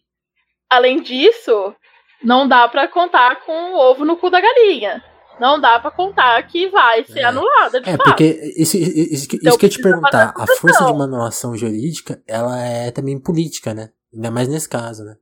além 0.70 1.02
disso, 1.02 1.74
não 2.22 2.48
dá 2.48 2.66
para 2.68 2.88
contar 2.88 3.40
com 3.40 3.72
o 3.72 3.76
ovo 3.76 4.04
no 4.04 4.16
cu 4.16 4.30
da 4.30 4.40
galinha 4.40 5.04
não 5.40 5.58
dá 5.58 5.80
para 5.80 5.90
contar 5.90 6.40
que 6.46 6.68
vai 6.68 7.02
ser 7.04 7.20
é. 7.20 7.24
anulada. 7.24 7.78
é, 7.78 7.96
fato. 7.96 8.04
porque 8.04 8.24
isso, 8.56 8.76
isso, 8.76 9.26
então, 9.34 9.48
isso 9.48 9.58
que 9.58 9.66
eu 9.66 9.70
te 9.70 9.80
perguntar, 9.82 10.34
a 10.36 10.46
força 10.46 10.84
de 10.84 10.92
uma 10.92 11.04
anulação 11.04 11.56
jurídica, 11.56 12.22
ela 12.28 12.62
é 12.62 12.90
também 12.90 13.18
política, 13.18 13.72
né? 13.72 13.90
Ainda 14.12 14.30
mais 14.30 14.48
nesse 14.48 14.68
caso, 14.68 15.02
né? 15.02 15.16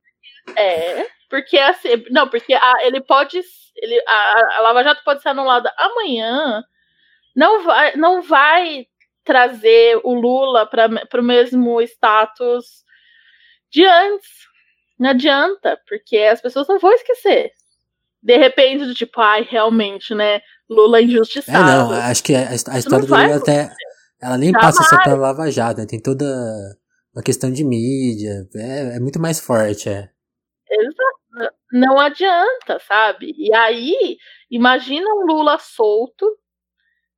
É, 0.56 1.06
porque 1.30 1.56
assim, 1.56 2.04
não, 2.10 2.28
porque 2.28 2.52
a, 2.52 2.74
ele 2.82 3.00
pode, 3.00 3.40
ele, 3.76 4.02
a, 4.06 4.56
a 4.56 4.60
Lava 4.62 4.82
Jato 4.82 5.04
pode 5.04 5.22
ser 5.22 5.28
anulada 5.28 5.72
amanhã, 5.78 6.64
não 7.36 7.62
vai, 7.62 7.96
não 7.96 8.20
vai 8.20 8.86
trazer 9.24 10.00
o 10.02 10.14
Lula 10.14 10.66
para 10.66 11.20
o 11.20 11.22
mesmo 11.22 11.80
status 11.82 12.82
de 13.70 13.84
antes. 13.84 14.48
Não 14.98 15.10
adianta, 15.10 15.80
porque 15.86 16.16
as 16.16 16.40
pessoas 16.40 16.66
não 16.66 16.80
vão 16.80 16.92
esquecer 16.92 17.52
de 18.22 18.36
repente, 18.36 18.84
do 18.84 18.94
tipo, 18.94 19.20
ai, 19.20 19.46
realmente, 19.48 20.14
né? 20.14 20.40
Lula 20.68 21.00
injustiçado. 21.00 21.58
É, 21.58 21.74
não, 21.74 21.92
acho 21.92 22.22
que 22.22 22.34
a, 22.34 22.50
a 22.50 22.78
história 22.78 23.06
do 23.06 23.14
Lula 23.14 23.36
até. 23.36 23.70
Ela 24.20 24.36
nem 24.36 24.50
Jamais. 24.50 24.76
passa 24.76 24.88
só 24.88 25.02
pela 25.02 25.16
Lava 25.16 25.50
Jato, 25.50 25.80
né? 25.80 25.86
Tem 25.86 26.00
toda 26.00 26.24
uma 27.14 27.22
questão 27.22 27.50
de 27.52 27.64
mídia. 27.64 28.46
É, 28.54 28.96
é 28.96 29.00
muito 29.00 29.20
mais 29.20 29.40
forte, 29.40 29.88
é. 29.88 30.08
Exato. 30.70 31.54
Não 31.72 31.98
adianta, 31.98 32.78
sabe? 32.86 33.34
E 33.36 33.54
aí, 33.54 34.16
imagina 34.50 35.06
um 35.14 35.26
Lula 35.26 35.58
solto 35.58 36.26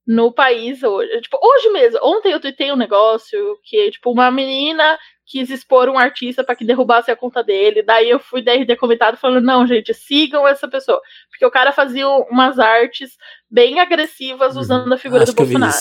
no 0.07 0.33
país 0.33 0.83
hoje. 0.83 1.21
Tipo, 1.21 1.39
hoje 1.43 1.71
mesmo, 1.71 2.01
ontem 2.03 2.33
eu 2.33 2.41
tuitei 2.41 2.73
um 2.73 2.77
negócio 2.77 3.59
que, 3.63 3.91
tipo, 3.93 4.11
uma 4.11 4.31
menina 4.31 4.99
quis 5.31 5.49
expor 5.49 5.89
um 5.89 5.97
artista 5.97 6.43
para 6.43 6.57
que 6.57 6.65
derrubasse 6.65 7.09
a 7.09 7.17
conta 7.17 7.41
dele. 7.41 7.85
Daí 7.85 8.11
eu 8.11 8.19
fui 8.19 8.43
da 8.43 8.53
RD 8.53 8.75
comentado 8.77 9.17
falando: 9.17 9.45
não, 9.45 9.65
gente, 9.65 9.95
sigam 9.95 10.47
essa 10.47 10.67
pessoa. 10.67 11.01
Porque 11.31 11.47
o 11.47 11.51
cara 11.51 11.71
fazia 11.71 12.09
umas 12.09 12.59
artes 12.59 13.17
bem 13.49 13.79
agressivas 13.79 14.57
uhum. 14.57 14.61
usando 14.61 14.93
a 14.93 14.99
figura 14.99 15.23
Acho 15.23 15.33
do 15.33 15.37
Bolsonaro. 15.37 15.79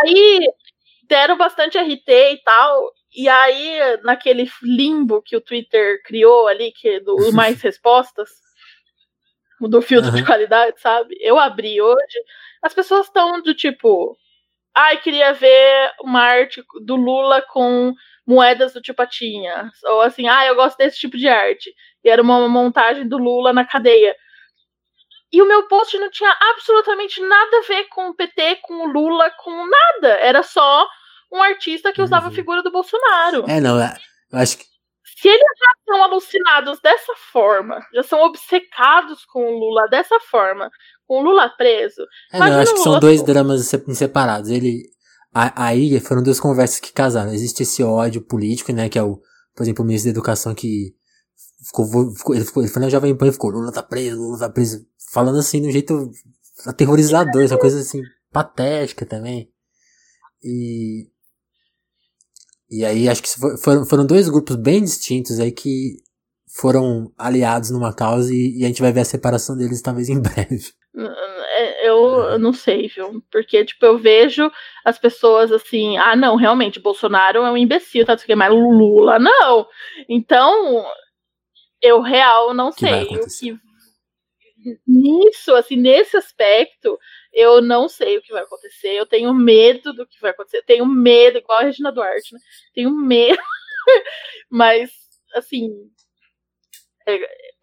Aí 0.00 0.48
deram 1.06 1.36
bastante 1.36 1.76
RT 1.76 2.08
e 2.08 2.40
tal. 2.42 2.90
E 3.14 3.28
aí, 3.28 3.98
naquele 4.02 4.50
limbo 4.62 5.22
que 5.22 5.36
o 5.36 5.40
Twitter 5.40 6.02
criou 6.02 6.48
ali, 6.48 6.72
que 6.72 6.88
é 6.88 7.00
do 7.00 7.16
mais 7.32 7.60
respostas, 7.60 8.30
do 9.60 9.82
filtro 9.82 10.10
uhum. 10.10 10.16
de 10.16 10.24
qualidade, 10.24 10.80
sabe? 10.80 11.14
Eu 11.20 11.38
abri 11.38 11.80
hoje, 11.80 12.18
as 12.62 12.74
pessoas 12.74 13.06
estão 13.06 13.40
do 13.40 13.54
tipo, 13.54 14.16
ai, 14.74 15.00
queria 15.00 15.32
ver 15.32 15.92
uma 16.02 16.22
arte 16.22 16.64
do 16.82 16.96
Lula 16.96 17.40
com 17.42 17.94
moedas 18.26 18.72
do 18.72 18.80
tio 18.80 18.94
Patinha. 18.94 19.70
Ou 19.84 20.00
assim, 20.00 20.28
ah, 20.28 20.46
eu 20.46 20.54
gosto 20.54 20.76
desse 20.76 20.98
tipo 20.98 21.16
de 21.16 21.28
arte. 21.28 21.72
E 22.02 22.08
era 22.08 22.22
uma 22.22 22.48
montagem 22.48 23.06
do 23.06 23.18
Lula 23.18 23.52
na 23.52 23.64
cadeia. 23.64 24.14
E 25.32 25.42
o 25.42 25.48
meu 25.48 25.66
post 25.66 25.98
não 25.98 26.08
tinha 26.10 26.32
absolutamente 26.52 27.20
nada 27.20 27.58
a 27.58 27.62
ver 27.62 27.88
com 27.88 28.08
o 28.08 28.14
PT, 28.14 28.60
com 28.62 28.74
o 28.84 28.86
Lula, 28.86 29.30
com 29.42 29.66
nada. 29.66 30.14
Era 30.20 30.44
só 30.44 30.86
um 31.32 31.42
artista 31.42 31.92
que 31.92 32.00
usava 32.00 32.26
uhum. 32.26 32.32
a 32.32 32.34
figura 32.34 32.62
do 32.62 32.70
Bolsonaro. 32.70 33.44
É, 33.48 33.60
não, 33.60 33.80
é, 33.80 33.96
eu 34.32 34.38
acho 34.38 34.58
que. 34.58 34.64
Se 35.20 35.28
eles 35.28 35.40
já 35.40 35.72
são 35.86 36.04
alucinados 36.04 36.80
dessa 36.80 37.12
forma, 37.32 37.80
já 37.94 38.02
são 38.02 38.20
obcecados 38.22 39.24
com 39.24 39.44
o 39.44 39.58
Lula 39.58 39.88
dessa 39.88 40.20
forma, 40.20 40.70
com 41.06 41.18
o 41.18 41.22
Lula 41.22 41.48
preso. 41.56 42.06
É, 42.32 42.38
não, 42.38 42.48
eu 42.48 42.58
acho 42.60 42.74
que 42.74 42.80
são 42.80 43.00
dois 43.00 43.22
dramas 43.22 43.66
separados. 43.66 44.50
Ele. 44.50 44.84
Aí 45.34 45.98
foram 45.98 46.22
duas 46.22 46.38
conversas 46.38 46.78
que 46.78 46.92
casaram. 46.92 47.32
Existe 47.32 47.64
esse 47.64 47.82
ódio 47.82 48.22
político, 48.22 48.72
né? 48.72 48.88
Que 48.88 48.98
é 48.98 49.02
o, 49.02 49.20
por 49.54 49.64
exemplo, 49.64 49.82
o 49.82 49.86
ministro 49.86 50.12
da 50.12 50.14
Educação 50.16 50.54
que 50.54 50.94
ficou, 51.66 52.14
ficou 52.14 52.34
ele 52.36 52.44
ficou, 52.44 52.62
ele 52.62 52.70
foi 52.70 52.80
na 52.80 52.88
Jovem 52.88 53.16
Pan 53.16 53.26
e 53.26 53.32
ficou, 53.32 53.50
Lula 53.50 53.72
tá 53.72 53.82
preso, 53.82 54.16
Lula 54.16 54.38
tá 54.38 54.48
preso. 54.48 54.86
Falando 55.10 55.38
assim 55.38 55.60
de 55.60 55.68
um 55.68 55.72
jeito 55.72 56.10
aterrorizador, 56.66 57.42
essa 57.42 57.58
coisa 57.58 57.80
assim, 57.80 58.00
patética 58.32 59.04
também. 59.04 59.50
E. 60.42 61.08
E 62.70 62.84
aí 62.84 63.08
acho 63.08 63.22
que 63.22 63.28
foram, 63.58 63.84
foram 63.84 64.06
dois 64.06 64.28
grupos 64.28 64.56
bem 64.56 64.82
distintos 64.82 65.38
aí 65.38 65.52
que 65.52 65.96
foram 66.48 67.12
aliados 67.18 67.70
numa 67.70 67.92
causa 67.92 68.32
e, 68.32 68.58
e 68.58 68.64
a 68.64 68.68
gente 68.68 68.82
vai 68.82 68.92
ver 68.92 69.00
a 69.00 69.04
separação 69.04 69.56
deles 69.56 69.82
talvez 69.82 70.08
em 70.08 70.18
breve. 70.22 70.72
É, 72.30 72.34
eu 72.34 72.38
não 72.38 72.52
sei, 72.52 72.88
viu? 72.88 73.22
Porque, 73.30 73.64
tipo, 73.64 73.84
eu 73.84 73.98
vejo 73.98 74.50
as 74.84 74.98
pessoas 74.98 75.52
assim, 75.52 75.96
ah, 75.98 76.16
não, 76.16 76.36
realmente, 76.36 76.80
Bolsonaro 76.80 77.38
é 77.44 77.50
um 77.50 77.56
imbecil, 77.56 78.04
tá? 78.04 78.16
Mas 78.36 78.50
Lula, 78.52 79.18
não. 79.18 79.66
Então, 80.08 80.84
eu 81.80 82.00
real 82.00 82.54
não 82.54 82.70
que 82.70 82.80
sei 82.80 83.02
o 83.04 83.08
que. 83.08 83.58
Nisso, 84.86 85.54
assim, 85.54 85.76
nesse 85.76 86.16
aspecto, 86.16 86.98
eu 87.32 87.60
não 87.60 87.88
sei 87.88 88.16
o 88.16 88.22
que 88.22 88.32
vai 88.32 88.42
acontecer. 88.42 88.94
Eu 88.94 89.04
tenho 89.04 89.34
medo 89.34 89.92
do 89.92 90.06
que 90.06 90.20
vai 90.20 90.30
acontecer. 90.30 90.58
Eu 90.58 90.64
tenho 90.64 90.86
medo, 90.86 91.38
igual 91.38 91.58
a 91.58 91.62
Regina 91.64 91.92
Duarte, 91.92 92.32
né? 92.32 92.40
Tenho 92.74 92.90
medo. 92.90 93.36
Mas, 94.48 94.90
assim, 95.34 95.68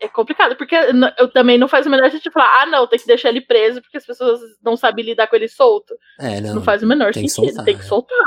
é, 0.02 0.08
complicado, 0.08 0.56
porque 0.56 0.76
eu 1.18 1.32
também 1.32 1.60
não 1.60 1.68
faz 1.68 1.86
o 1.86 1.90
menor 1.90 2.10
sentido 2.10 2.34
falar, 2.34 2.64
ah, 2.64 2.66
não, 2.66 2.88
tem 2.88 2.98
que 2.98 3.06
deixar 3.06 3.30
ele 3.30 3.42
preso 3.42 3.82
porque 3.82 3.98
as 3.98 4.06
pessoas 4.06 4.40
não 4.64 4.76
sabem 4.76 5.06
lidar 5.06 5.28
com 5.28 5.36
ele 5.36 5.48
solto. 5.48 5.96
É, 6.20 6.42
não, 6.42 6.56
não 6.56 6.64
faz 6.64 6.82
o 6.82 6.88
menor 6.88 7.14
sentido, 7.14 7.30
soltar, 7.30 7.66
tem 7.66 7.78
que 7.78 7.86
soltar. 7.86 8.18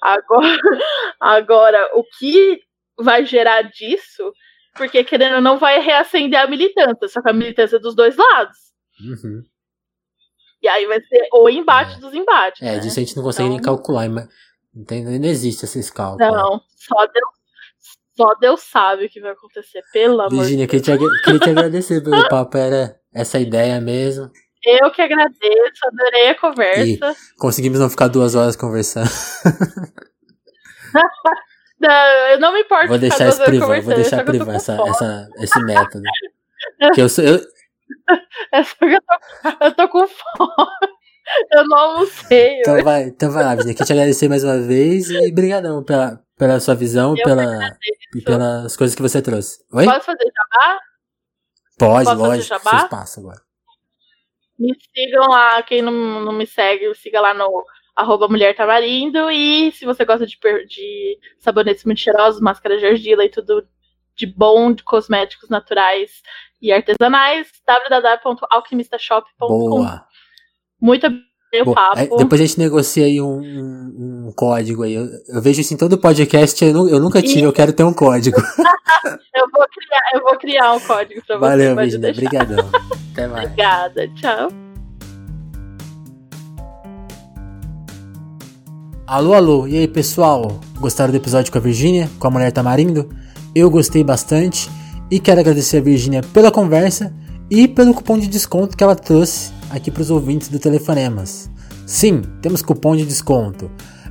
Agora, 0.00 0.46
agora, 1.20 1.90
o 1.94 2.02
que 2.18 2.60
vai 2.98 3.26
gerar 3.26 3.62
disso, 3.62 4.32
porque 4.74 5.04
querendo 5.04 5.36
ou 5.36 5.40
não 5.42 5.58
vai 5.58 5.78
reacender 5.80 6.40
a 6.40 6.46
militância, 6.46 7.08
só 7.08 7.20
que 7.20 7.28
a 7.28 7.34
militância 7.34 7.76
é 7.76 7.80
dos 7.80 7.94
dois 7.94 8.16
lados. 8.16 8.56
Uhum. 9.00 9.42
E 10.62 10.68
aí 10.68 10.86
vai 10.86 11.00
ser 11.02 11.28
o 11.34 11.50
embate 11.50 11.96
é. 11.96 12.00
dos 12.00 12.14
embates. 12.14 12.62
É, 12.62 12.76
né? 12.76 12.78
disso 12.78 12.98
a 12.98 13.02
gente 13.02 13.14
não 13.16 13.22
consegue 13.22 13.48
então... 13.48 13.56
nem 13.56 13.62
calcular, 13.62 14.08
mas 14.08 14.26
não 14.74 15.28
existe 15.28 15.66
esses 15.66 15.90
cálculos. 15.90 16.32
Não, 16.32 16.62
só 16.74 17.06
Deus 17.06 17.33
só 18.16 18.34
Deus 18.40 18.62
sabe 18.62 19.06
o 19.06 19.08
que 19.08 19.20
vai 19.20 19.32
acontecer, 19.32 19.82
pelo 19.92 20.20
amor 20.20 20.30
Virginia, 20.30 20.66
de 20.66 20.72
Deus. 20.72 20.86
Virginia, 20.86 21.10
queria 21.24 21.40
te 21.40 21.50
agradecer 21.50 22.02
pelo 22.02 22.22
papo, 22.28 22.56
era 22.56 22.96
essa 23.12 23.38
ideia 23.38 23.80
mesmo. 23.80 24.30
Eu 24.64 24.90
que 24.90 25.02
agradeço, 25.02 25.86
adorei 25.86 26.30
a 26.30 26.40
conversa. 26.40 26.82
E 26.82 26.98
conseguimos 27.38 27.78
não 27.78 27.90
ficar 27.90 28.08
duas 28.08 28.34
horas 28.34 28.56
conversando. 28.56 29.10
não, 31.78 31.90
eu 32.30 32.40
não 32.40 32.52
me 32.52 32.60
importo 32.60 32.88
vou 32.88 32.98
deixar 32.98 33.28
isso 33.28 33.44
privado, 33.44 33.82
vou 33.82 33.94
deixar 33.94 34.24
privado 34.24 34.52
essa, 34.52 34.78
essa, 34.86 35.28
esse 35.38 35.62
método. 35.64 36.02
que 36.94 37.02
eu, 37.02 37.08
sou, 37.08 37.24
eu... 37.24 37.38
É 38.52 38.60
eu, 38.60 39.02
tô, 39.02 39.64
eu 39.64 39.74
tô 39.74 39.88
com 39.88 40.06
fome. 40.06 40.70
Eu 41.52 41.66
não 41.66 41.78
almocei. 41.78 42.60
Então 42.60 42.82
vai, 42.82 43.04
então 43.04 43.30
vai 43.30 43.44
lá, 43.44 43.54
Virginia. 43.54 43.74
Queria 43.74 43.86
te 43.86 43.92
agradecer 43.92 44.28
mais 44.28 44.44
uma 44.44 44.58
vez 44.58 45.10
e 45.10 45.32
brigadão 45.32 45.82
pela, 45.82 46.22
pela 46.36 46.60
sua 46.60 46.74
visão 46.74 47.14
e 47.16 47.22
pela, 47.22 47.76
pelas 48.24 48.76
coisas 48.76 48.94
que 48.94 49.02
você 49.02 49.22
trouxe. 49.22 49.64
Oi? 49.72 49.84
Posso 49.84 50.06
fazer 50.06 50.24
jabá? 50.24 50.80
Pode, 51.78 52.04
Posso 52.04 52.18
lógico. 52.18 52.48
Fazer 52.48 52.64
jabá? 52.64 52.84
espaço 52.84 53.20
agora. 53.20 53.40
Me 54.58 54.74
sigam 54.94 55.28
lá, 55.28 55.62
quem 55.62 55.82
não, 55.82 55.92
não 56.24 56.32
me 56.32 56.46
segue, 56.46 56.94
siga 56.94 57.20
lá 57.20 57.34
no 57.34 57.64
arroba 57.96 58.28
Mulher 58.28 58.54
Tamarindo. 58.56 59.30
E 59.30 59.72
se 59.72 59.84
você 59.84 60.04
gosta 60.04 60.26
de, 60.26 60.38
de 60.66 61.18
sabonetes 61.38 61.84
muito 61.84 62.00
cheirosos, 62.00 62.40
máscara 62.40 62.78
de 62.78 62.86
argila 62.86 63.24
e 63.24 63.28
tudo 63.28 63.66
de 64.16 64.26
bom, 64.26 64.72
de 64.72 64.84
cosméticos 64.84 65.48
naturais 65.48 66.22
e 66.62 66.72
artesanais, 66.72 67.50
www.alquimistashop.com. 67.66 69.48
Boa! 69.48 70.06
Muito 70.80 71.06
o 71.62 71.74
papo. 71.74 72.16
Depois 72.16 72.40
a 72.40 72.44
gente 72.44 72.58
negocia 72.58 73.04
aí 73.04 73.20
um, 73.20 73.40
um, 73.40 74.26
um 74.28 74.32
código 74.34 74.82
aí. 74.82 74.94
Eu, 74.94 75.08
eu, 75.28 75.42
vejo 75.42 75.60
isso 75.60 75.74
em 75.74 75.76
todo 75.76 75.98
podcast, 75.98 76.64
eu, 76.64 76.88
eu 76.88 77.00
nunca 77.00 77.22
tive, 77.22 77.40
e... 77.40 77.44
eu 77.44 77.52
quero 77.52 77.72
ter 77.72 77.84
um 77.84 77.92
código. 77.92 78.36
eu, 79.34 79.46
vou 79.52 79.66
criar, 79.68 80.02
eu 80.14 80.22
vou 80.22 80.38
criar 80.38 80.72
um 80.72 80.80
código 80.80 81.22
pra 81.26 81.36
você. 81.36 81.40
Valeu, 81.40 81.76
Virginia. 81.76 82.10
Obrigadão. 82.10 82.70
Até 83.12 83.26
mais. 83.28 83.44
Obrigada, 83.44 84.08
tchau. 84.14 84.48
Alô, 89.06 89.34
alô, 89.34 89.66
e 89.66 89.76
aí 89.76 89.86
pessoal? 89.86 90.58
Gostaram 90.80 91.10
do 91.10 91.16
episódio 91.16 91.52
com 91.52 91.58
a 91.58 91.60
Virgínia, 91.60 92.10
com 92.18 92.26
a 92.26 92.30
Mulher 92.30 92.50
Tamarindo? 92.50 93.08
Eu 93.54 93.70
gostei 93.70 94.02
bastante 94.02 94.70
e 95.10 95.20
quero 95.20 95.40
agradecer 95.40 95.76
a 95.76 95.80
Virgínia 95.80 96.22
pela 96.32 96.50
conversa 96.50 97.14
e 97.50 97.68
pelo 97.68 97.92
cupom 97.92 98.18
de 98.18 98.26
desconto 98.26 98.76
que 98.76 98.82
ela 98.82 98.96
trouxe 98.96 99.52
aqui 99.74 99.90
para 99.90 100.02
os 100.02 100.10
ouvintes 100.10 100.48
do 100.48 100.58
Telefonemas. 100.58 101.50
Sim, 101.84 102.22
temos 102.40 102.62
cupom 102.62 102.94
de 102.94 103.04
desconto. 103.04 103.70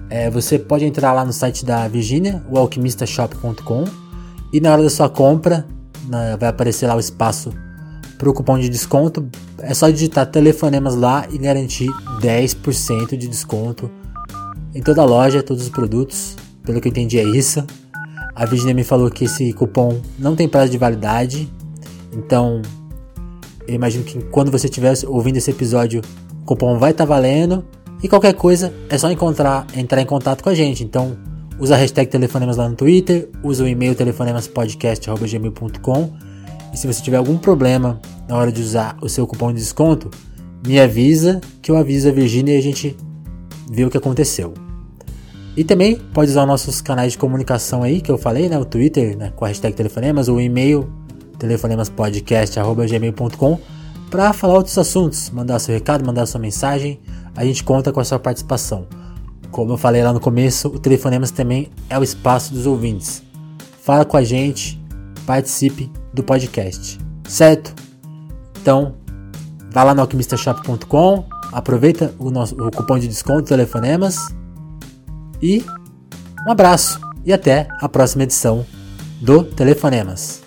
É, 0.09 0.29
você 0.29 0.59
pode 0.59 0.83
entrar 0.83 1.13
lá 1.13 1.23
no 1.23 1.31
site 1.31 1.65
da 1.65 1.87
Virginia, 1.87 2.43
o 2.51 2.57
alquimistashop.com, 2.59 3.85
e 4.51 4.59
na 4.59 4.73
hora 4.73 4.83
da 4.83 4.89
sua 4.89 5.09
compra 5.09 5.65
na, 6.07 6.35
vai 6.35 6.49
aparecer 6.49 6.85
lá 6.85 6.95
o 6.95 6.99
espaço 6.99 7.51
para 8.17 8.29
o 8.29 8.33
cupom 8.33 8.59
de 8.59 8.67
desconto. 8.67 9.27
É 9.57 9.73
só 9.73 9.89
digitar 9.89 10.25
telefonemas 10.25 10.95
lá 10.95 11.25
e 11.31 11.37
garantir 11.37 11.89
10% 12.19 13.17
de 13.17 13.27
desconto 13.27 13.89
em 14.75 14.81
toda 14.81 15.01
a 15.01 15.05
loja, 15.05 15.41
todos 15.41 15.63
os 15.63 15.69
produtos. 15.69 16.35
Pelo 16.63 16.81
que 16.81 16.89
eu 16.89 16.91
entendi 16.91 17.17
é 17.17 17.23
isso. 17.23 17.65
A 18.35 18.45
Virginia 18.45 18.73
me 18.73 18.83
falou 18.83 19.09
que 19.09 19.25
esse 19.25 19.53
cupom 19.53 20.01
não 20.19 20.35
tem 20.35 20.47
prazo 20.47 20.71
de 20.71 20.77
validade, 20.77 21.51
então 22.11 22.61
eu 23.67 23.75
imagino 23.75 24.03
que 24.03 24.21
quando 24.25 24.51
você 24.51 24.67
estiver 24.67 24.93
ouvindo 25.07 25.37
esse 25.37 25.49
episódio, 25.51 26.01
o 26.41 26.45
cupom 26.45 26.77
vai 26.77 26.91
estar 26.91 27.05
tá 27.05 27.13
valendo. 27.13 27.63
E 28.01 28.07
qualquer 28.07 28.33
coisa, 28.33 28.73
é 28.89 28.97
só 28.97 29.09
encontrar, 29.09 29.65
entrar 29.75 30.01
em 30.01 30.05
contato 30.05 30.43
com 30.43 30.49
a 30.49 30.53
gente. 30.53 30.83
Então, 30.83 31.17
usa 31.59 31.75
a 31.75 31.77
hashtag 31.77 32.09
telefonemas 32.09 32.57
lá 32.57 32.67
no 32.67 32.75
Twitter, 32.75 33.29
usa 33.41 33.63
o 33.63 33.67
e-mail 33.67 33.95
telefonemaspodcast.gmail.com 33.95 36.13
E 36.73 36.77
se 36.77 36.85
você 36.85 37.01
tiver 37.01 37.15
algum 37.17 37.37
problema 37.37 38.01
na 38.27 38.37
hora 38.37 38.51
de 38.51 38.61
usar 38.61 38.97
o 39.01 39.07
seu 39.07 39.25
cupom 39.25 39.53
de 39.53 39.59
desconto, 39.59 40.11
me 40.65 40.79
avisa 40.79 41.41
que 41.61 41.69
eu 41.71 41.77
aviso 41.77 42.09
a 42.09 42.11
Virginia 42.11 42.55
e 42.55 42.57
a 42.57 42.61
gente 42.61 42.97
vê 43.71 43.85
o 43.85 43.89
que 43.89 43.97
aconteceu. 43.97 44.53
E 45.55 45.63
também 45.63 45.95
pode 46.13 46.31
usar 46.31 46.45
nossos 46.45 46.81
canais 46.81 47.11
de 47.11 47.17
comunicação 47.17 47.83
aí, 47.83 48.01
que 48.01 48.11
eu 48.11 48.17
falei, 48.17 48.49
né? 48.49 48.57
O 48.57 48.65
Twitter, 48.65 49.15
né? 49.15 49.31
com 49.35 49.45
a 49.45 49.49
hashtag 49.49 49.75
telefonemas, 49.75 50.27
ou 50.27 50.37
o 50.37 50.41
e-mail 50.41 50.91
telefonemaspodcast.gmail.com 51.37 53.59
para 54.13 54.31
falar 54.31 54.55
outros 54.55 54.77
assuntos, 54.77 55.31
mandar 55.31 55.57
seu 55.57 55.73
recado, 55.73 56.05
mandar 56.05 56.27
sua 56.27 56.39
mensagem. 56.39 56.99
A 57.35 57.43
gente 57.43 57.63
conta 57.63 57.91
com 57.91 57.99
a 57.99 58.03
sua 58.03 58.19
participação. 58.19 58.85
Como 59.49 59.73
eu 59.73 59.77
falei 59.77 60.03
lá 60.03 60.13
no 60.13 60.19
começo, 60.19 60.67
o 60.67 60.77
Telefonemas 60.77 61.31
também 61.31 61.71
é 61.89 61.97
o 61.97 62.03
espaço 62.03 62.53
dos 62.53 62.67
ouvintes. 62.67 63.23
Fala 63.81 64.05
com 64.05 64.15
a 64.15 64.23
gente, 64.23 64.79
participe 65.25 65.91
do 66.13 66.23
podcast, 66.23 66.99
certo? 67.27 67.73
Então, 68.61 68.95
vá 69.71 69.83
lá 69.83 69.95
no 69.95 70.01
alquimistashop.com, 70.01 71.25
aproveita 71.51 72.13
o, 72.19 72.29
nosso, 72.29 72.55
o 72.55 72.71
cupom 72.71 72.99
de 72.99 73.07
desconto 73.07 73.43
Telefonemas 73.43 74.17
e 75.41 75.65
um 76.47 76.51
abraço 76.51 76.99
e 77.25 77.33
até 77.33 77.67
a 77.79 77.89
próxima 77.89 78.23
edição 78.23 78.63
do 79.19 79.43
Telefonemas. 79.43 80.42